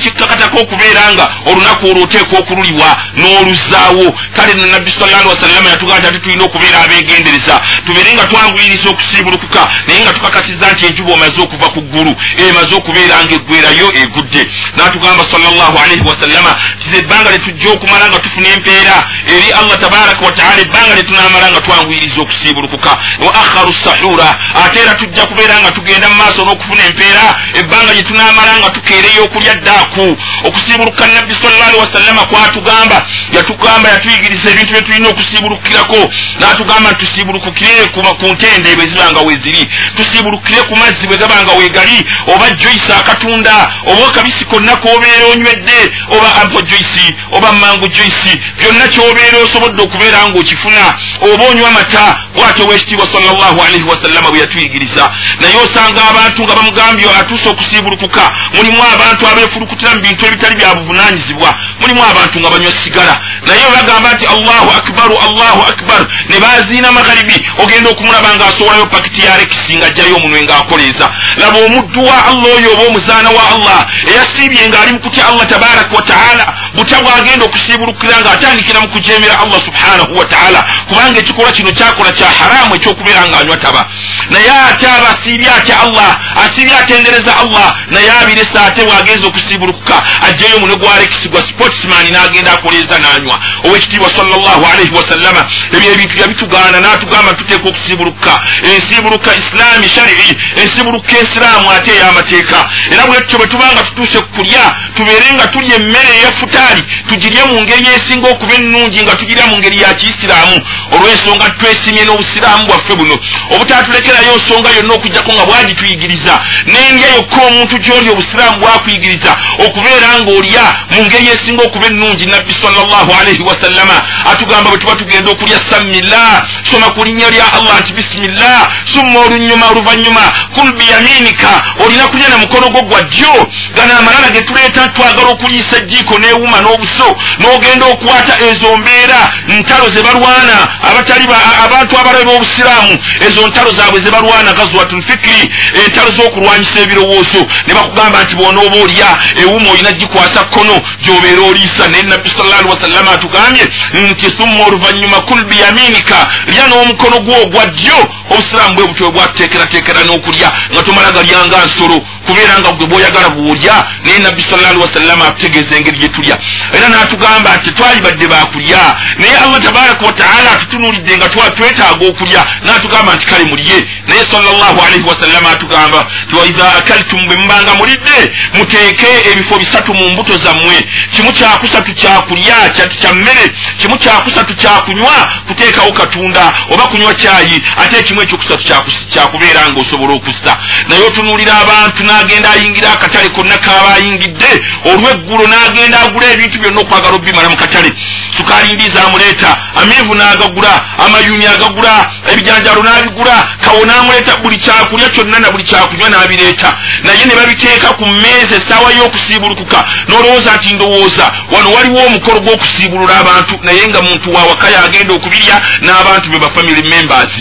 kikkakatako 0.03 0.59
okubeera 0.61 1.13
nga 1.13 1.29
olunaku 1.47 1.87
olwo 1.91 2.03
oteekwa 2.05 2.39
okululiwa 2.39 2.97
n'oluzaawo 3.31 4.07
kale 4.37 4.55
nabbi 4.55 4.91
sal 4.91 5.15
ali 5.15 5.29
wasallama 5.29 5.71
yatugamba 5.71 6.09
ate 6.09 6.19
tulina 6.19 6.45
okubeera 6.45 6.83
abeegendereza. 6.85 7.61
Tubeere 7.87 8.15
nga 8.15 8.27
twanguyiriza 8.27 8.89
okusiibulukuka 8.91 9.69
naye 9.87 10.01
nga 10.01 10.13
tukakasiza 10.13 10.73
nti 10.73 10.87
enjuba 10.87 11.13
omaze 11.13 11.41
okuva 11.41 11.69
ku 11.75 11.81
ggulu 11.81 12.13
emaze 12.49 12.75
okubeera 12.75 13.25
nga 13.25 13.35
eggwerayo 13.35 13.89
egudde. 14.03 14.43
N'atugamba 14.77 15.25
salllahu 15.31 15.77
alaihi 15.83 16.05
wasallama 16.11 16.53
tize 16.81 16.99
ebbanga 16.99 17.31
lyetujja 17.31 17.71
okumala 17.71 18.09
nga 18.09 18.19
tufuna 18.19 18.49
empeera 18.49 18.97
eri 19.35 19.49
allah 19.61 19.79
tabaraka 19.79 20.23
wataala 20.27 20.61
ebbanga 20.61 20.95
lyetunamala 20.95 21.47
nga 21.51 21.61
twanguyiriza 21.61 22.21
okusiibulukuka. 22.21 22.91
Wa 23.25 23.35
akharu 23.43 23.73
sahura 23.85 24.29
ate 24.65 24.79
era 24.81 24.95
tujja 24.95 25.27
kubeera 25.27 25.61
nga 25.61 25.71
tugenda 25.71 26.09
mu 26.09 26.15
maaso 26.15 26.45
n'okufuna 26.45 26.83
empeera 26.91 27.25
ebbanga 27.61 27.93
lyetunamala 27.93 28.53
nga 28.59 28.71
tukeereyo 28.71 29.25
okulya 29.25 29.55
ddaaku. 29.55 30.17
Okusiibuluka 30.45 31.07
nabbi 31.07 31.35
salla 31.43 31.67
alihi 31.67 31.81
wasallama 31.81 32.25
kwatugamba 32.25 33.07
yatugamba 33.33 33.89
yatuyigiriza 33.89 34.51
ebintu 34.51 34.73
bye 34.73 34.83
tulina 34.83 35.09
okusiibulukirako 35.09 36.01
n'atugamba 36.39 36.95
tusiibulukukire 36.95 37.85
ku 38.21 38.27
ntende 38.35 38.77
bwe 38.77 38.87
zibanga 38.91 39.21
weziri 39.21 39.63
tusiibulukire 39.97 40.63
ku 40.69 40.77
mazzi 40.77 41.07
bwe 41.07 41.17
gabanga 41.17 41.53
wegali 41.53 41.99
oba 42.33 42.51
joyisi 42.51 42.93
akatunda 43.01 43.55
oba 43.91 44.07
akabisi 44.07 44.45
konna 44.45 44.77
kobeera 44.77 45.27
onywedde 45.33 45.79
oba 46.15 46.29
ampo 46.43 46.61
joyisi 46.63 47.07
oba 47.33 47.53
mangu 47.53 47.89
joyisi 47.89 48.33
byonna 48.59 48.89
kyobeera 48.89 49.39
osobodde 49.45 49.83
okubeera 49.83 50.29
ngaokifuna 50.29 50.85
oba 51.21 51.45
onywa 51.51 51.69
amata 51.69 52.17
bwatyo 52.35 52.65
wekitiibwa 52.67 53.07
salllahu 53.13 53.63
alaihi 53.63 53.83
wasallama 53.83 54.31
bwe 54.31 54.41
yatuyigiriza. 54.41 55.11
Naye 55.41 55.57
osanga 55.57 56.09
abantu 56.11 56.45
nga 56.45 56.55
bamugambye 56.57 57.11
atuuse 57.21 57.49
okusiibulukuka 57.49 58.33
mulimu 58.55 58.83
abantu 58.95 59.27
abeefulukutira 59.27 59.95
mu 59.95 60.01
bintu 60.01 60.27
ebitali 60.27 60.57
bya 60.57 60.75
buvunanyizibwa 60.75 61.55
mulimu 61.81 62.03
abantu 62.05 62.41
nga 62.41 62.51
banywa 62.51 62.73
sigala 62.73 63.10
naye 63.47 63.65
bagamba 63.75 64.13
nti 64.15 64.27
allahu 64.27 64.69
akbaru 64.79 65.15
allahu 65.27 65.61
akbar. 65.73 66.01
Ne 66.29 66.37
baziina 66.41 66.93
magharibi. 66.93 67.37
Ogenda 67.63 67.91
okumulaba 67.91 68.29
ng'asowolayo 68.37 68.87
pakiti 68.87 69.27
ya 69.27 69.37
rekisi 69.37 69.77
ng'ajjayo 69.77 70.17
omunwe 70.17 70.43
ng'akoleeza 70.43 71.07
laba 71.37 71.59
omuddu 71.59 72.05
wa 72.05 72.27
allah 72.31 72.51
oyo 72.57 72.73
oba 72.73 72.83
omuzaana 72.89 73.31
wa 73.31 73.43
allah 73.55 73.79
eyasiibye 74.11 74.69
ng'ali 74.69 74.93
mu 74.93 75.01
kutya 75.01 75.29
allah 75.29 75.47
tabaraka 75.47 75.97
wataala 75.97 76.45
butya 76.75 76.99
bw'agenda 77.03 77.45
okusiibulukira 77.45 78.21
ng'atandikira 78.21 78.81
mu 78.81 78.89
kujeemera 78.89 79.35
allah 79.43 79.61
subhanahu 79.65 80.13
wataala 80.19 80.61
kubanga 80.89 81.19
ekikolwa 81.21 81.53
kino 81.53 81.71
kyakola 81.73 82.11
kya 82.13 82.29
haramu 82.39 82.75
ekyokubeera 82.75 83.23
ng'anywa 83.29 83.57
taba. 83.57 83.83
Naye 84.31 84.51
ate 84.51 84.87
aba 84.87 85.09
asiibye 85.15 85.51
atya 85.51 85.81
allah? 85.81 86.11
Asiibye 86.45 86.77
atendereza 86.77 87.33
allah? 87.43 87.69
Naye 87.91 88.11
abiresa 88.23 88.59
ate 88.67 88.85
bw'agenza 88.85 89.27
okusiibulukuka 89.27 90.03
ajjayo 90.29 90.57
omune 90.57 90.77
gwa 90.77 90.99
rekisi 90.99 91.29
gwa 91.29 91.43
sportsman 91.43 92.07
n'agenda 92.13 92.53
akoleeza 92.53 92.99
n'anywa 93.03 93.37
owekitiibwa 93.65 94.11
sallallahu 94.17 94.63
alaihi 94.73 94.93
wasallama 94.99 95.43
ebyo 95.75 95.93
ebintu 95.93 96.19
yabitugaana 96.19 96.79
n'atugamba 96.81 97.35
tuteeka 97.35 97.69
okusiibuluka. 97.69 98.33
Ensiibuluka 98.63 99.31
islaami 99.41 99.89
sharii 99.89 100.33
ensiibuluka 100.63 101.13
esiraamu 101.23 101.71
ate 101.77 101.91
ey'amateeka. 101.91 102.59
Era 102.93 103.07
bwe 103.07 103.21
tutyo 103.21 103.39
bwe 103.39 103.47
tubanga 103.47 103.83
tutuuse 103.83 104.19
kulya 104.21 104.65
tubeere 104.97 105.35
nga 105.35 105.47
tulya 105.47 105.75
emmere 105.77 106.11
eyafutaali 106.19 106.83
tugirye 107.09 107.45
mu 107.45 107.63
ngeri 107.63 107.89
esinga 107.97 108.29
okuba 108.29 108.55
ennungi 108.55 109.03
nga 109.03 109.15
tugirya 109.17 109.47
mu 109.47 109.57
ngeri 109.59 109.83
ya 109.83 109.95
kiisiraamu 109.95 110.57
olw'ensonga 110.95 111.47
twesimye 111.59 112.03
n'obusiraamu 112.05 112.67
bwaffe 112.67 112.95
buno. 112.95 113.17
Obutaatulekerayo 113.55 114.37
nsonga 114.37 114.71
yonna 114.77 114.95
okugjako 114.95 115.33
nga 115.33 115.47
bwagituyigiriza. 115.47 116.35
N'endya 116.67 117.09
yokka 117.17 117.41
omuntu 117.49 117.75
gy'oli 117.85 118.11
obusiraamu 118.11 118.59
bwakuyigiriza 118.61 119.33
okubeera 119.65 120.09
ng'olya 120.21 120.65
mu 120.93 121.01
ngeri 121.07 121.27
esinga 121.35 121.63
okuba 121.63 121.87
ennungi 121.87 122.27
nabbi 122.27 122.53
sallallahu 122.53 122.90
alaihi 123.21 123.43
wasallama 123.43 124.03
atugamba 124.33 124.71
bwe 124.71 124.79
tuba 124.79 124.97
tugenda 124.97 125.31
okulya 125.31 125.59
sammillah 125.71 126.43
soma 126.71 126.91
ku 126.91 127.05
linnya 127.05 127.31
lya 127.31 127.53
allah 127.53 127.81
nti 127.81 127.93
bisimillah 127.93 128.69
summa 128.93 129.21
olunyuma 129.21 129.67
oluvannyuma 129.71 130.21
kul 130.55 130.73
biyaminika 130.73 131.63
olina 131.85 132.09
kulya 132.09 132.29
na 132.29 132.39
mukono 132.39 132.69
gwo 132.69 132.83
gwa 132.83 133.03
ddyo. 133.03 133.47
Gano 133.75 133.99
amalala 133.99 134.31
ge 134.31 134.43
tuleeta 134.43 134.89
twagala 134.89 135.29
okuliisa 135.29 135.81
jiiko 135.81 136.19
n'ewuma 136.19 136.61
n'obuso 136.61 137.17
n'ogenda 137.39 137.87
okwata 137.87 138.35
ezo 138.49 138.77
mbeera 138.77 139.33
ntalo 139.49 139.89
ze 139.89 140.03
balwana. 140.03 140.57
Abatali 140.83 141.27
abantu 141.65 141.99
abalabe 141.99 142.25
b'obusiraamu 142.25 142.99
ezo 143.27 143.49
ntalo 143.49 143.73
zaabwe 143.73 144.01
ze 144.01 144.11
balwana 144.11 144.53
gazwatul 144.53 145.03
fikiri 145.03 145.55
entalo 145.85 146.11
z'okulwanyisa 146.17 146.81
ebirowoozo. 146.81 147.47
Ne 147.67 147.75
bakugamba 147.75 148.23
nti 148.23 148.35
bw'onooba 148.37 148.77
olya 148.77 149.19
ewuma 149.43 149.71
olina 149.71 149.93
gikwasa 149.93 150.45
kkono 150.45 150.81
gy'obeera 151.05 151.43
oliisa 151.43 151.89
naye 151.89 152.03
nabbi 152.03 152.29
sallallahu 152.29 152.71
wasallama 152.81 153.13
atugambye 153.13 153.65
nti 154.11 154.31
summa 154.37 154.67
oluvannyuma 154.67 155.21
kul 155.21 155.45
biyaminika 155.45 156.29
lya 156.47 156.69
n'omukono 156.69 157.19
gwo 157.21 157.35
ogwa 157.43 157.67
ddyo. 157.67 157.99
Obusiraamu 158.31 158.75
bwe 158.75 158.87
butyo 158.87 159.11
bwatuteekerateekera 159.11 160.05
n'okulya 160.05 160.53
nga 160.73 160.83
tomala 160.83 161.13
galyanga 161.13 161.65
nsolo 161.65 162.01
kubeera 162.31 162.59
nga 162.61 162.73
gwe 162.73 162.87
bw'oyagala 162.87 163.29
bw'olya 163.35 163.77
naye 164.05 164.19
nabbi 164.19 164.43
sallallahu 164.43 164.71
alihi 164.71 164.87
wasallama 164.87 165.25
atutegeeza 165.27 165.77
engeri 165.77 165.99
gye 165.99 166.09
tulya. 166.09 166.37
Era 166.77 166.89
n'atugamba 166.89 167.57
nti 167.57 167.71
twali 167.73 168.01
badde 168.01 168.27
bakulya 168.27 168.83
naye 169.19 169.37
allah 169.37 169.61
tabaraka 169.61 170.07
wataala 170.07 170.49
atutunuulidde 170.53 171.17
nga 171.17 171.29
twetaaga 171.29 172.07
okulya 172.07 172.47
n'atugamba 172.65 173.15
nti 173.15 173.27
kale 173.27 173.45
mulye. 173.45 173.79
Naye 174.09 174.25
sallallahu 174.31 174.79
alaihi 174.87 175.07
wasallama 175.11 175.51
atugamba 175.51 176.07
ti 176.29 176.35
waiza 176.37 176.73
akaltum 176.79 177.27
bwe 177.27 177.37
mubanga 177.37 177.75
mulidde 177.75 178.19
muteeke 178.55 179.09
ebifo 179.33 179.59
bisatu 179.59 179.95
mu 179.95 180.09
mbuto 180.09 180.37
zammwe. 180.37 180.77
Kimu 181.15 181.33
kyakusatu 181.33 181.95
kyakulya 181.95 182.57
kya 183.01 183.15
mmere 183.15 183.45
kimu 183.79 183.99
kyakusatu 183.99 184.55
kyakunywa 184.57 185.29
kuteekawo 185.47 185.93
katunda 185.93 186.53
oba 186.73 186.87
kunywa 186.87 187.15
kyayi 187.15 187.63
ate 187.83 187.99
ekimu 187.99 188.23
ekyokusatu 188.23 188.65
kyakubeera 189.13 189.61
nga 189.71 189.81
osobola 189.81 190.13
okussa. 190.15 190.59
Naye 190.89 191.03
otunuulira 191.03 191.59
abantu 191.59 192.03
n'agenda 192.21 192.51
ayingira 192.51 192.93
akatale 192.93 193.29
konna 193.29 193.59
kaaba 193.59 193.95
ayingidde 193.95 194.51
olweggulo 194.85 195.47
n'agenda 195.47 196.01
agula 196.01 196.33
ebintu 196.33 196.59
byonna 196.61 196.81
okwagala 196.81 197.15
obimala 197.17 197.49
mu 197.49 197.57
katale. 197.57 197.93
Sukaali 198.37 198.73
ndiiza 198.73 199.05
amuleeta 199.05 199.57
amenvu 199.75 200.15
n'agagula 200.15 200.73
amayuni 201.05 201.47
agagula 201.47 202.11
ebijanjalo 202.33 202.83
n'abigula 202.83 203.49
kawo 203.65 203.87
n'amuleeta 203.87 204.37
buli 204.37 204.59
kyakulya 204.59 205.09
kyonna 205.09 205.39
na 205.39 205.51
buli 205.51 205.65
kyakunywa 205.65 206.11
n'abireeta. 206.11 206.77
Naye 207.05 207.25
ne 207.25 207.35
babiteeka 207.35 207.89
ku 207.99 208.07
mmeeza 208.07 208.57
essaawa 208.57 208.93
y'okusiibulukuka 208.93 209.85
n'olowooza 210.09 210.57
nti 210.57 210.75
ndowooza 210.75 211.33
wano 211.53 211.73
waliwo 211.73 212.07
omukolo 212.07 212.41
gw'okusiibulula 212.41 213.19
abantu 213.19 213.59
naye 213.63 213.89
nga 213.89 214.03
muntu 214.03 214.33
wawaka 214.33 214.69
yagenda 214.71 215.15
okubirya 215.15 215.61
n'abantu 215.81 216.31
be 216.31 216.39
bafamily 216.39 216.83
members. 216.89 217.33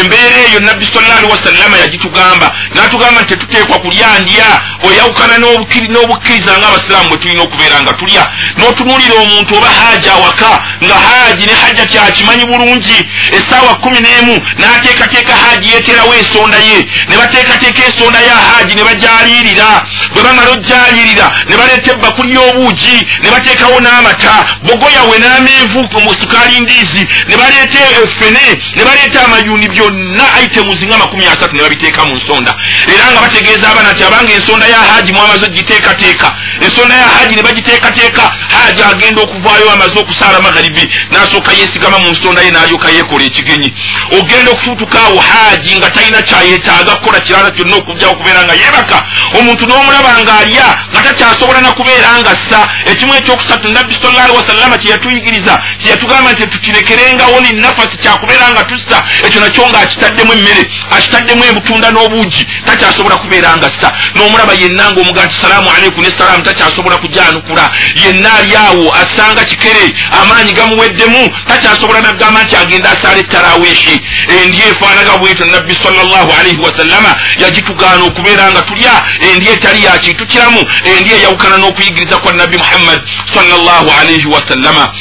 Embeera 0.00 0.38
eyo 0.48 0.60
nabbi 0.60 0.84
sallallahu 0.86 1.18
alihi 1.18 1.32
wasallama 1.32 1.76
yagitugamba 1.76 2.46
n'atugamba 2.74 3.22
nti 3.22 3.28
tetuteekwa 3.36 3.78
kulya 3.78 4.17
ndya 4.18 4.60
oyawukana 4.88 5.34
n'obukkiriza 5.38 6.52
ng'abasiraamu 6.58 7.08
bwe 7.08 7.18
tulina 7.18 7.42
okubeera 7.42 7.82
nga 7.82 7.92
tulya. 7.92 8.24
N'otunuulira 8.58 9.14
omuntu 9.22 9.56
oba 9.56 9.68
haaji 9.78 10.08
awaka 10.08 10.50
nga 10.84 10.94
haaji 10.94 11.46
ne 11.46 11.52
hajja 11.62 11.86
kyakimanyi 11.86 12.44
bulungi. 12.46 12.98
Essaawa 13.32 13.74
kumi 13.74 13.98
n'emu 14.00 14.34
n'ateekateeka 14.58 15.32
haaji 15.42 15.67
yeeterawo 15.78 16.14
ensonda 16.14 16.58
ye 16.58 16.78
ne 17.08 17.16
bateekateeka 17.16 17.84
ensonda 17.86 18.20
ya 18.20 18.36
haaji 18.36 18.74
ne 18.74 18.84
bajalirira 18.84 19.86
bwe 20.14 20.22
bamala 20.22 20.50
ojjalirira 20.50 21.26
ne 21.48 21.56
baleeta 21.56 21.92
ebbakuli 21.92 22.34
y'obuugi 22.34 23.06
ne 23.22 23.30
bateekawo 23.30 23.80
n'amata 23.80 24.34
bogoyawe 24.62 25.18
n'amenvu 25.18 26.00
mu 26.04 26.14
sukaali 26.20 26.60
ndiizi 26.60 27.02
ne 27.28 27.36
baleeta 27.36 27.78
effene 28.02 28.44
ne 28.76 28.84
baleeta 28.84 29.24
amayuni 29.24 29.68
byonna 29.68 30.26
itemuzi 30.44 30.86
nga 30.86 30.98
makumi 30.98 31.26
asatu 31.26 31.56
ne 31.56 31.62
babiteeka 31.62 32.04
mu 32.04 32.14
nsonda. 32.16 32.54
Era 32.94 33.12
nga 33.12 33.20
bategeeza 33.20 33.70
abaana 33.70 33.92
nti 33.92 34.04
abanga 34.04 34.32
ensonda 34.32 34.66
ya 34.66 34.78
haaji 34.78 35.12
mwamaze 35.12 35.46
ogiteekateeka 35.46 36.34
ensonda 36.60 36.94
ya 36.94 37.06
haaji 37.06 37.34
ne 37.36 37.42
bagiteekateeka 37.42 38.22
haaji 38.48 38.82
agenda 38.82 39.22
okuvaayo 39.22 39.70
amaze 39.70 39.98
okusaala 39.98 40.40
magharibi 40.40 40.88
n'asooka 41.10 41.52
yeesigama 41.52 41.98
mu 41.98 42.10
nsonda 42.10 42.42
ye 42.42 42.50
n'alyoka 42.50 42.88
yeekola 42.90 43.24
ekigenyi. 43.24 43.72
Ogenda 44.18 44.50
okufuutukaawo 44.50 45.20
haaji 45.20 45.67
nga 45.76 45.90
talina 45.90 46.22
kyayetaaga 46.22 46.96
kukola 46.96 47.20
kirala 47.20 47.50
kyonna 47.50 47.76
okujjawo 47.76 48.12
okubeera 48.12 48.44
nga 48.44 48.54
yeebaka 48.54 48.98
omuntu 49.38 49.66
n'omulaba 49.66 50.18
nga 50.22 50.34
alya 50.38 50.68
nga 50.90 51.00
takyasobola 51.02 51.60
nakubeera 51.60 52.18
nga 52.20 52.32
ssa 52.40 52.60
ekimu 52.90 53.14
ekyokusatu 53.14 53.68
nabbi 53.68 53.94
sallallahu 53.94 54.24
alihi 54.24 54.38
wasallama 54.38 54.78
kyeyatuyigiriza 54.78 55.54
kyeyatugamba 55.80 56.32
nti 56.32 56.46
tukirekerengawo 56.46 57.40
ninafasi 57.40 57.96
kyakubeera 57.98 58.50
nga 58.52 58.64
tussa. 58.64 58.98
Ekyo 59.26 59.40
nakyo 59.40 59.68
nga 59.68 59.80
akitaddemu 59.80 60.32
emmere 60.32 60.62
akitaddemu 60.96 61.44
ebutunda 61.44 61.88
n'obuugi 61.90 62.46
takyasobola 62.66 63.16
kubeera 63.16 63.56
nga 63.56 63.68
ssa 63.70 63.88
n'omulaba 64.14 64.52
yenna 64.54 64.90
ngaomuga 64.92 65.24
nti 65.24 65.34
salaamu 65.42 65.68
aleikum 65.76 66.02
nessalaamu 66.04 66.42
takyasobola 66.42 66.96
kujanukula 66.96 67.70
yenna 68.04 68.34
ali 68.34 68.56
awo 68.56 68.86
asanga 69.02 69.44
kikere 69.44 69.84
amaanyi 70.20 70.52
gamuweddemu 70.52 71.22
takyasobola 71.48 72.00
nagamba 72.00 72.42
nti 72.42 72.56
agenda 72.56 72.90
asaala 72.90 73.18
ettaraweeshi 73.18 73.94
endi 74.42 74.58
efaanaga 74.70 75.18
bwetyo 75.18 75.46
nabbi 75.58 75.74
sallallahu 75.74 76.32
alaihi 76.40 76.60
wasallama 76.60 77.10
yagitugaana 77.38 78.02
okubeera 78.04 78.50
nga 78.52 78.62
tulya 78.62 79.02
endi 79.32 79.48
etali 79.48 79.84
ya 79.84 79.98
kintu 79.98 80.26
kiramu 80.26 80.60
endi 80.84 81.10
eyawukana 81.12 81.56
n'okuyigiriza 81.58 82.16
kwa 82.18 82.32
nabbi 82.32 82.56
muhammad 82.58 83.00
sallallahu 83.34 83.86
alaihi 84.00 84.26
wasallama 84.26 84.94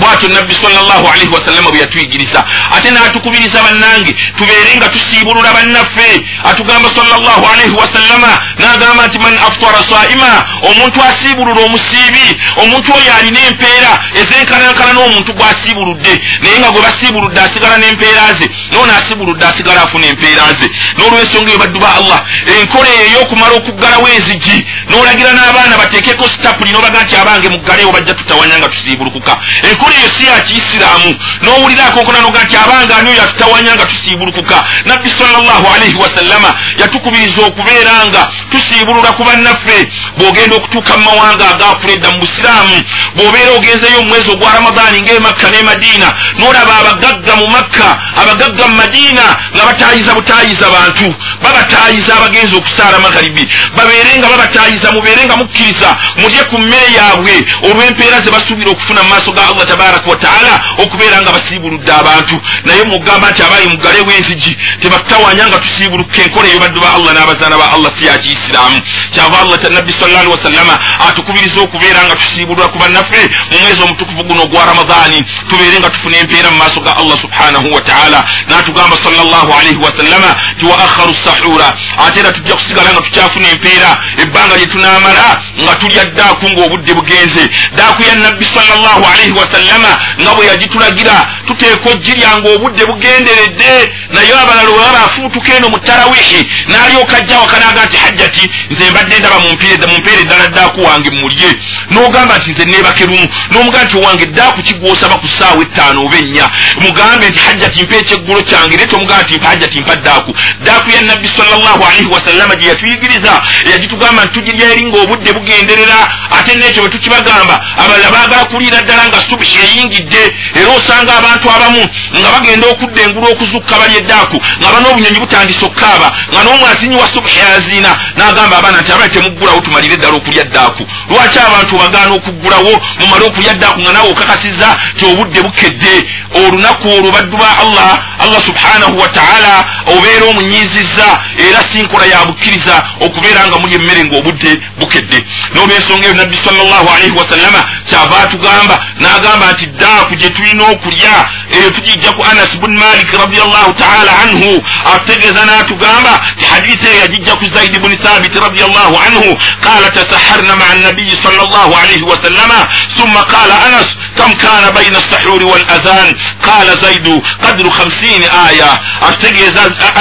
bwatyo 0.00 0.28
nabbi 0.28 0.54
sallallahu 0.54 1.06
alaihi 1.12 1.30
wasallama 1.36 1.70
bwe 1.70 1.80
yatuyigiriza. 1.80 2.44
Ate 2.76 2.90
n'atukubiriza 2.90 3.62
bannange 3.62 4.12
tubeere 4.38 4.76
nga 4.76 4.88
tusiibulula 4.88 5.52
bannaffe. 5.52 6.08
Atugamba 6.44 6.88
sallallahu 6.96 7.44
alaihi 7.52 7.74
wasallama 7.80 8.32
n'agamba 8.58 9.06
nti 9.06 9.18
man 9.18 9.34
aftara 9.38 9.80
saima 9.90 10.32
omuntu 10.70 10.98
asiibulula 11.02 11.60
omusiibi 11.60 12.26
omuntu 12.56 12.92
oyo 12.96 13.10
alina 13.18 13.40
empeera 13.48 13.92
ezenkanankana 14.20 14.92
n'omuntu 14.92 15.32
gw'asiibuludde 15.32 16.12
naye 16.42 16.58
nga 16.60 16.70
gwe 16.70 16.82
basiibuludde 16.82 17.40
asigala 17.40 17.78
n'empeera 17.78 18.34
ze 18.38 18.46
noono 18.72 18.92
asiibuludde 18.98 19.44
asigala 19.46 19.82
afuna 19.82 20.06
empeera 20.06 20.44
ze. 20.58 20.66
N'olwensonga 20.96 21.50
eyo 21.50 21.58
baddu 21.58 21.78
ba 21.78 21.90
allah 21.98 22.20
enkola 22.60 22.88
eyo 22.88 23.04
ey'okumala 23.08 23.54
okuggalawo 23.56 24.08
enzigi 24.16 24.58
n'olagira 24.88 25.32
n'abaana 25.32 25.76
bateekeko 25.76 26.28
sitapuli 26.28 26.72
n'obaga 26.72 27.02
nti 27.02 27.16
abange 27.16 27.48
muggaleewo 27.48 27.92
bajja 27.92 28.14
tutawanya 28.14 28.58
nga 28.58 28.68
tusiibulukuka. 28.68 29.32
Enkola 29.68 29.85
eyo 29.90 30.08
si 30.18 30.26
ya 30.26 30.40
kiisiraamu 30.40 31.10
n'owuliraako 31.42 32.00
okonanoga 32.00 32.44
nti 32.44 32.56
abanga 32.56 32.96
ani 32.96 33.10
oyo 33.10 33.22
atutawanya 33.22 33.74
nga 33.74 33.86
tusiibulukuka? 33.86 34.64
Nabbi 34.84 35.10
sallallahu 35.18 35.66
alaihi 35.74 35.96
wasallama 35.96 36.54
yatukubiriza 36.78 37.40
okubeera 37.42 38.06
nga 38.08 38.22
tusiibulula 38.50 39.12
ku 39.12 39.24
bannaffe 39.24 39.78
bw'ogenda 40.18 40.56
okutuuka 40.56 40.96
mu 40.96 41.04
mawanga 41.04 41.44
agaakula 41.54 41.92
edda 41.92 42.08
mu 42.10 42.18
busiraamu 42.18 42.76
bw'obeera 43.16 43.50
ogenzeyo 43.56 44.02
mu 44.02 44.08
mwezi 44.08 44.30
ogwa 44.30 44.52
ramadaani 44.54 45.02
ng'emakka 45.02 45.46
n'e 45.50 45.62
madiina 45.62 46.08
n'olaba 46.38 46.74
abagagga 46.80 47.32
mu 47.36 47.46
makka 47.46 47.88
abagagga 48.20 48.64
mu 48.68 48.76
madiina 48.76 49.24
nga 49.66 49.72
bataayiza 49.72 50.14
butaayiza 50.14 50.66
bantu 50.70 51.14
babataayiza 51.42 52.16
abagenzi 52.16 52.56
okusaala 52.56 52.98
magharibi 53.00 53.48
babeere 53.76 54.18
nga 54.18 54.28
babataayiza 54.28 54.92
mubeere 54.92 55.24
nga 55.26 55.36
mukkiriza 55.36 55.96
mulye 56.16 56.44
ku 56.50 56.58
mmere 56.58 56.88
yaabwe 56.98 57.34
olw'empeera 57.66 58.20
ze 58.24 58.30
basuubira 58.30 58.70
okufuna 58.70 59.02
mu 59.02 59.08
maaso 59.08 59.32
ga 59.32 59.42
allah 59.50 59.66
tabaraka 59.66 60.10
wataala 60.10 60.52
okubeera 60.82 61.20
nga 61.22 61.32
basiibuludde 61.32 61.92
abantu. 61.92 62.36
Naye 62.64 62.84
mugamba 62.84 63.30
nti 63.30 63.42
abayi 63.42 63.66
mugalewo 63.68 64.12
enzigi 64.12 64.56
tebatutawanya 64.80 65.46
nga 65.48 65.58
tusiibuluka 65.58 66.22
enkola 66.22 66.48
eyo 66.48 66.60
baddu 66.60 66.80
ba 66.80 66.94
allah 66.96 67.10
n'abazaana 67.14 67.56
ba 67.56 67.66
allah 67.74 67.90
si 67.98 68.06
ya 68.06 68.18
kiisiraamu 68.18 68.78
kyava 69.12 69.36
allah 69.42 69.58
nabbi 69.70 69.92
alihi 69.92 70.32
wasallama 70.36 70.74
atukubiriza 71.08 71.60
okubeera 71.60 72.04
nga 72.06 72.16
tusiibulula 72.16 72.68
ku 72.68 72.78
bannaffe 72.78 73.22
mu 73.50 73.58
mwezi 73.58 73.82
omutukuvu 73.82 74.22
guno 74.24 74.42
ogwa 74.42 74.66
ramadaani 74.66 75.18
tubeere 75.48 75.78
nga 75.80 75.90
tufuna 75.90 76.16
empeera 76.16 76.50
mu 76.50 76.58
maaso 76.58 76.80
ga 76.80 76.96
allah 76.96 77.16
subhanahu 77.24 77.66
wataala 77.74 78.24
n'atugamba 78.48 78.96
sallallahu 79.04 79.50
alaihi 79.58 79.76
wasallama 79.76 80.30
ti 80.58 80.64
wa 80.64 80.76
akharu 80.84 81.14
sahura. 81.24 81.68
Ate 82.06 82.20
era 82.20 82.32
tujja 82.32 82.54
kusigala 82.54 82.92
nga 82.92 83.00
tukyafuna 83.00 83.48
empeera 83.48 83.90
ebbanga 84.22 84.56
lye 84.56 84.66
tunaamala 84.66 85.42
nga 85.62 85.74
tulya 85.74 86.04
ddaaku 86.04 86.48
ng'obudde 86.50 86.94
bugenze. 86.94 87.50
Daaku 87.76 88.02
ya 88.02 88.14
nabbi 88.14 88.44
sallallahu 88.54 89.02
alaihi 89.12 89.32
wasallama 89.32 89.90
nga 90.20 90.34
bwe 90.34 90.46
yagitulagira 90.46 91.26
tuteeka 91.46 91.90
ogiryanga 91.90 92.48
obudde 92.54 92.84
bugenderedde 92.86 93.72
naye 94.10 94.32
abalala 94.42 94.70
olaba 94.70 94.98
bafuutuka 95.06 95.54
eno 95.56 95.68
mu 95.68 95.78
tarawihi 95.78 96.40
n'alyoka 96.68 97.16
ajja 97.16 97.38
wakanaga 97.38 97.84
nti 97.86 97.96
hajjati 97.96 98.50
nze 98.70 98.90
mbadde 98.90 99.18
ndaba 99.18 99.38
mumpeere 99.40 100.20
eddala 100.20 100.46
ddaaku 100.48 100.84
wange 100.84 101.10
mulye. 101.10 101.50
N'ogamba 101.90 102.38
nti 102.38 102.50
nze 102.52 102.64
neebake 102.64 103.04
lumu. 103.06 103.28
N'omugaa 103.50 103.84
nti 103.84 103.96
owange 103.96 104.26
ddaaku 104.26 104.62
kigwosaba 104.62 105.16
ku 105.18 105.28
ssaawa 105.28 105.62
ettaano 105.62 106.04
oba 106.04 106.16
ennya. 106.16 106.50
Mugambe 106.80 107.28
nti 107.28 107.38
hajjati 107.38 107.82
mpa 107.82 107.96
ekyeggulo 107.96 108.42
kyange. 108.42 108.76
Naye 108.76 108.88
tomugaa 108.88 109.22
nti 109.22 109.34
mpa 109.46 109.48
hajjati 109.48 109.80
mpa 109.80 109.96
ddaaku 109.96 110.34
ddaaku 110.60 110.90
ya 110.90 111.02
nabbi 111.02 111.28
sallallahu 111.28 111.84
alaihi 111.84 112.06
wasallama 112.06 112.56
gye 112.56 112.68
yatuyigiriza 112.68 113.42
yagitugamba 113.72 114.24
nti 114.24 114.34
tugirya 114.34 114.72
eri 114.72 114.84
ng'obudde 114.84 115.32
bugenderera 115.32 115.98
ate 116.38 116.54
n'ekyo 116.54 116.82
bwe 116.82 116.90
tukibagamba 116.90 117.60
abalala 117.76 118.10
baagala 118.10 118.44
kuliira 118.44 118.80
ddala 118.82 119.08
nga 119.08 119.20
subuhi 119.20 119.58
eyingidde 119.64 120.22
era 120.54 120.70
osanga 120.78 121.12
abantu 121.18 121.46
abamu 121.56 121.82
nga 122.18 122.28
bagenda 122.34 122.66
okudda 122.68 123.02
engulu 123.02 123.26
okuzukka 123.32 123.78
bali 123.78 123.96
eddaaku 123.96 124.36
nga 124.60 124.68
ban'obunyonyi 124.72 125.18
butandise 125.20 125.64
okkaaba 125.66 126.08
nga 126.32 126.40
n'omwazinyi 126.44 126.96
wa 126.96 127.08
subuhi 127.14 127.40
aziina 127.56 127.92
n'agamba 128.16 128.58
abaana 128.58 128.80
nti 128.80 128.92
abaali 128.92 129.12
temuggulawo 129.14 129.60
tumalire 129.60 129.94
eddala 129.94 130.16
okulya 130.16 130.44
ddaaku 130.44 130.82
lwaki 131.10 131.38
abantu 131.38 131.72
bagaana 131.78 132.12
okuggulawo 132.18 132.72
mumale 133.00 133.24
okulya 133.26 133.54
ddaaku 133.54 133.80
nga 133.80 133.92
nawe 133.92 134.08
okakasiza 134.10 134.68
ti 134.96 135.04
obudde 135.04 135.40
bukedde? 135.42 135.94
Olunaku 136.34 136.88
olwo 136.88 137.10
baddu 137.12 137.36
ba 137.36 137.50
allah 137.62 137.92
allah 138.18 138.40
subhanahu 138.48 138.98
wataala 138.98 139.35
mukyala 139.36 139.64
obeera 139.86 140.26
omunyizizza 140.26 141.18
era 141.38 141.60
si 141.72 141.82
nkola 141.82 142.06
ya 142.06 142.24
bukkiriza 142.24 142.82
okubeera 143.00 143.46
nga 143.46 143.58
mulya 143.58 143.76
emmere 143.76 144.04
ngaobudde 144.04 144.60
bukedde. 144.78 145.18
N'olwensonga 145.54 146.06
eyo 146.06 146.14
nabbi 146.14 146.36
salaalaihi 146.36 147.16
wasallama 147.16 147.64
kyava 147.88 148.18
atugamba 148.22 148.78
n'agamba 149.00 149.52
nti 149.52 149.66
daaku 149.66 150.14
gye 150.14 150.30
tulina 150.30 150.64
okulya 150.64 151.14
eyo 151.56 151.70
tugijja 151.70 152.12
ku 152.12 152.22
anas 152.24 152.56
bun 152.56 152.74
malik 152.76 153.10
radiallahu 153.12 153.72
taala 153.72 154.12
anhu 154.24 154.62
atutegeeza 154.94 155.44
n'atugamba 155.44 156.12
ti 156.38 156.44
hadisi 156.44 156.86
eyo 156.86 157.00
yagijja 157.00 157.36
ku 157.36 157.44
zaidi 157.44 157.78
buni 157.78 157.96
thabit 157.96 158.34
radiallahu 158.34 158.94
anhu 159.06 159.36
qala 159.60 159.90
tasaharna 159.90 160.56
maa 160.56 160.74
nabiyi 160.74 161.16
salaalaihi 161.22 162.02
wasallama 162.02 162.68
ثم 162.96 163.16
قال 163.16 163.50
أنس 163.50 163.96
كم 164.18 164.32
كان 164.32 164.70
بين 164.74 164.96
السحور 164.96 165.44
والأذان 165.44 166.16
قال 166.46 166.78
زيد 166.78 167.22
قدر 167.42 167.70
خمسين 167.70 168.22
آية 168.22 168.80
أرتقي 169.15 169.47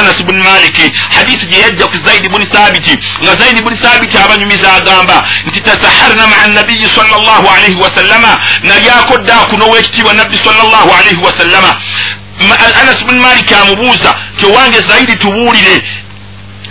أنس 0.01 0.23
بن 0.23 0.43
مالك 0.43 0.93
حديث 1.19 1.43
يجك 1.45 1.97
زيد 2.07 2.27
بن 2.27 2.45
ثابت 2.45 2.87
زيد 3.41 3.65
بن 3.65 3.77
ثابت 3.77 4.17
أبن 4.17 4.47
مزاقامبا 4.49 5.23
انت 5.47 5.59
تسحرنا 5.59 6.27
مع 6.27 6.45
النبي 6.45 6.89
صلى 6.89 7.17
الله 7.17 7.51
عليه 7.51 7.77
وسلم 7.77 8.23
نرياكو 8.65 9.17
داكو 9.17 9.57
نويشتي 9.57 10.03
والنبي 10.03 10.37
صلى 10.45 10.63
الله 10.63 10.95
عليه 10.95 11.19
وسلم 11.19 11.65
أنس 12.83 13.03
بن 13.03 13.15
مالك 13.17 13.53
أمبوزا 13.53 14.15
توانج 14.41 14.75
زيد 14.77 15.19
تبولي 15.19 15.83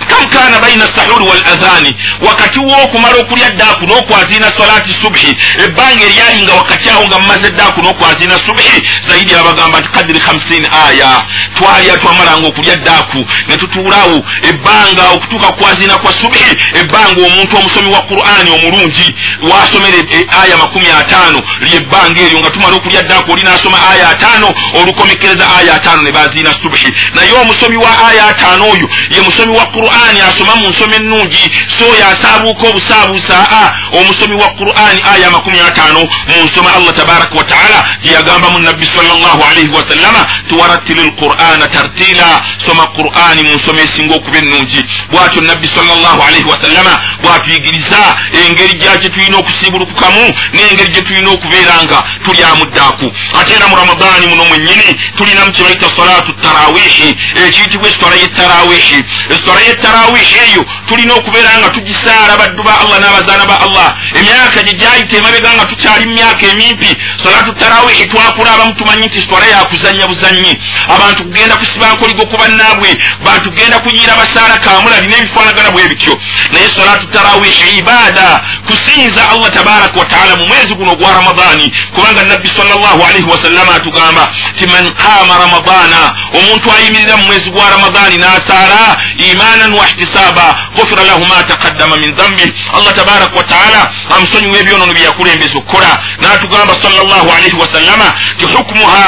Kam 0.08 0.28
kana 0.28 0.58
baina 0.60 0.86
sahuri 0.96 1.24
wal 1.24 1.42
adhani? 1.52 1.94
Wakati 2.20 2.58
wokumala 2.58 3.16
okulya 3.16 3.50
ddaaku 3.50 3.84
n'okwazina 3.86 4.52
solati 4.58 4.92
subhi. 5.02 5.36
Ebbanga 5.64 6.04
eryali 6.04 6.42
nga 6.42 6.52
wakati 6.54 6.90
awo 6.90 7.06
nga 7.06 7.18
mumaze 7.18 7.50
ddaaku 7.50 7.80
n'okwazina 7.82 8.38
subhi. 8.46 8.82
Zaidi 9.08 9.34
abagamba 9.34 9.80
nti 9.80 9.88
kadiri 9.88 10.18
hamsin 10.18 10.66
aya. 10.86 11.22
Twalya 11.54 11.96
twamalanga 11.96 12.46
okulya 12.48 12.76
ddaaku 12.76 13.26
ne 13.48 13.56
tutuulawo 13.56 14.24
ebbanga 14.48 15.08
okutuuka 15.14 15.46
kukwazina 15.46 15.98
kwa 15.98 16.12
subhi. 16.12 16.44
Ebbanga 16.80 17.26
omuntu 17.26 17.56
omusomi 17.56 17.92
wa 17.94 18.02
qur'ani 18.02 18.50
omulungi 18.50 19.14
wasomera 19.42 19.98
aya 20.42 20.56
makumi 20.56 20.86
ataano. 21.00 21.42
Lyebbanga 21.60 22.20
eryo 22.20 22.40
nga 22.40 22.50
tumala 22.50 22.76
okulya 22.76 23.02
ddaaku 23.02 23.32
oli 23.32 23.42
nasoma 23.42 23.78
aya 23.90 24.08
ataano 24.08 24.54
olukomekereza 24.80 25.46
aya 25.58 25.74
ataano 25.74 26.02
ne 26.02 26.12
bazina 26.12 26.54
subhi. 26.62 26.88
Naye 27.14 27.32
omusomi 27.32 27.76
wa 27.76 28.08
aya 28.08 28.26
ataano 28.26 28.64
oyo 28.70 28.88
ye 29.10 29.20
musomi 29.20 29.56
wa 29.58 29.66
qur'ani 29.66 29.93
asoma 30.28 30.56
mu 30.56 30.68
nsoma 30.68 30.96
ennungi 30.96 31.50
so 31.78 31.84
oyo 31.84 32.04
asaabuuka 32.12 32.68
obusaabuusa 32.68 33.36
a 33.50 33.72
omusomi 33.98 34.34
wa 34.34 34.48
qur'ani 34.48 35.00
aya 35.12 35.30
makumi 35.30 35.60
ataano 35.60 36.00
mu 36.00 36.44
nsoma 36.44 36.74
allah 36.74 36.94
tabaraka 36.94 37.34
wataala 37.38 37.84
gye 38.02 38.12
yagamba 38.12 38.50
mu 38.50 38.58
nabbi 38.58 38.86
salllahu 38.86 39.42
alaihi 39.50 39.72
wasallama 39.74 40.26
tuwarattili 40.48 41.02
lqur'ana 41.08 41.66
tartila 41.68 42.42
soma 42.66 42.86
qur'ani 42.86 43.42
mu 43.42 43.54
nsoma 43.54 43.80
esinga 43.80 44.14
okuba 44.14 44.38
ennungi. 44.38 44.84
Bwatyo 45.10 45.42
nabbi 45.42 45.68
salllahu 45.68 46.22
alaihi 46.22 46.44
wasallama 46.44 47.00
bwatuyigiriza 47.22 48.00
engeri 48.46 48.78
gyakye 48.78 49.10
tulina 49.10 49.36
okusiibulukukamu 49.38 50.24
n'engeri 50.52 50.92
gye 50.92 51.02
tulina 51.02 51.30
okubeeranga 51.30 52.02
tulyamu 52.24 52.64
ddaaku 52.66 53.12
ate 53.40 53.52
era 53.54 53.68
mu 53.68 53.76
ramadaani 53.76 54.26
muno 54.26 54.44
mwennyini 54.44 55.00
tulinamu 55.16 55.52
kye 55.52 55.64
bayita 55.64 55.88
salatu 55.96 56.32
tarawihi 56.32 57.08
ekiyitibwa 57.46 57.88
esitola 57.88 58.16
y'etarawihi 58.16 59.04
esitola 59.30 59.60
y'etarawihi 59.84 60.36
eyo 60.52 60.64
tulina 60.86 61.14
okubeera 61.14 61.58
nga 61.58 61.68
tugisaala 61.68 62.36
baddu 62.36 62.62
ba 62.62 62.80
allah 62.80 62.98
n'abazaana 63.00 63.46
ba 63.46 63.60
allah. 63.60 63.94
Emyaka 64.14 64.62
gye 64.62 64.72
gyayita 64.72 65.16
emabega 65.16 65.54
nga 65.54 65.64
tukyali 65.66 66.06
mu 66.06 66.14
myaka 66.14 66.46
emimpi 66.46 66.96
salatu 67.22 67.52
tarawihi 67.52 68.06
twakula 68.06 68.52
abamu 68.54 68.74
tumanyi 68.74 69.06
nti 69.06 69.20
sitola 69.20 69.46
yakuzanya 69.46 70.06
buzanyi 70.06 70.58
abantu 70.88 71.22
kugenda 71.24 71.56
kusiba 71.56 71.92
nkoligo 71.94 72.26
ku 72.26 72.36
bannaabwe 72.36 72.90
bantu 73.24 73.50
kugenda 73.50 73.78
kunyiira 73.78 74.16
basaala 74.16 74.58
kamulali 74.58 75.06
n'ebifaanagana 75.06 75.70
bwe 75.70 75.88
bityo. 75.88 76.14
Naye 76.52 76.68
salatu 76.76 77.06
tarawihi 77.06 77.78
ibaada 77.78 78.40
kusinza 78.66 79.30
allah 79.30 79.50
tabaraka 79.50 79.98
wataala 80.00 80.36
mu 80.36 80.46
mwezi 80.46 80.74
guno 80.74 80.92
ogwa 80.92 81.12
ramadaani 81.12 81.72
kubanga 81.94 82.24
nabbi 82.24 82.48
salllahu 82.48 83.02
alaihi 83.04 83.28
wasallama 83.30 83.74
atugamba 83.74 84.28
ti 84.58 84.66
man 84.66 84.92
qaama 84.94 85.38
ramadana 85.38 86.00
omuntu 86.38 86.72
ayimirira 86.72 87.16
mu 87.16 87.24
mwezi 87.24 87.50
gwa 87.50 87.70
ramadaani 87.70 88.16
n'asaala 88.16 88.96
imanan 89.18 89.73
wahtisaba 89.76 90.56
gufira 90.76 91.02
lahu 91.04 91.24
ma 91.26 91.42
taqaddama 91.42 91.96
min 91.96 92.14
dhambi 92.14 92.52
allah 92.72 92.92
tabaraka 92.94 93.36
wataala 93.36 93.80
amusonyiwa 94.16 94.58
ebyonono 94.58 94.92
byeyakulembeza 94.92 95.58
okukola. 95.58 95.90
N'atugamba 96.20 96.74
salllahu 96.82 97.28
alaihi 97.36 97.56
wasallama 97.56 98.08
ti 98.38 98.44
hukumuha 98.44 99.06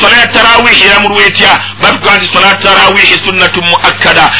sola 0.00 0.16
ya 0.16 0.26
tarawihi 0.26 0.84
eramulwa 0.86 1.22
etya 1.22 1.58
batugaa 1.82 2.16
nti 2.16 2.26
sola 2.32 2.54
tarawihi 2.54 3.18
sunnatu 3.24 3.62
muakkada. 3.62 4.30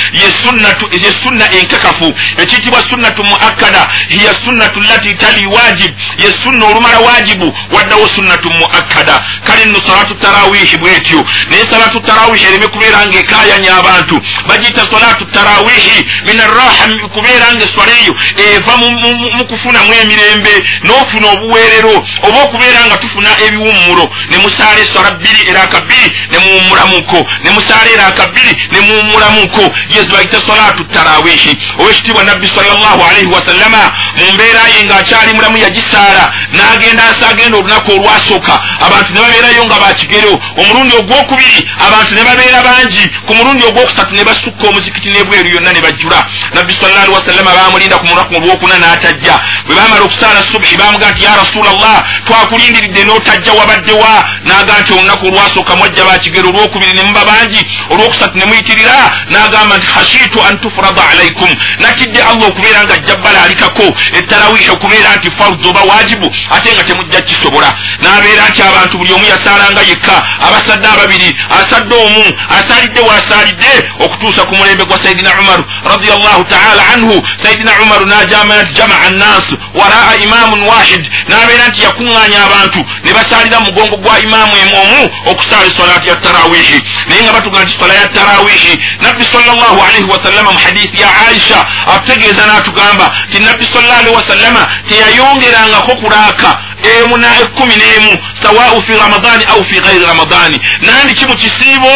Ye 0.92 1.12
sunna 1.22 1.52
enkakafu. 1.52 2.14
Ekiyitibwa 2.36 2.82
sunnatu 2.90 3.24
muakkada. 3.24 3.88
Hiya 4.08 4.34
sunnatu 4.44 4.80
lati 4.80 5.14
tali 5.14 5.46
wajib 5.46 5.94
ye 6.18 6.30
sunna 6.42 6.66
olumala 6.66 6.98
wajibu 6.98 7.56
waddawo 7.72 8.08
sunnatu 8.08 8.50
muakkada. 8.50 9.20
Kale 9.44 9.64
nno 9.64 9.80
salatu 9.86 10.14
tarawihi 10.14 10.76
bwetyo. 10.76 11.24
Naye 11.50 11.64
salatu 11.70 12.00
tarawihi 12.00 12.44
ereme 12.46 12.66
kubeera 12.66 13.06
nga 13.06 13.18
ekayanya 13.18 13.76
abantu 13.76 14.20
bagiyita 14.48 14.86
salatu 14.90 15.24
tarawihi 15.24 16.06
min 16.24 16.40
arraha 16.40 16.88
kubeera 17.14 17.54
nga 17.54 17.64
eswala 17.64 17.92
eyo 18.02 18.14
eva 18.54 18.76
mu 18.76 19.44
kufunamu 19.44 19.92
emirembe 19.94 20.54
n'ofuna 20.82 21.28
obuweerero 21.32 22.06
oba 22.22 22.42
okubeera 22.42 22.86
nga 22.86 22.96
tufuna 22.96 23.30
ebiwummulo. 23.46 24.10
Ne 24.30 24.38
musaala 24.38 24.80
eswala 24.80 25.10
bbiri 25.10 25.48
era 25.50 25.62
akabbiri 25.62 26.12
ne 26.30 26.38
muwummulamuko 26.38 27.27
ne 27.44 27.50
musaala 27.50 27.90
era 27.94 28.06
akabbiri 28.06 28.52
ne 28.72 28.80
muwummulamuko 28.80 29.62
yezo 29.94 30.10
bayita 30.12 30.40
salatu 30.46 30.84
tarawihi 30.84 31.58
owekitiibwa 31.78 32.24
nabbi 32.24 32.46
salllahu 32.46 33.00
alaihi 33.10 33.26
wasallama 33.26 33.82
mu 34.16 34.32
mbeera 34.32 34.62
ye 34.74 34.84
ng'akyali 34.84 35.34
mulamu 35.34 35.58
yagisaala 35.58 36.32
n'agenda 36.52 37.02
asaagenda 37.04 37.58
olunaku 37.58 37.92
olwasooka. 37.92 38.60
Abantu 38.80 39.12
ne 39.12 39.20
babeerayo 39.20 39.64
nga 39.64 39.78
bakigero 39.80 40.32
omulundi 40.56 40.96
ogwokubiri 40.96 41.60
abantu 41.86 42.14
ne 42.14 42.22
babeera 42.24 42.62
bangi. 42.62 43.04
Ku 43.26 43.34
mulundi 43.34 43.64
ogwokusatu 43.64 44.14
ne 44.14 44.24
basukka 44.24 44.68
omuzikiti 44.68 45.08
n'ebweru 45.10 45.48
yonna 45.48 45.72
ne 45.72 45.80
bajjula. 45.80 46.26
Nabbi 46.54 46.72
salla 46.80 47.02
ali 47.02 47.12
wasallama 47.12 47.54
bamulinda 47.54 47.98
ku 47.98 48.06
mulunaku 48.06 48.34
olwokuna 48.34 48.78
n'atajja. 48.78 49.34
Bwe 49.66 49.74
bamala 49.76 50.02
okusaala 50.02 50.42
subuhi 50.42 50.76
bamuga 50.76 51.10
nti 51.10 51.24
ya 51.24 51.36
rasulallah 51.36 52.04
twakulindiridde 52.26 53.04
n'otajja 53.04 53.52
wabaddewa. 53.52 54.24
N'aga 54.44 54.80
nti 54.80 54.92
olunaku 54.92 55.26
olwasooka 55.26 55.76
mwajja 55.76 56.04
bakigero 56.04 56.48
olwokubiri 56.48 56.92
ne 56.92 57.02
muba 57.18 57.32
bangi 57.32 57.66
olwokusatu 57.90 58.38
ne 58.38 58.44
muyitirira 58.44 59.10
n'agamba 59.30 59.76
nti 59.76 59.86
khashitu 59.86 60.38
an 60.42 60.58
tufrada 60.58 61.02
alaikum 61.10 61.48
nakidde 61.78 62.22
allah 62.22 62.48
okubeera 62.48 62.84
nga 62.84 62.96
jabbala 62.96 63.42
alikako 63.42 63.82
ettarawihi 64.18 64.70
okubeera 64.70 65.16
nti 65.16 65.30
fardu 65.38 65.68
oba 65.68 65.80
wajibu 65.80 66.34
ate 66.50 66.74
nga 66.74 66.84
temujja 66.84 67.20
kisobola. 67.20 67.74
N'abeera 68.02 68.48
nti 68.48 68.62
abantu 68.62 68.98
buli 68.98 69.12
omu 69.12 69.24
yasaalanga 69.24 69.82
yekka 69.82 70.16
abasadde 70.46 70.88
ababiri 70.88 71.36
asadde 71.60 71.94
omu 71.94 72.24
asaalidde 72.58 73.00
waasaalidde 73.00 73.72
okutuusa 74.04 74.42
ku 74.44 74.54
mulembe 74.56 74.84
gwa 74.84 75.02
sayidina 75.02 75.30
umaru 75.40 75.64
radiallahu 75.84 76.44
taala 76.44 76.82
anhu. 76.94 77.22
Sayidina 77.42 77.72
umaru 77.82 78.06
n'ajama 78.06 78.62
nti 78.62 78.72
jamaa 78.72 79.10
nnaasu 79.10 79.54
waraa 79.74 80.14
imamun 80.24 80.62
wahid 80.62 81.02
n'abeera 81.28 81.68
nti 81.68 81.82
yakuŋŋaanya 81.82 82.44
abantu. 82.46 82.80
Ne 83.04 83.12
basaalira 83.12 83.60
mugongo 83.60 83.96
gwa 83.96 84.20
imaamu 84.20 84.54
emu 84.62 84.76
omu 84.82 85.10
okusaala 85.30 85.66
esolaati 85.66 86.08
ya 86.08 86.16
tarawihi 86.16 86.82
naye 87.08 87.22
nga 87.22 87.32
batuga 87.32 87.64
nti 87.64 87.72
sola 87.80 87.94
ya 87.94 88.08
tarawihi 88.08 88.72
nabbi 89.00 89.24
sallallahu 89.32 89.78
alaihi 89.88 90.04
wasallama 90.12 90.52
mu 90.52 90.58
hadithi 90.58 91.00
ya 91.02 91.08
aisha 91.28 91.58
atutegeeza 91.94 92.46
n'atugamba 92.46 93.06
ti 93.30 93.38
nabbi 93.38 93.64
sallallahu 93.64 94.00
alaihi 94.00 94.16
wasallama 94.16 94.62
teyayongerangako 94.88 95.92
kulaaka 95.96 96.58
emu 96.96 97.16
na 97.18 97.28
ekkumi 97.40 97.74
n'emu 97.76 98.12
sawau 98.42 98.82
fi 98.82 98.92
ramadani 98.92 99.44
au 99.44 99.64
fi 99.64 99.80
gairi 99.80 100.04
ramadani 100.04 100.60
nandiki 100.80 101.24
mu 101.26 101.34
kisiibo 101.36 101.90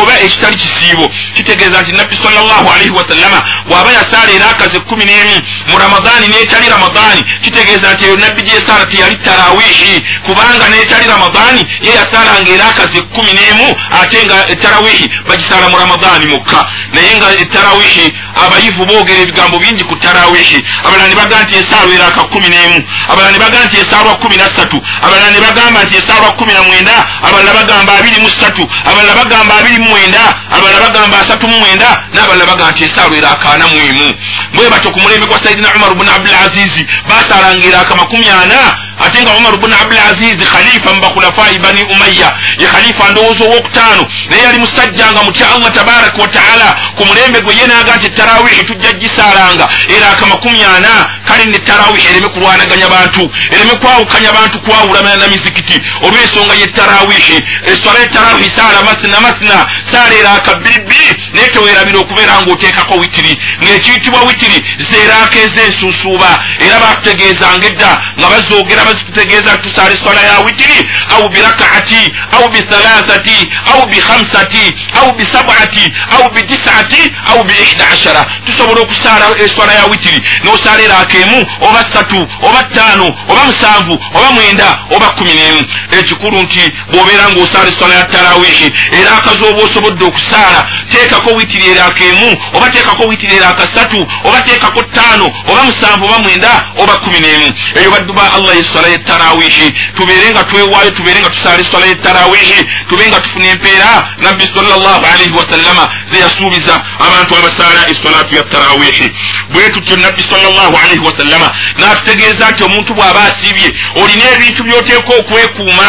oba 0.00 0.20
ekitali 0.20 0.56
kisiibo 0.56 1.10
kitegeeza 1.34 1.82
nti 1.82 1.92
nabbi 1.92 2.16
salllahu 2.22 2.70
alaihi 2.74 2.90
wasallama 2.90 3.42
bw'aba 3.68 3.92
yasaala 3.92 4.32
era 4.32 4.50
akazi 4.50 4.76
ekkumi 4.76 5.04
n'emu 5.04 5.36
mu 5.68 5.78
ramadani 5.78 6.26
n'etali 6.28 6.68
ramadani 6.68 7.22
kitegeeza 7.42 7.92
nti 7.94 8.04
eyo 8.04 8.16
nabbi 8.16 8.42
gyesaala 8.42 8.86
teyali 8.86 9.16
tarawihi. 9.16 10.02
Kubanga 10.26 10.68
n'etali 10.68 11.06
ramadani 11.08 11.60
ye 11.82 11.90
yasaalanga 11.94 12.50
era 12.52 12.68
akazi 12.68 12.98
ekkumi 12.98 13.32
n'emu 13.32 13.66
ate 14.02 14.18
nga 14.26 14.38
tarawihi. 14.62 15.10
Bagisaala 15.28 15.68
mu 15.68 15.78
ramadani 15.78 16.26
mukka 16.26 16.66
naye 16.92 17.16
nga 17.16 17.28
tarawihi 17.54 18.06
abayivu 18.44 18.84
boogera 18.86 19.20
ebigambo 19.22 19.58
bingi 19.58 19.84
ku 19.84 19.96
tarawihi. 19.96 20.58
Abalala 20.84 21.08
ne 21.08 21.14
bagaa 21.14 21.42
nti 21.42 21.54
esaalwa 21.56 21.94
era 21.94 22.06
aka 22.06 22.22
kumi 22.24 22.48
n'emu 22.48 22.78
abalala 23.08 23.32
ne 23.32 23.38
bagaa 23.38 23.64
nti 23.64 23.76
esaalwa 23.80 24.14
kumi 24.14 24.36
na 24.36 24.44
ssatu 24.44 24.82
abalala 25.02 25.30
ne 25.30 25.40
bagamba 25.40 25.85
nti 25.86 25.96
esaalwa 25.96 26.30
kumi 26.38 26.52
na 26.52 26.62
mwenda 26.62 26.92
abalala 27.22 27.52
bagamba 27.54 27.92
abiri 27.98 28.20
mu 28.20 28.28
ssatu 28.30 28.62
abalala 28.84 29.14
bagamba 29.14 29.54
abiri 29.58 29.78
mu 29.78 29.88
mwenda 29.90 30.22
abalala 30.54 30.80
bagamba 30.88 31.16
asatu 31.18 31.48
mu 31.48 31.58
mwenda 31.58 31.88
n'abalala 32.14 32.46
bagamba 32.50 32.72
nti 32.72 32.84
esaalwa 32.84 33.16
era 33.16 33.30
akaana 33.30 33.66
mu 33.66 33.76
emu. 33.88 34.08
Bwe 34.54 34.70
batyo 34.70 34.90
ku 34.90 35.00
mulembe 35.00 35.26
gwa 35.26 35.38
sayidina 35.42 35.68
umar 35.76 35.94
bunu 35.94 36.10
abdulazizi 36.12 36.86
basaalanga 37.08 37.66
era 37.66 37.80
aka 37.80 37.96
makumi 37.96 38.28
ana 38.30 38.60
ate 39.04 39.22
nga 39.22 39.32
umar 39.36 39.56
bunu 39.56 39.74
abdulazizi 39.82 40.44
khalifa 40.44 40.94
mu 40.94 41.00
bakhulafai 41.00 41.58
bani 41.58 41.82
umaya 41.82 42.28
ye 42.58 42.66
khalifa 42.66 43.10
ndowooza 43.10 43.44
owokutaano. 43.44 44.06
Naye 44.30 44.42
yali 44.42 44.58
musajja 44.58 45.12
nga 45.12 45.22
mutya 45.22 45.46
allah 45.54 45.72
tabaraka 45.72 46.22
wataala 46.22 46.74
ku 46.96 47.04
mulembe 47.04 47.40
gwe 47.40 47.54
ye 47.54 47.66
naga 47.66 47.96
nti 47.96 48.08
tarawihi 48.10 48.62
tujja 48.64 48.92
gisaalanga 48.92 49.68
era 49.96 50.10
aka 50.10 50.26
makumi 50.26 50.64
ana 50.64 50.94
kale 51.28 51.44
ne 51.44 51.58
tarawihi 51.58 52.06
ereme 52.08 52.28
kulwanaganya 52.28 52.88
bantu 52.88 53.30
ereme 53.50 53.74
kwawukanya 53.74 54.32
bantu 54.32 54.60
kwawulamana 54.60 55.16
na 55.16 55.26
mizikiti. 55.28 55.82
Olw'ensonga 56.02 56.54
ye 56.54 56.66
tarawihi 56.66 57.36
eswala 57.66 57.98
ye 58.00 58.06
tarawihi 58.06 58.50
saala 58.56 58.82
masina 58.82 59.20
masina 59.20 59.66
saala 59.92 60.14
era 60.14 60.32
aka 60.32 60.54
bbiribbiri 60.54 61.10
naye 61.34 61.48
teweerabira 61.48 61.98
okubeera 61.98 62.42
ng'oteekako 62.42 62.94
witiri. 62.94 63.32
Ng'ekiyitibwa 63.62 64.22
witiri 64.22 64.58
zeeraako 64.90 65.38
ez'ensuusuuba. 65.38 66.30
Era 66.66 66.80
batutegeezanga 66.80 67.66
edda 67.66 67.90
nga 68.18 68.28
bazoogera 68.30 68.84
bazitutegeeza 68.86 69.56
tusaala 69.56 69.94
eswala 69.94 70.20
ya 70.20 70.38
witiri 70.40 70.88
au 71.14 71.28
birakaati 71.28 72.12
au 72.32 72.48
bithalathati 72.48 73.48
au 73.72 73.86
bikhamsati 73.86 74.74
au 75.00 75.12
bisabati 75.12 75.92
au 76.16 76.30
bitisati 76.30 77.12
au 77.30 77.44
biihda 77.44 77.88
ashara 77.92 78.26
tusobola 78.46 78.80
okusaala 78.80 79.24
eswala 79.44 79.72
ya 79.72 79.84
witiri 79.86 80.22
n'osaala 80.44 80.82
era 80.82 80.98
akemu 80.98 81.46
oba 81.60 81.84
ssatu 81.84 82.28
oba 82.42 82.62
ttaano 82.62 83.06
oba 83.28 83.44
musanvu 83.44 83.94
oba 84.14 84.30
mwenda 84.30 84.78
oba 84.90 85.06
kumi 85.10 85.34
n'emu 85.34 85.62
ekikulu 85.98 86.42
nti 86.42 86.72
bw'obeera 86.90 87.24
ng'osaala 87.30 87.68
eswala 87.68 87.94
ya 87.94 88.04
tarawihi 88.04 88.72
era 89.00 89.16
akazi 89.18 89.44
oba 89.44 89.62
osobodde 89.62 90.04
okusaala 90.04 90.66
teekako 90.90 91.30
witiri 91.30 91.70
era 91.70 91.84
akemu 91.86 92.36
oba 92.54 92.70
teekako 92.70 93.02
witiri 93.02 93.36
era 93.36 93.48
akasatu 93.48 94.06
oba 94.24 94.40
teekako 94.42 94.82
ttaano 94.82 95.26
oba 95.48 95.62
musanvu 95.62 96.04
oba 96.04 96.18
mwenda 96.18 96.64
oba 96.78 96.96
kumi 96.96 97.20
n'emu 97.20 97.48
eyo 97.74 97.90
baddu 97.90 98.12
ba 98.12 98.32
allah 98.32 98.56
eswala 98.76 98.88
yetarawihi 98.88 99.72
tubeere 99.96 100.30
nga 100.30 100.44
twewaayo 100.44 100.90
tubeere 100.90 101.20
nga 101.20 101.30
tusaala 101.30 101.60
eswala 101.60 101.86
yetarawihi 101.86 102.64
tube 102.88 103.08
nga 103.08 103.20
tufuna 103.20 103.46
empeera 103.46 104.08
nabbi 104.18 104.44
salllah 104.54 104.96
alaihi 105.12 105.32
wasallama 105.32 105.88
zeyasuubiza 106.12 106.84
abantu 107.06 107.36
abasaala 107.36 107.90
eswalaatu 107.90 108.34
ya 108.34 108.42
tarawihi 108.42 109.12
bwe 109.50 109.70
tutyo 109.70 109.96
nabbi 109.96 110.22
salllah 110.30 110.82
alaihi 110.82 111.04
wasallama 111.08 111.52
n'atutegeeza 111.78 112.50
nti 112.50 112.64
omuntu 112.64 112.94
bw'aba 112.94 113.20
asiibye 113.22 113.68
olina 114.02 114.24
ebintu 114.34 114.64
by'oteeka 114.64 115.12
okwekuuma. 115.20 115.88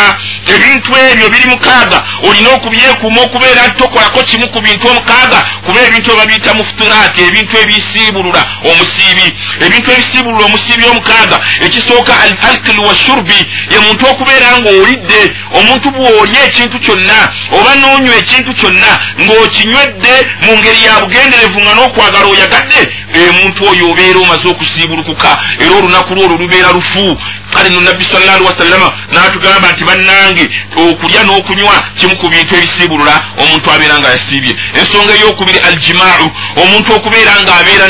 Ebintu 0.56 0.90
ebyo 1.12 1.30
biri 1.30 1.48
mukaaga. 1.50 2.04
Olina 2.28 2.50
okubyekuuma 2.50 3.22
okubeera 3.22 3.68
nti 3.68 3.78
tokolako 3.78 4.24
kimu 4.24 4.48
ku 4.48 4.62
bintu 4.62 4.88
omukaaga 4.88 5.40
kuba 5.66 5.80
ebintu 5.82 6.08
ebyo 6.12 6.20
babiyita 6.20 6.54
mufuturaati 6.54 7.22
ebintu 7.28 7.54
ebisiibulula 7.58 8.42
omusiibi. 8.70 9.28
Ebintu 9.66 9.92
ebisiibulula 9.92 10.46
omusiibi 10.46 10.86
omukaaga 10.86 11.38
ekisooka 11.66 12.14
al 12.20 12.38
alkili 12.50 12.77
wa 12.82 12.96
shurbi 12.96 13.40
ye 13.72 13.80
muntu 13.80 14.04
okubeera 14.12 14.48
ng'olidde 14.60 15.22
omuntu 15.60 15.88
bw'olya 15.92 16.40
ekintu 16.48 16.78
kyonna 16.80 17.20
oba 17.58 17.72
n'onywa 17.76 18.16
ekintu 18.22 18.52
kyonna 18.60 18.92
ng'okinywedde 19.24 20.14
mu 20.46 20.52
ngeri 20.58 20.82
ya 20.86 21.00
bugenderevu 21.02 21.60
nga 21.62 21.74
n'okwagala 21.76 22.28
oyagadde 22.34 22.82
omuntu 23.30 23.70
oyo 23.70 23.92
obeera 23.92 24.20
omaze 24.20 24.48
okusiibulukuka. 24.48 25.30
Era 25.60 25.76
olunaku 25.76 26.16
lwo 26.16 26.26
olwo 26.26 26.38
lubeera 26.38 26.72
lufu. 26.72 27.18
Kale 27.54 27.70
no 27.70 27.82
nabbi 27.82 28.06
sal 28.06 28.24
llah 28.26 28.42
wasallama 28.46 28.92
n'atugamba 29.12 29.72
nti 29.72 29.84
bannange 29.84 30.46
okulya 30.76 31.24
n'okunywa 31.24 31.76
kimu 31.98 32.16
ku 32.18 32.28
bintu 32.30 32.56
ebisiibulula 32.56 33.16
omuntu 33.38 33.72
abeera 33.72 34.00
nga 34.00 34.10
yasiibye 34.10 34.54
ensonga 34.80 35.14
ey'okubiri 35.16 35.60
aljimaau 35.60 36.28
omuntu 36.62 36.90
okubeera 36.98 37.34
ng'abeera 37.42 37.86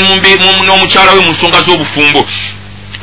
n'omukyala 0.66 1.12
we 1.12 1.20
mu 1.20 1.32
nsonga 1.32 1.60
z'obufumbo 1.66 2.20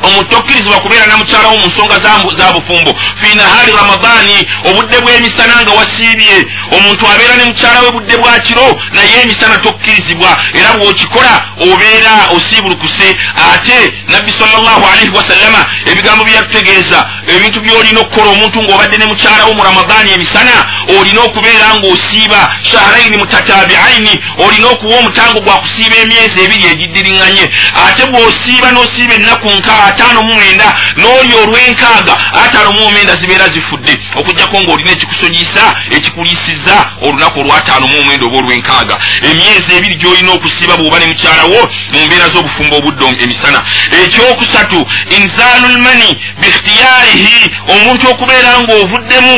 omuntu 0.04 0.30
tokkirizibwa 0.36 0.80
kubeera 0.80 1.06
na 1.08 1.18
mukyalawo 1.18 1.60
mu 1.60 1.68
nsonga 1.68 2.00
za 2.38 2.52
bufumbo. 2.54 2.96
Fi 3.22 3.36
nahari 3.36 3.72
ramadani 3.72 4.48
obudde 4.70 5.00
bw'emisana 5.00 5.62
nga 5.62 5.72
wasiibye. 5.72 6.48
Omuntu 6.72 7.08
abeera 7.08 7.36
ne 7.36 7.46
mukyala 7.46 7.80
we 7.82 7.92
budde 7.92 8.18
bwa 8.18 8.40
kiro 8.40 8.82
naye 8.92 9.22
emisana 9.22 9.58
tokkirizibwa. 9.58 10.38
Era 10.54 10.74
bw'okikola 10.78 11.34
obeera 11.60 12.14
osiibulukuse. 12.36 13.18
Ate 13.54 13.94
nabbi 14.08 14.32
salllahu 14.32 14.84
alaihi 14.92 15.12
wasallama 15.18 15.66
ebigambo 15.86 16.24
byeyatutegeeza 16.24 17.10
ebintu 17.28 17.60
by'olina 17.62 18.00
okukola 18.00 18.30
omuntu 18.32 18.62
ng'obadde 18.64 18.98
ne 18.98 19.06
mukyalawo 19.06 19.54
mu 19.54 19.64
ramadani 19.64 20.12
emisana 20.12 20.56
olina 21.00 21.22
okubeera 21.22 21.68
ng'osiiba 21.80 22.42
shaharaini 22.72 23.18
mutatabiaini 23.18 24.14
olina 24.46 24.68
okuwa 24.68 24.98
omutango 24.98 25.40
gwa 25.42 25.58
kusiiba 25.58 25.96
emyezi 25.96 26.38
ebiri 26.46 26.66
egiddiriŋŋanye 26.74 27.46
ate 27.88 28.04
bw'osiiba 28.12 28.72
n'osiiba 28.72 29.14
ennaku 29.14 29.50
nkaaga 29.50 29.85
ataano 29.88 30.22
mu 30.24 30.34
mwenda 30.34 30.68
n'oli 30.98 31.34
olw'enkaaga 31.42 32.14
ataano 32.44 32.72
mu 32.72 32.92
mwenda 32.92 33.16
zibeera 33.16 33.48
zifudde. 33.50 33.94
Okugjako 34.16 34.62
ng'olina 34.62 34.92
ekikusonyisa 34.92 35.64
ekikuliisiza 35.96 36.76
olunaku 37.02 37.40
olwataano 37.40 37.88
mu 37.88 38.04
mwenda 38.04 38.26
oba 38.26 38.38
olw'enkaaga. 38.38 38.96
Emyezi 39.30 39.70
ebiri 39.78 39.96
gy'olina 40.02 40.32
okusiba 40.38 40.78
bw'oba 40.78 41.00
ne 41.00 41.06
mukyalawo 41.12 41.60
mu 41.94 42.00
mbeera 42.06 42.28
z'obufumbo 42.34 42.76
obudde 42.78 43.06
emisana. 43.24 43.60
Ekyokusatu 44.04 44.80
inzaalu 45.18 45.68
lmani 45.76 46.10
biikhtiyaarihi 46.42 47.36
omuntu 47.74 48.04
okubeera 48.12 48.52
ng'ovuddemu 48.62 49.38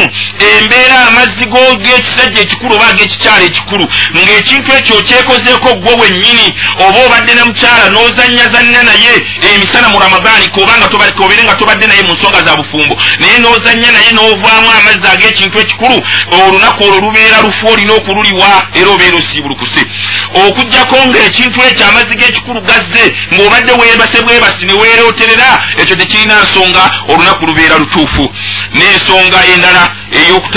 embeera 0.50 0.98
amazzi 1.08 1.46
g'ekisajja 1.84 2.42
ekikulu 2.42 2.76
oba 2.76 2.88
ag'ekikyala 2.92 3.44
ekikulu 3.50 3.86
ng'ekintu 4.16 4.70
ekyo 4.78 4.94
okyekozeeko 5.00 5.70
gwe 5.82 5.94
wennyini 6.02 6.48
oba 6.86 7.00
obadde 7.06 7.34
na 7.36 7.46
mukyala 7.46 7.86
n'ozanyazannya 7.90 8.82
naye 8.90 9.14
emisana 9.54 9.88
mu 9.90 10.00
ramadani 10.00 10.37
kubanga 10.46 10.90
obeere 11.26 11.44
nga 11.44 11.56
tobadde 11.56 11.88
naye 11.88 12.04
mu 12.04 12.14
nsonga 12.14 12.42
za 12.44 12.56
bufumbo. 12.56 12.98
Naye 13.20 13.38
n'ozanya 13.40 13.92
naye 13.92 14.12
n'ovaamu 14.12 14.70
amazzi 14.80 15.08
ag'ekintu 15.14 15.60
ekikulu 15.60 15.98
olunaku 16.32 16.84
olwo 16.84 17.00
lubeera 17.00 17.42
lufu 17.42 17.68
olina 17.68 17.94
okululiwa 17.94 18.68
era 18.74 18.90
obeera 18.92 19.18
osiibulukuse 19.18 19.82
okugjako 20.46 20.96
ng'ekintu 21.08 21.62
ekyo 21.62 21.86
amazzi 21.88 22.16
g'ekikulu 22.16 22.62
gazze 22.62 23.06
ng'obadde 23.34 23.72
weebase 23.80 24.22
bwebasi 24.22 24.66
ne 24.66 24.74
weerooterera 24.74 25.50
ekyo 25.78 25.96
tekirina 25.96 26.44
nsonga 26.44 26.84
olunaku 27.08 27.46
lubeera 27.46 27.78
lutuufu. 27.78 28.34
N'ensonga 28.74 29.40
endala 29.54 29.84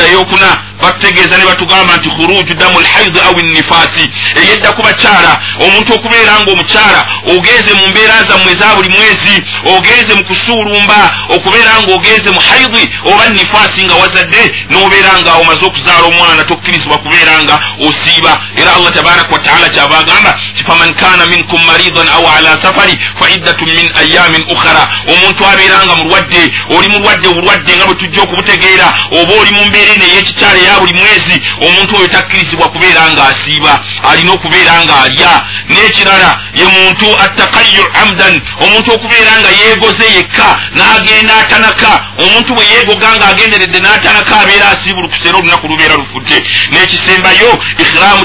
eyokuna 0.06 0.48
batutegeeza 0.82 1.38
ne 1.38 1.44
batugamba 1.44 1.96
nti 1.96 2.08
khuruju 2.08 2.54
damu 2.54 2.80
lhaidi 2.80 3.20
au 3.20 3.40
nifaasi 3.40 4.04
eyedda 4.40 4.72
ku 4.72 4.82
bakyala 4.82 5.32
omuntu 5.64 5.94
okubeera 5.94 6.32
ng'omukyala 6.40 7.00
ogenze 7.32 7.72
mu 7.74 7.86
mbeera 7.88 8.16
zammwe 8.28 8.52
eza 8.52 8.74
buli 8.76 8.88
mwezi 8.88 9.34
ogenze 9.76 10.14
mu 10.14 10.24
kusuulumba 10.24 11.00
okubeera 11.34 11.72
ng'ogenze 11.82 12.30
mu 12.30 12.40
haidi 12.40 12.82
oba 13.04 13.28
nifaasi 13.28 13.80
nga 13.84 13.94
wazadde 13.94 14.42
n'obeera 14.70 15.12
nga 15.20 15.32
omaze 15.40 15.64
okuzaala 15.66 16.04
omwana 16.10 16.44
tokkirizibwa 16.44 16.98
kubeera 16.98 17.42
nga 17.42 17.56
osiiba. 17.86 18.32
Era 18.60 18.74
allah 18.76 18.92
tabaraka 18.92 19.32
wataala 19.32 19.68
kyava 19.68 19.98
agamba 19.98 20.32
ti 20.56 20.64
faman 20.64 20.94
kana 20.94 21.26
minkum 21.26 21.60
maridan 21.64 22.08
au 22.08 22.24
ala 22.36 22.62
safari 22.62 22.98
fa 23.18 23.30
iddatun 23.30 23.68
min 23.78 23.86
ayamin 24.02 24.42
ukhara 24.52 24.88
omuntu 25.12 25.46
abeera 25.46 25.84
nga 25.86 25.94
mulwadde 25.96 26.42
oli 26.76 26.88
mulwadde 26.88 27.28
obulwadde 27.28 27.76
nga 27.76 27.86
bwe 27.86 27.94
tujja 27.94 28.22
okubutegeera 28.22 28.86
oba 29.10 29.32
oli 29.40 29.50
mu 29.54 29.64
mbeera 29.66 29.92
eno 29.94 30.04
ey'ekikyala 30.04 30.58
eya 30.70 30.80
buli 30.80 30.94
mwezi 30.94 31.36
omuntu 31.66 31.96
oyo 31.96 32.08
takkirizibwa 32.08 32.68
kubeera 32.68 33.02
ng'asiiba 33.12 33.72
alina 34.10 34.32
okubeera 34.32 34.74
ng'alya 34.84 35.32
n'ekirala 35.68 36.30
ye 36.54 36.64
muntu 36.64 37.06
attakayu 37.24 37.84
amdan 38.02 38.34
omuntu 38.64 38.88
okubeera 38.92 39.32
nga 39.40 39.50
yeegoze 39.60 40.06
yekka 40.16 40.48
n'agenda 40.76 41.34
atanaka. 41.42 41.90
Omuntu 42.18 42.54
bwe 42.54 42.64
yeegoga 42.72 43.08
ng'agenderedde 43.16 43.78
n'atanaka 43.80 44.32
abeera 44.40 44.66
asiibulukuse 44.74 45.28
era 45.28 45.38
olunaku 45.38 45.68
lubeera 45.68 45.94
lufudde. 45.94 46.36
N'ekisembayo 46.70 47.50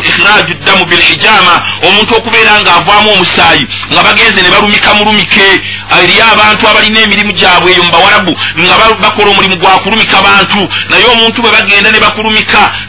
ikhiraju 0.08 0.54
ddamu 0.54 0.86
bilhijama 0.86 1.56
omuntu 1.88 2.12
okubeera 2.18 2.62
ng'avaamu 2.62 3.10
omusaayi 3.16 3.64
nga 3.91 4.04
bagenze 4.04 4.41
ne 4.41 4.50
balumika 4.50 4.93
mulumike. 4.93 5.48
Eri 6.04 6.16
abantu 6.22 6.64
abalina 6.68 7.00
emirimu 7.06 7.32
gyabwe 7.39 7.72
eyo 7.72 7.84
mu 7.84 7.91
bawarabu 7.91 8.32
nga 8.60 8.76
bakola 9.04 9.30
omulimu 9.32 9.56
gwa 9.58 9.80
kulumika 9.84 10.22
bantu. 10.22 10.62
Naye 10.89 11.06
omuntu 11.14 11.41
bwe 11.41 11.52
bagenda 11.52 11.91
ne 11.91 12.00
bakulumika 12.00 12.34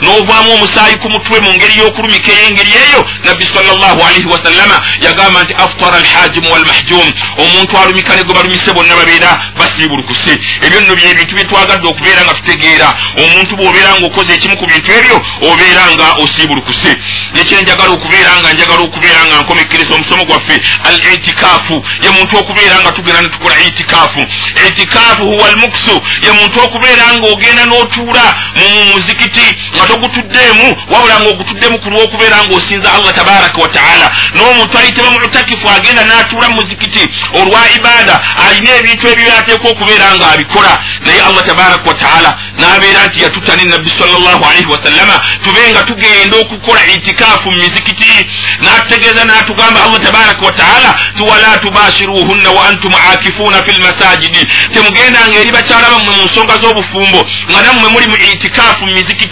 n'ovaamu 0.01 0.53
omusaayi 0.53 0.97
ku 0.97 1.11
mutwe 1.11 1.41
mu 1.41 1.55
ngeri 1.55 1.79
y'okulumika 1.79 2.33
ey'engeri 2.33 2.73
eyo 2.85 3.01
nabbi 3.25 3.45
salllahu 3.55 4.01
alaihi 4.07 4.27
wasallama 4.27 4.77
yagamba 5.01 5.43
nti 5.43 5.55
aftara 5.55 5.97
alhajimu 5.97 6.53
walmahjum. 6.53 7.13
Omuntu 7.37 7.79
alumika 7.79 8.17
ne 8.17 8.23
gwe 8.25 8.35
balumise 8.35 8.73
bonna 8.73 8.97
babeera 8.97 9.31
basiibulukuse. 9.59 10.33
Ebyo 10.67 10.81
nno 10.81 10.95
byebintu 10.95 11.35
byetwagadde 11.37 11.87
okubeera 11.89 12.25
nga 12.25 12.35
tutegeera. 12.35 12.89
Omuntu 13.17 13.57
bw'obeera 13.57 13.91
nga 13.97 14.07
okoze 14.07 14.33
ekimu 14.35 14.57
ku 14.57 14.67
bintu 14.67 14.91
ebyo 14.99 15.17
obeera 15.51 15.85
nga 15.95 16.07
osiibulukuse. 16.23 16.91
Nekyenjagala 17.35 17.91
okubeera 17.91 18.37
nga 18.41 18.53
njagala 18.53 18.81
okubeera 18.81 19.21
nga 19.27 19.37
nkomekkereza 19.41 19.95
omusomo 19.95 20.25
gwaffe 20.25 20.57
al 20.85 20.97
itikaafu 21.15 21.85
ye 22.03 22.11
muntu 22.11 22.39
okubeera 22.39 22.81
nga 22.81 22.93
tugenda 22.93 23.23
netukola 23.23 23.61
itikaafu. 23.61 24.21
Itikaafu 24.69 25.25
huwa 25.25 25.49
almuksu. 25.49 25.95
Ye 26.23 26.33
muntu 26.33 26.61
okubeera 26.61 27.15
nga 27.15 27.27
ogenda 27.27 27.65
n'otuula 27.67 28.27
mu 28.57 28.85
muzikiti 28.85 29.36
nga 29.75 29.87
togutuddeemu 29.87 30.67
wabula 30.93 31.21
nga 31.21 31.29
ogutuddemu 31.29 31.79
ku 31.79 31.91
lw'okubeera 31.91 32.45
nga 32.45 32.55
osinza 32.57 32.93
allah 32.93 33.13
tabaraka 33.15 33.59
wataala 33.63 34.07
n'omuntu 34.35 34.79
ayitibwa 34.79 35.11
mutakifu 35.11 35.71
agenda 35.71 36.05
n'atuula 36.05 36.49
mu 36.49 36.55
muzikiti 36.61 37.03
olwa 37.39 37.61
ibaada 37.77 38.21
alina 38.45 38.71
ebintu 38.79 39.05
ebyo 39.09 39.25
byateekwa 39.25 39.71
okubeera 39.71 40.15
nga 40.15 40.27
abikola 40.33 40.73
naye 41.05 41.21
allah 41.29 41.43
tabaraka 41.47 41.89
wataala 41.89 42.31
n'abeera 42.59 43.07
nti 43.07 43.23
yatutta 43.23 43.57
ne 43.57 43.65
nabbi 43.65 43.91
salllahu 43.99 44.43
alaihi 44.45 44.71
wasallama 44.75 45.17
tube 45.45 45.61
nga 45.71 45.83
tugenda 45.83 46.37
okukola 46.37 46.87
itikaafu 46.87 47.51
mu 47.53 47.59
mizikiti. 47.59 48.27
N'atutegeeza 48.61 49.25
n'atugamba 49.25 49.85
allah 49.85 50.01
tabaraka 50.01 50.47
wataala 50.47 50.91
tiwala 51.17 51.59
tubashiruhunna 51.59 52.51
wa 52.51 52.69
antum 52.69 52.93
akifuuna 53.13 53.63
fi 53.63 53.73
lmasajidi 53.73 54.43
temugendanga 54.73 55.39
eri 55.41 55.53
bakyala 55.53 55.91
bammwe 55.91 56.17
mu 56.17 56.23
nsonga 56.25 56.55
z'obufumbo 56.63 57.21
nga 57.51 57.63
nammwe 57.63 57.89
muli 57.91 58.07
mu 58.07 58.17
itikaafu 58.17 58.87
mu 58.87 58.93
mizikiti 58.93 59.26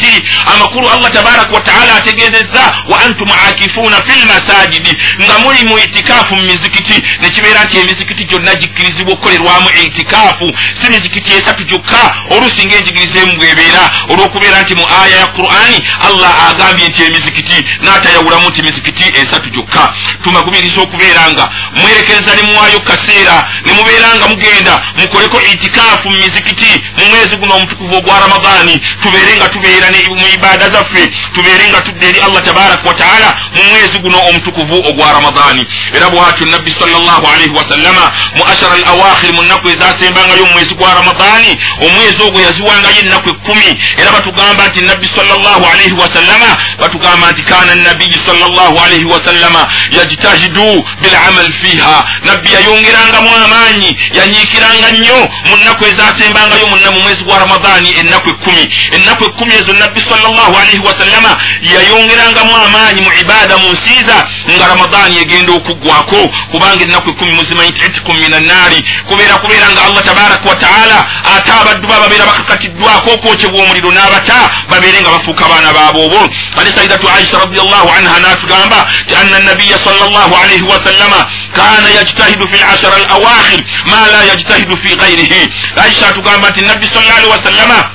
amakulu 0.54 0.90
allah 0.90 1.10
tabaraka 1.10 1.54
wataala 1.54 1.94
ategeezezza 1.94 2.74
wa 2.88 3.00
antum 3.00 3.28
akifuuna 3.48 3.96
fi 3.96 4.20
lmasajidi 4.20 4.96
nga 5.22 5.38
muli 5.38 5.64
mu 5.64 5.78
itikaafu 5.78 6.34
mu 6.34 6.42
mizikiti. 6.42 7.02
Nekibeera 7.20 7.64
nti 7.64 7.78
emizikiti 7.78 8.24
gyonna 8.24 8.54
gikkirizibwa 8.54 9.12
okukolerwamu 9.14 9.70
itikaafu 9.86 10.56
si 10.82 10.90
mizikiti 10.90 11.32
esatu 11.32 11.64
gyokka 11.64 12.14
oluusi 12.30 12.66
ngaenjigiriza 12.66 13.18
emu 13.20 13.36
bwebeera. 13.36 13.90
Olw'okubeera 14.08 14.62
nti 14.62 14.74
mu 14.74 14.86
aya 15.02 15.16
ya 15.16 15.26
qur'ani 15.26 15.78
allah 16.08 16.48
agambye 16.48 16.88
nti 16.88 17.02
emizikiti 17.02 17.64
n'atayawulamu 17.82 18.48
nti 18.48 18.62
mizikiti 18.62 19.04
esatu 19.20 19.50
gyokka. 19.50 19.94
Tumagumiriza 20.22 20.80
okubeera 20.80 21.30
nga 21.32 21.50
mwerekereza 21.72 22.34
ne 22.34 22.42
muwaayo 22.42 22.80
kaseera 22.80 23.48
ne 23.64 23.72
mubeera 23.72 24.14
nga 24.16 24.28
mugenda 24.28 24.82
mukoleko 24.96 25.40
itikaafu 25.52 26.10
mu 26.10 26.16
mizikiti 26.16 26.70
mu 26.98 27.04
mwezi 27.06 27.36
guno 27.36 27.54
omutukuvu 27.56 27.96
ogwa 27.96 28.20
ramadaani 28.20 28.80
tubeere 29.02 29.36
nga 29.36 29.48
tubeera 29.48 29.83
mu 29.90 30.26
ibaada 30.34 30.68
zaffe. 30.70 31.10
Tubeere 31.34 31.68
nga 31.68 31.80
tudde 31.80 32.08
eri 32.08 32.20
allah 32.20 32.42
tabaraka 32.42 32.88
wataala 32.88 33.34
mu 33.54 33.62
mwezi 33.64 33.98
guno 33.98 34.18
omutukuvu 34.28 34.74
ogwa 34.88 35.12
ramadaani 35.12 35.66
era 35.96 36.10
bwatyo 36.10 36.46
nabbi 36.46 36.70
salllahu 36.70 37.26
alaihi 37.26 37.50
wasallama 37.56 38.10
mu 38.36 38.44
ashara 38.52 38.74
al 38.74 38.84
awakhiri 38.88 39.32
mu 39.32 39.42
nnaku 39.42 39.68
ezasembangayo 39.68 40.46
mu 40.46 40.52
mwezi 40.52 40.74
gwa 40.74 40.94
ramadaani 40.94 41.58
omwezi 41.86 42.22
ogwo 42.22 42.40
yaziwangayo 42.40 42.96
ennaku 43.00 43.28
ekkumi. 43.30 43.80
Era 43.96 44.12
batugamba 44.12 44.66
nti 44.68 44.80
nabbi 44.80 45.08
salllahu 45.16 45.64
alaihi 45.72 45.92
wasallama 45.92 46.56
batugamba 46.78 47.30
nti 47.32 47.42
kana 47.42 47.74
nabiyi 47.74 48.18
salllahu 48.26 48.78
alaihi 48.84 49.04
wasallama 49.04 49.66
yajtahidu 49.90 50.84
bilamal 51.02 51.52
fiha 51.52 52.04
nabbi 52.24 52.52
yayongerangamu 52.52 53.30
amaanyi 53.44 53.96
yanyiikiranga 54.12 54.90
nnyo 54.90 55.28
mu 55.48 55.56
nnaku 55.56 55.84
ezasembangayo 55.84 56.66
mu 56.66 57.00
mwezi 57.00 57.24
gwa 57.24 57.38
ramadaani 57.38 57.94
ennaku 58.00 58.28
ekkumi. 58.30 58.68
Ennaku 58.92 59.24
ekkumi 59.24 59.52
ezo 59.64 59.72
nabbi 59.72 60.00
salllahu 60.00 60.56
alaihi 60.60 60.82
wasallama 60.86 61.36
yayongerangamu 61.62 62.56
amaanyi 62.66 63.02
mu 63.02 63.10
ibaada 63.20 63.56
mu 63.58 63.72
nsiiza 63.72 64.16
nga 64.56 64.68
ramadaani 64.68 65.18
egenda 65.18 65.52
okuggwako 65.52 66.20
kubanga 66.50 66.84
ennaku 66.84 67.10
ekkumi 67.10 67.32
muzimanyi 67.32 67.70
nti 67.70 67.80
itikum 67.86 68.16
min 68.18 68.34
annaari 68.34 68.84
kubeera 69.08 69.38
kubeera 69.38 69.70
nga 69.70 69.82
allah 69.84 70.02
tabaraka 70.02 70.48
wataala 70.48 71.06
ate 71.36 71.52
abaddu 71.60 71.86
ba 71.88 72.00
babeera 72.00 72.26
bakakatiddwako 72.26 73.10
okwokebwa 73.12 73.62
omuliro 73.62 73.90
n'abata 73.92 74.38
babeere 74.70 75.00
nga 75.00 75.10
bafuuka 75.10 75.44
baana 75.48 75.72
baaboobo 75.72 76.20
ate 76.58 76.70
saidatu 76.76 77.08
aisha 77.16 77.38
radiallahu 77.38 77.88
anha 77.98 78.20
n'atugamba 78.20 78.86
ti 79.08 79.14
anna 79.14 79.38
nabiya 79.38 79.78
salllahu 79.84 80.34
alaihi 80.42 80.62
wasallama 80.62 81.26
kana 81.56 81.88
yajtahidu 81.96 82.48
fi 82.48 82.56
lashara 82.58 82.96
al 82.96 83.06
awakhir 83.16 83.60
ma 83.86 84.00
la 84.12 84.24
yajtahidu 84.24 84.76
fi 84.76 84.96
ghairihi 84.96 85.42
aisha 85.84 86.08
atugamba 86.08 86.50
nti 86.50 86.60
nabbi 86.60 86.86
sallallahu 86.86 87.18
alaihi 87.18 87.32
wasallama 87.32 87.93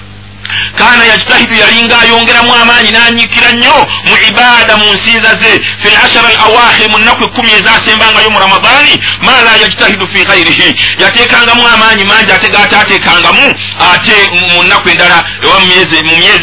kana 0.77 1.03
yajtahidu 1.11 1.55
yalinga 1.55 1.99
ayongeramu 1.99 2.53
amaanyi 2.61 2.91
nanyikira 2.91 3.51
nnyo 3.51 3.77
mu 4.07 4.15
ibaada 4.29 4.77
mu 4.77 4.93
nsinza 4.93 5.31
ze. 5.41 5.51
Fi 5.81 5.87
lashara 5.95 6.27
al 6.29 6.39
awakhir 6.47 6.89
mu 6.91 6.97
nnaku 6.99 7.23
ekkumi 7.23 7.51
ezasembangayo 7.59 8.29
mu 8.31 8.39
ramadaani 8.39 8.93
ma 9.21 9.41
la 9.45 9.53
yajtahidu 9.63 10.07
fi 10.07 10.23
ghairihi 10.23 10.69
yateekangamu 10.99 11.67
amaanyi 11.67 12.03
mangi 12.05 12.31
ate 12.31 12.49
gaataateekangamu 12.49 13.45
ate 13.93 14.15
mu 14.53 14.63
nnaku 14.63 14.89
endala 14.89 15.23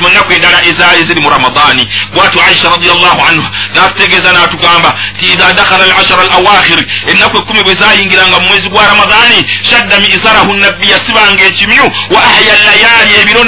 mu 0.00 0.08
nnaku 0.08 0.32
endala 0.32 0.58
eziri 0.98 1.20
mu 1.22 1.30
ramadaani 1.30 1.88
bwatyo 2.14 2.40
aisha 2.42 2.68
radiallahu 2.70 3.20
anhu 3.28 3.46
natutegeeza 3.74 4.32
n'atugamba 4.32 4.94
ti 5.18 5.26
idha 5.32 5.52
dakhala 5.52 5.84
al 5.84 5.92
ashara 6.00 6.22
al 6.22 6.32
awakhir 6.38 6.78
ennaku 7.10 7.36
ekkumi 7.36 7.62
bwe 7.62 7.74
zayingiranga 7.74 8.40
mu 8.40 8.46
mwezi 8.48 8.68
gwa 8.68 8.86
ramadaani 8.86 9.38
shadda 9.70 10.00
miizarahu 10.00 10.52
nabbi 10.54 10.90
yasibanga 10.90 11.44
ekimyu 11.44 11.84
wa 12.10 12.20
ahya 12.24 12.54
llayaali 12.64 13.12
ebiro 13.20 13.44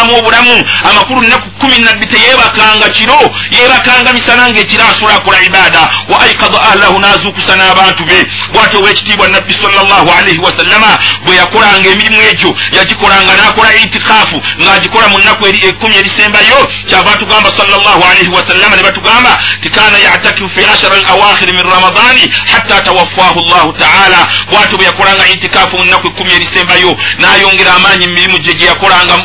n'abizzaamu 0.00 0.18
obulamu. 0.18 0.64
Amakulu 0.90 1.22
nnaku 1.22 1.50
kumi 1.50 1.78
nabbi 1.78 2.06
teyeebakanga 2.06 2.88
kiro 2.88 3.30
yeebakanga 3.50 4.12
misana 4.12 4.50
ngaekiro 4.50 4.84
asula 4.84 5.14
akola 5.14 5.42
ibaada. 5.42 5.88
Wa 6.08 6.20
aikada 6.20 6.60
ahlahu 6.60 6.98
n'azuukusa 6.98 7.56
n'abantu 7.56 8.04
be. 8.04 8.26
Bwatyo 8.52 8.80
owekitiibwa 8.80 9.28
nabbi 9.28 9.54
salllahu 9.62 10.10
alaihi 10.18 10.38
wasallama 10.38 10.98
bwe 11.24 11.36
yakolanga 11.36 11.88
emirimu 11.90 12.22
egyo 12.22 12.56
yagikolanga 12.72 13.34
n'akola 13.36 13.74
itikaafu 13.74 14.42
ng'agikola 14.60 15.08
mu 15.08 15.18
nnaku 15.18 15.46
ekkumi 15.46 15.96
erisembayo 15.96 16.68
kyava 16.88 17.16
tugamba 17.16 17.50
salllahu 17.56 18.04
alaihi 18.10 18.28
wasallama 18.28 18.76
ne 18.76 18.82
batugamba 18.82 19.38
tikana 19.62 19.98
yatakifu 19.98 20.48
fi 20.48 20.64
ashara 20.64 20.96
al 20.96 21.04
awakhiri 21.06 21.52
min 21.52 21.62
ramadani 21.62 22.32
hatta 22.52 22.80
tawaffahu 22.80 23.40
llahu 23.40 23.72
taala. 23.72 24.28
Bwatyo 24.50 24.76
bwe 24.76 24.86
yakolanga 24.86 25.28
itikaafu 25.28 25.78
mu 25.78 25.84
nnaku 25.84 26.06
ekkumi 26.06 26.32
erisembayo 26.32 26.96
n'ayongera 27.18 27.74
amaanyi 27.74 28.06
mu 28.06 28.14
mirimu 28.14 28.38
gye 28.38 28.54
gye 28.54 28.66
yakolanga 28.66 29.16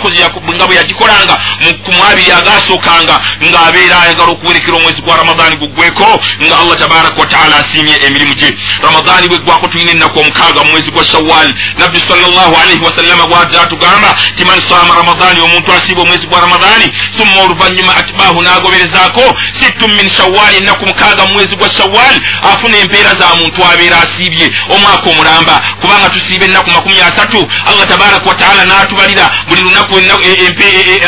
okusingako 0.00 0.40
nga 0.54 0.66
bwe 0.66 0.76
yagikolanga 0.76 1.34
mu 1.60 2.04
abiri 2.10 2.32
agaasookanga 2.32 3.20
ng'abeera 3.44 4.02
ayagala 4.02 4.32
okuwerekera 4.32 4.76
omwezi 4.76 5.02
gwa 5.02 5.16
ramadaani 5.16 5.56
guggweko 5.56 6.20
nga 6.42 6.58
allah 6.58 6.76
tabaraka 6.78 7.20
wataala 7.20 7.56
asiimye 7.56 7.96
emirimu 8.06 8.34
gye. 8.34 8.56
Ramadaani 8.82 9.28
bwe 9.28 9.38
gwako 9.38 9.68
tulina 9.68 9.90
ennaku 9.90 10.18
omukaaga 10.20 10.64
mu 10.64 10.70
mwezi 10.70 10.90
gwa 10.90 11.04
shawal 11.04 11.54
nabbi 11.78 12.00
salllahu 12.08 12.56
alaihi 12.62 12.84
wasallama 12.84 13.26
bwajja 13.26 13.60
atugamba 13.62 14.14
ti 14.36 14.44
man 14.44 14.60
saama 14.68 14.94
ramadaani 14.94 15.40
omuntu 15.40 15.72
asiiba 15.72 16.02
omwezi 16.02 16.26
gwa 16.26 16.40
ramadaani 16.40 16.92
summa 17.16 17.42
oluvannyuma 17.42 17.96
atibaahu 17.96 18.42
n'agoberezaako 18.42 19.24
sittu 19.60 19.88
min 19.88 20.10
shawali 20.10 20.56
ennaku 20.56 20.86
mukaaga 20.86 21.26
mu 21.26 21.32
mwezi 21.32 21.56
gwa 21.56 21.72
shawal 21.72 22.20
afuna 22.52 22.78
empeera 22.78 23.14
za 23.14 23.34
muntu 23.34 23.64
abeera 23.72 23.96
asiibye. 24.02 24.50
Omwaka 24.68 25.10
omulamba 25.10 25.60
kubanga 25.80 26.08
tusiiba 26.08 26.44
ennaku 26.44 26.70
makumi 26.70 27.00
asatu 27.00 27.48
allah 27.66 27.86
tabaraka 27.88 28.28
wataala 28.28 28.64
n'atubalira. 28.64 29.30
Buli 29.48 29.60
lunaku 29.62 29.89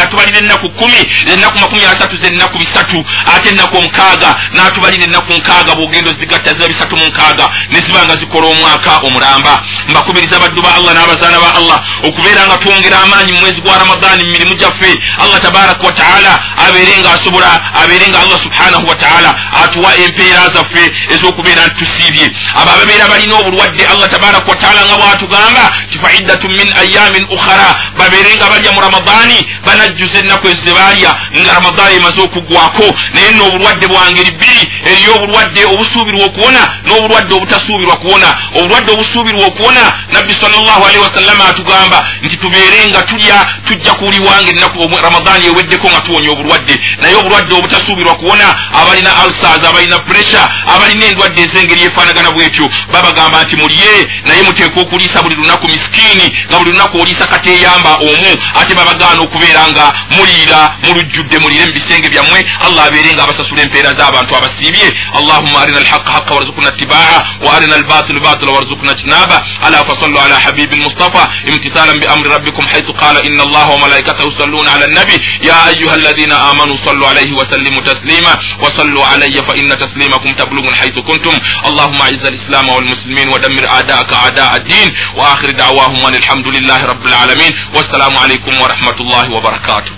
atubalira 0.03 0.39
ennaku 0.39 0.71
kumi 0.71 1.01
ennaku 1.33 1.59
makumi 1.59 1.85
asatu 1.85 2.17
zennaku 2.17 2.59
bisatu 2.59 3.05
ate 3.35 3.49
ennaku 3.49 3.77
omukaaga 3.77 4.35
n'atubalira 4.55 5.05
ennaku 5.05 5.33
nkaaga 5.33 5.75
bwogenda 5.75 6.11
ozigatta 6.11 6.55
ziba 6.55 6.69
bisatu 6.69 6.97
mu 6.97 7.07
nkaaga 7.07 7.49
ne 7.71 7.81
ziba 7.81 8.05
nga 8.05 8.17
zikola 8.17 8.47
omwaka 8.47 8.99
omulamba. 9.07 9.63
Mbakubiriza 9.89 10.39
baddu 10.39 10.63
ba 10.63 10.75
allah 10.75 10.95
n'abazaana 10.95 11.39
ba 11.41 11.55
allah 11.55 11.79
okubeera 12.03 12.47
nga 12.47 12.57
twongera 12.57 13.03
amaanyi 13.03 13.33
mu 13.33 13.41
mwezi 13.41 13.61
gwa 13.61 13.79
ramadani 13.79 14.25
mumirimu 14.25 14.55
gyaffe. 14.55 14.99
Allah 15.23 15.41
tabaraka 15.41 15.87
wataala 15.87 16.33
abeere 16.67 16.99
nga 17.01 17.13
asobola 17.13 17.75
abeere 17.83 18.07
nga 18.09 18.21
allah 18.21 18.39
subhanahu 18.43 18.89
wataala 18.89 19.31
atuwa 19.65 19.97
empeera 19.97 20.49
zaffe 20.55 20.85
ez'okubeera 21.15 21.67
nti 21.67 21.75
tusiibye 21.75 22.27
abo 22.55 22.71
ababeera 22.71 23.09
balina 23.09 23.35
obulwadde 23.41 23.85
allah 23.87 24.09
tabaraka 24.09 24.51
wataala 24.51 24.81
nga 24.87 24.97
bwatugamba 24.97 25.65
tifaidatu 25.93 26.49
min 26.49 26.69
ayamin 26.83 27.25
ukhara 27.31 27.69
babeere 27.99 28.37
nga 28.37 28.47
balya 28.51 28.72
mu 28.73 28.81
ramadani 28.81 29.47
banajjuza 29.67 30.19
ennaku 30.19 30.49
ezo 30.49 30.63
zebalya 30.65 31.15
nga 31.41 31.53
ramadani 31.53 31.97
emaze 31.97 32.21
okugwako. 32.23 32.87
Naye 33.15 33.31
nno 33.31 33.47
obulwadde 33.47 33.87
bwangeri 33.87 34.31
bbiri 34.31 34.63
eriyo 34.91 35.15
obulwadde 35.17 35.65
obusuubirwa 35.65 36.25
okuwona 36.27 36.63
n'obulwadde 36.87 37.35
obutasuubirwa 37.35 37.97
kuwona. 37.97 38.29
Obulwadde 38.55 38.93
obusuubirwa 38.93 39.47
okuwona 39.47 39.93
nabbi 40.13 40.35
salllahu 40.35 40.85
alaihi 40.87 41.03
wasallama 41.03 41.45
atugamba 41.49 42.09
nti 42.23 42.37
tubeere 42.37 42.87
nga 42.89 43.03
tulya 43.03 43.47
tujja 43.67 43.93
kuwuliwanga 43.95 44.51
ennaku 44.51 44.89
ramadani 45.03 45.47
eweddeko 45.47 45.91
nga 45.91 46.01
tuwonya 46.01 46.31
obulwadde. 46.31 46.81
Naye 47.01 47.15
obulwadde 47.15 47.55
obutasuubirwa 47.55 48.15
kuwona 48.15 48.55
abalina 48.81 49.11
alsas 49.23 49.65
abalina 49.69 49.99
pressure 49.99 50.49
abalina 50.75 51.07
endwadde 51.07 51.43
ez'engeri 51.43 51.83
efaanagana 51.83 52.31
bwetyo 52.31 52.71
babagamba 52.93 53.43
nti 53.43 53.57
mulye 53.57 53.93
naye 54.27 54.43
muteekwa 54.43 54.83
okuliisa 54.83 55.23
buli 55.23 55.35
lunaku 55.35 55.69
miskiini 55.69 56.27
nga 56.47 56.59
buli 56.59 56.71
lunaku 56.71 57.01
oliisa 57.01 57.27
kateeyamba 57.27 57.95
omu 57.95 58.31
ate 58.61 58.75
babagaana 58.75 59.21
okubeera 59.21 59.63
nga 59.71 59.85
muliira 60.17 60.61
mulujjudde 60.83 61.39
muliire 61.39 61.67
mu 61.67 61.73
bisenge 61.73 62.09
byammwe. 62.09 62.39
Allah 62.67 62.85
abeere 62.87 63.15
nga 63.15 63.25
abasasula 63.25 63.63
empeera 63.63 63.91
z'abantu 63.99 64.37
abasiibye. 64.37 64.89
Allahuma 65.19 65.61
arina 65.63 65.79
alhaqa 65.79 66.11
haqa 66.13 66.35
warzukna 66.35 66.71
tibaa 66.71 67.19
wa 67.45 67.57
arina 67.57 67.75
albatilu 67.75 68.21
batila 68.21 68.53
warzukna 68.53 68.95
tinaba 68.95 69.37
ala 69.67 69.85
fasallu 69.85 70.19
ala 70.19 70.39
habibi 70.45 70.77
lmustafa 70.77 71.29
imtisalan 71.47 71.99
biamri 71.99 72.29
rabbikum 72.31 72.65
haithu 72.73 72.95
qala 72.95 73.23
ina 73.23 73.43
allaha 73.43 73.73
وملائكته 73.73 74.27
يصلون 74.27 74.69
على 74.69 74.85
النبي 74.85 75.17
يا 75.43 75.69
أيها 75.69 75.95
الذين 75.95 76.33
آمنوا 76.33 76.77
صلوا 76.77 77.09
عليه 77.09 77.33
وسلموا 77.33 77.81
تسليما 77.81 78.39
وصلوا 78.61 79.05
علي 79.07 79.43
فإن 79.43 79.79
تسليمكم 79.79 80.33
تبلغ 80.33 80.73
حيث 80.75 80.99
كنتم 80.99 81.35
اللهم 81.67 82.01
أعز 82.01 82.25
الإسلام 82.25 82.69
والمسلمين 82.69 83.29
ودمر 83.29 83.69
أعداءك 83.69 84.13
أعداء 84.13 84.57
الدين 84.57 84.89
وآخر 85.17 85.51
دعواهم 85.51 86.07
أن 86.07 86.15
الحمد 86.15 86.47
لله 86.47 86.87
رب 86.87 87.07
العالمين 87.07 87.53
والسلام 87.75 88.17
عليكم 88.17 88.42
ورحمه 88.62 88.98
الله 89.02 89.26
وبركاته 89.38 89.92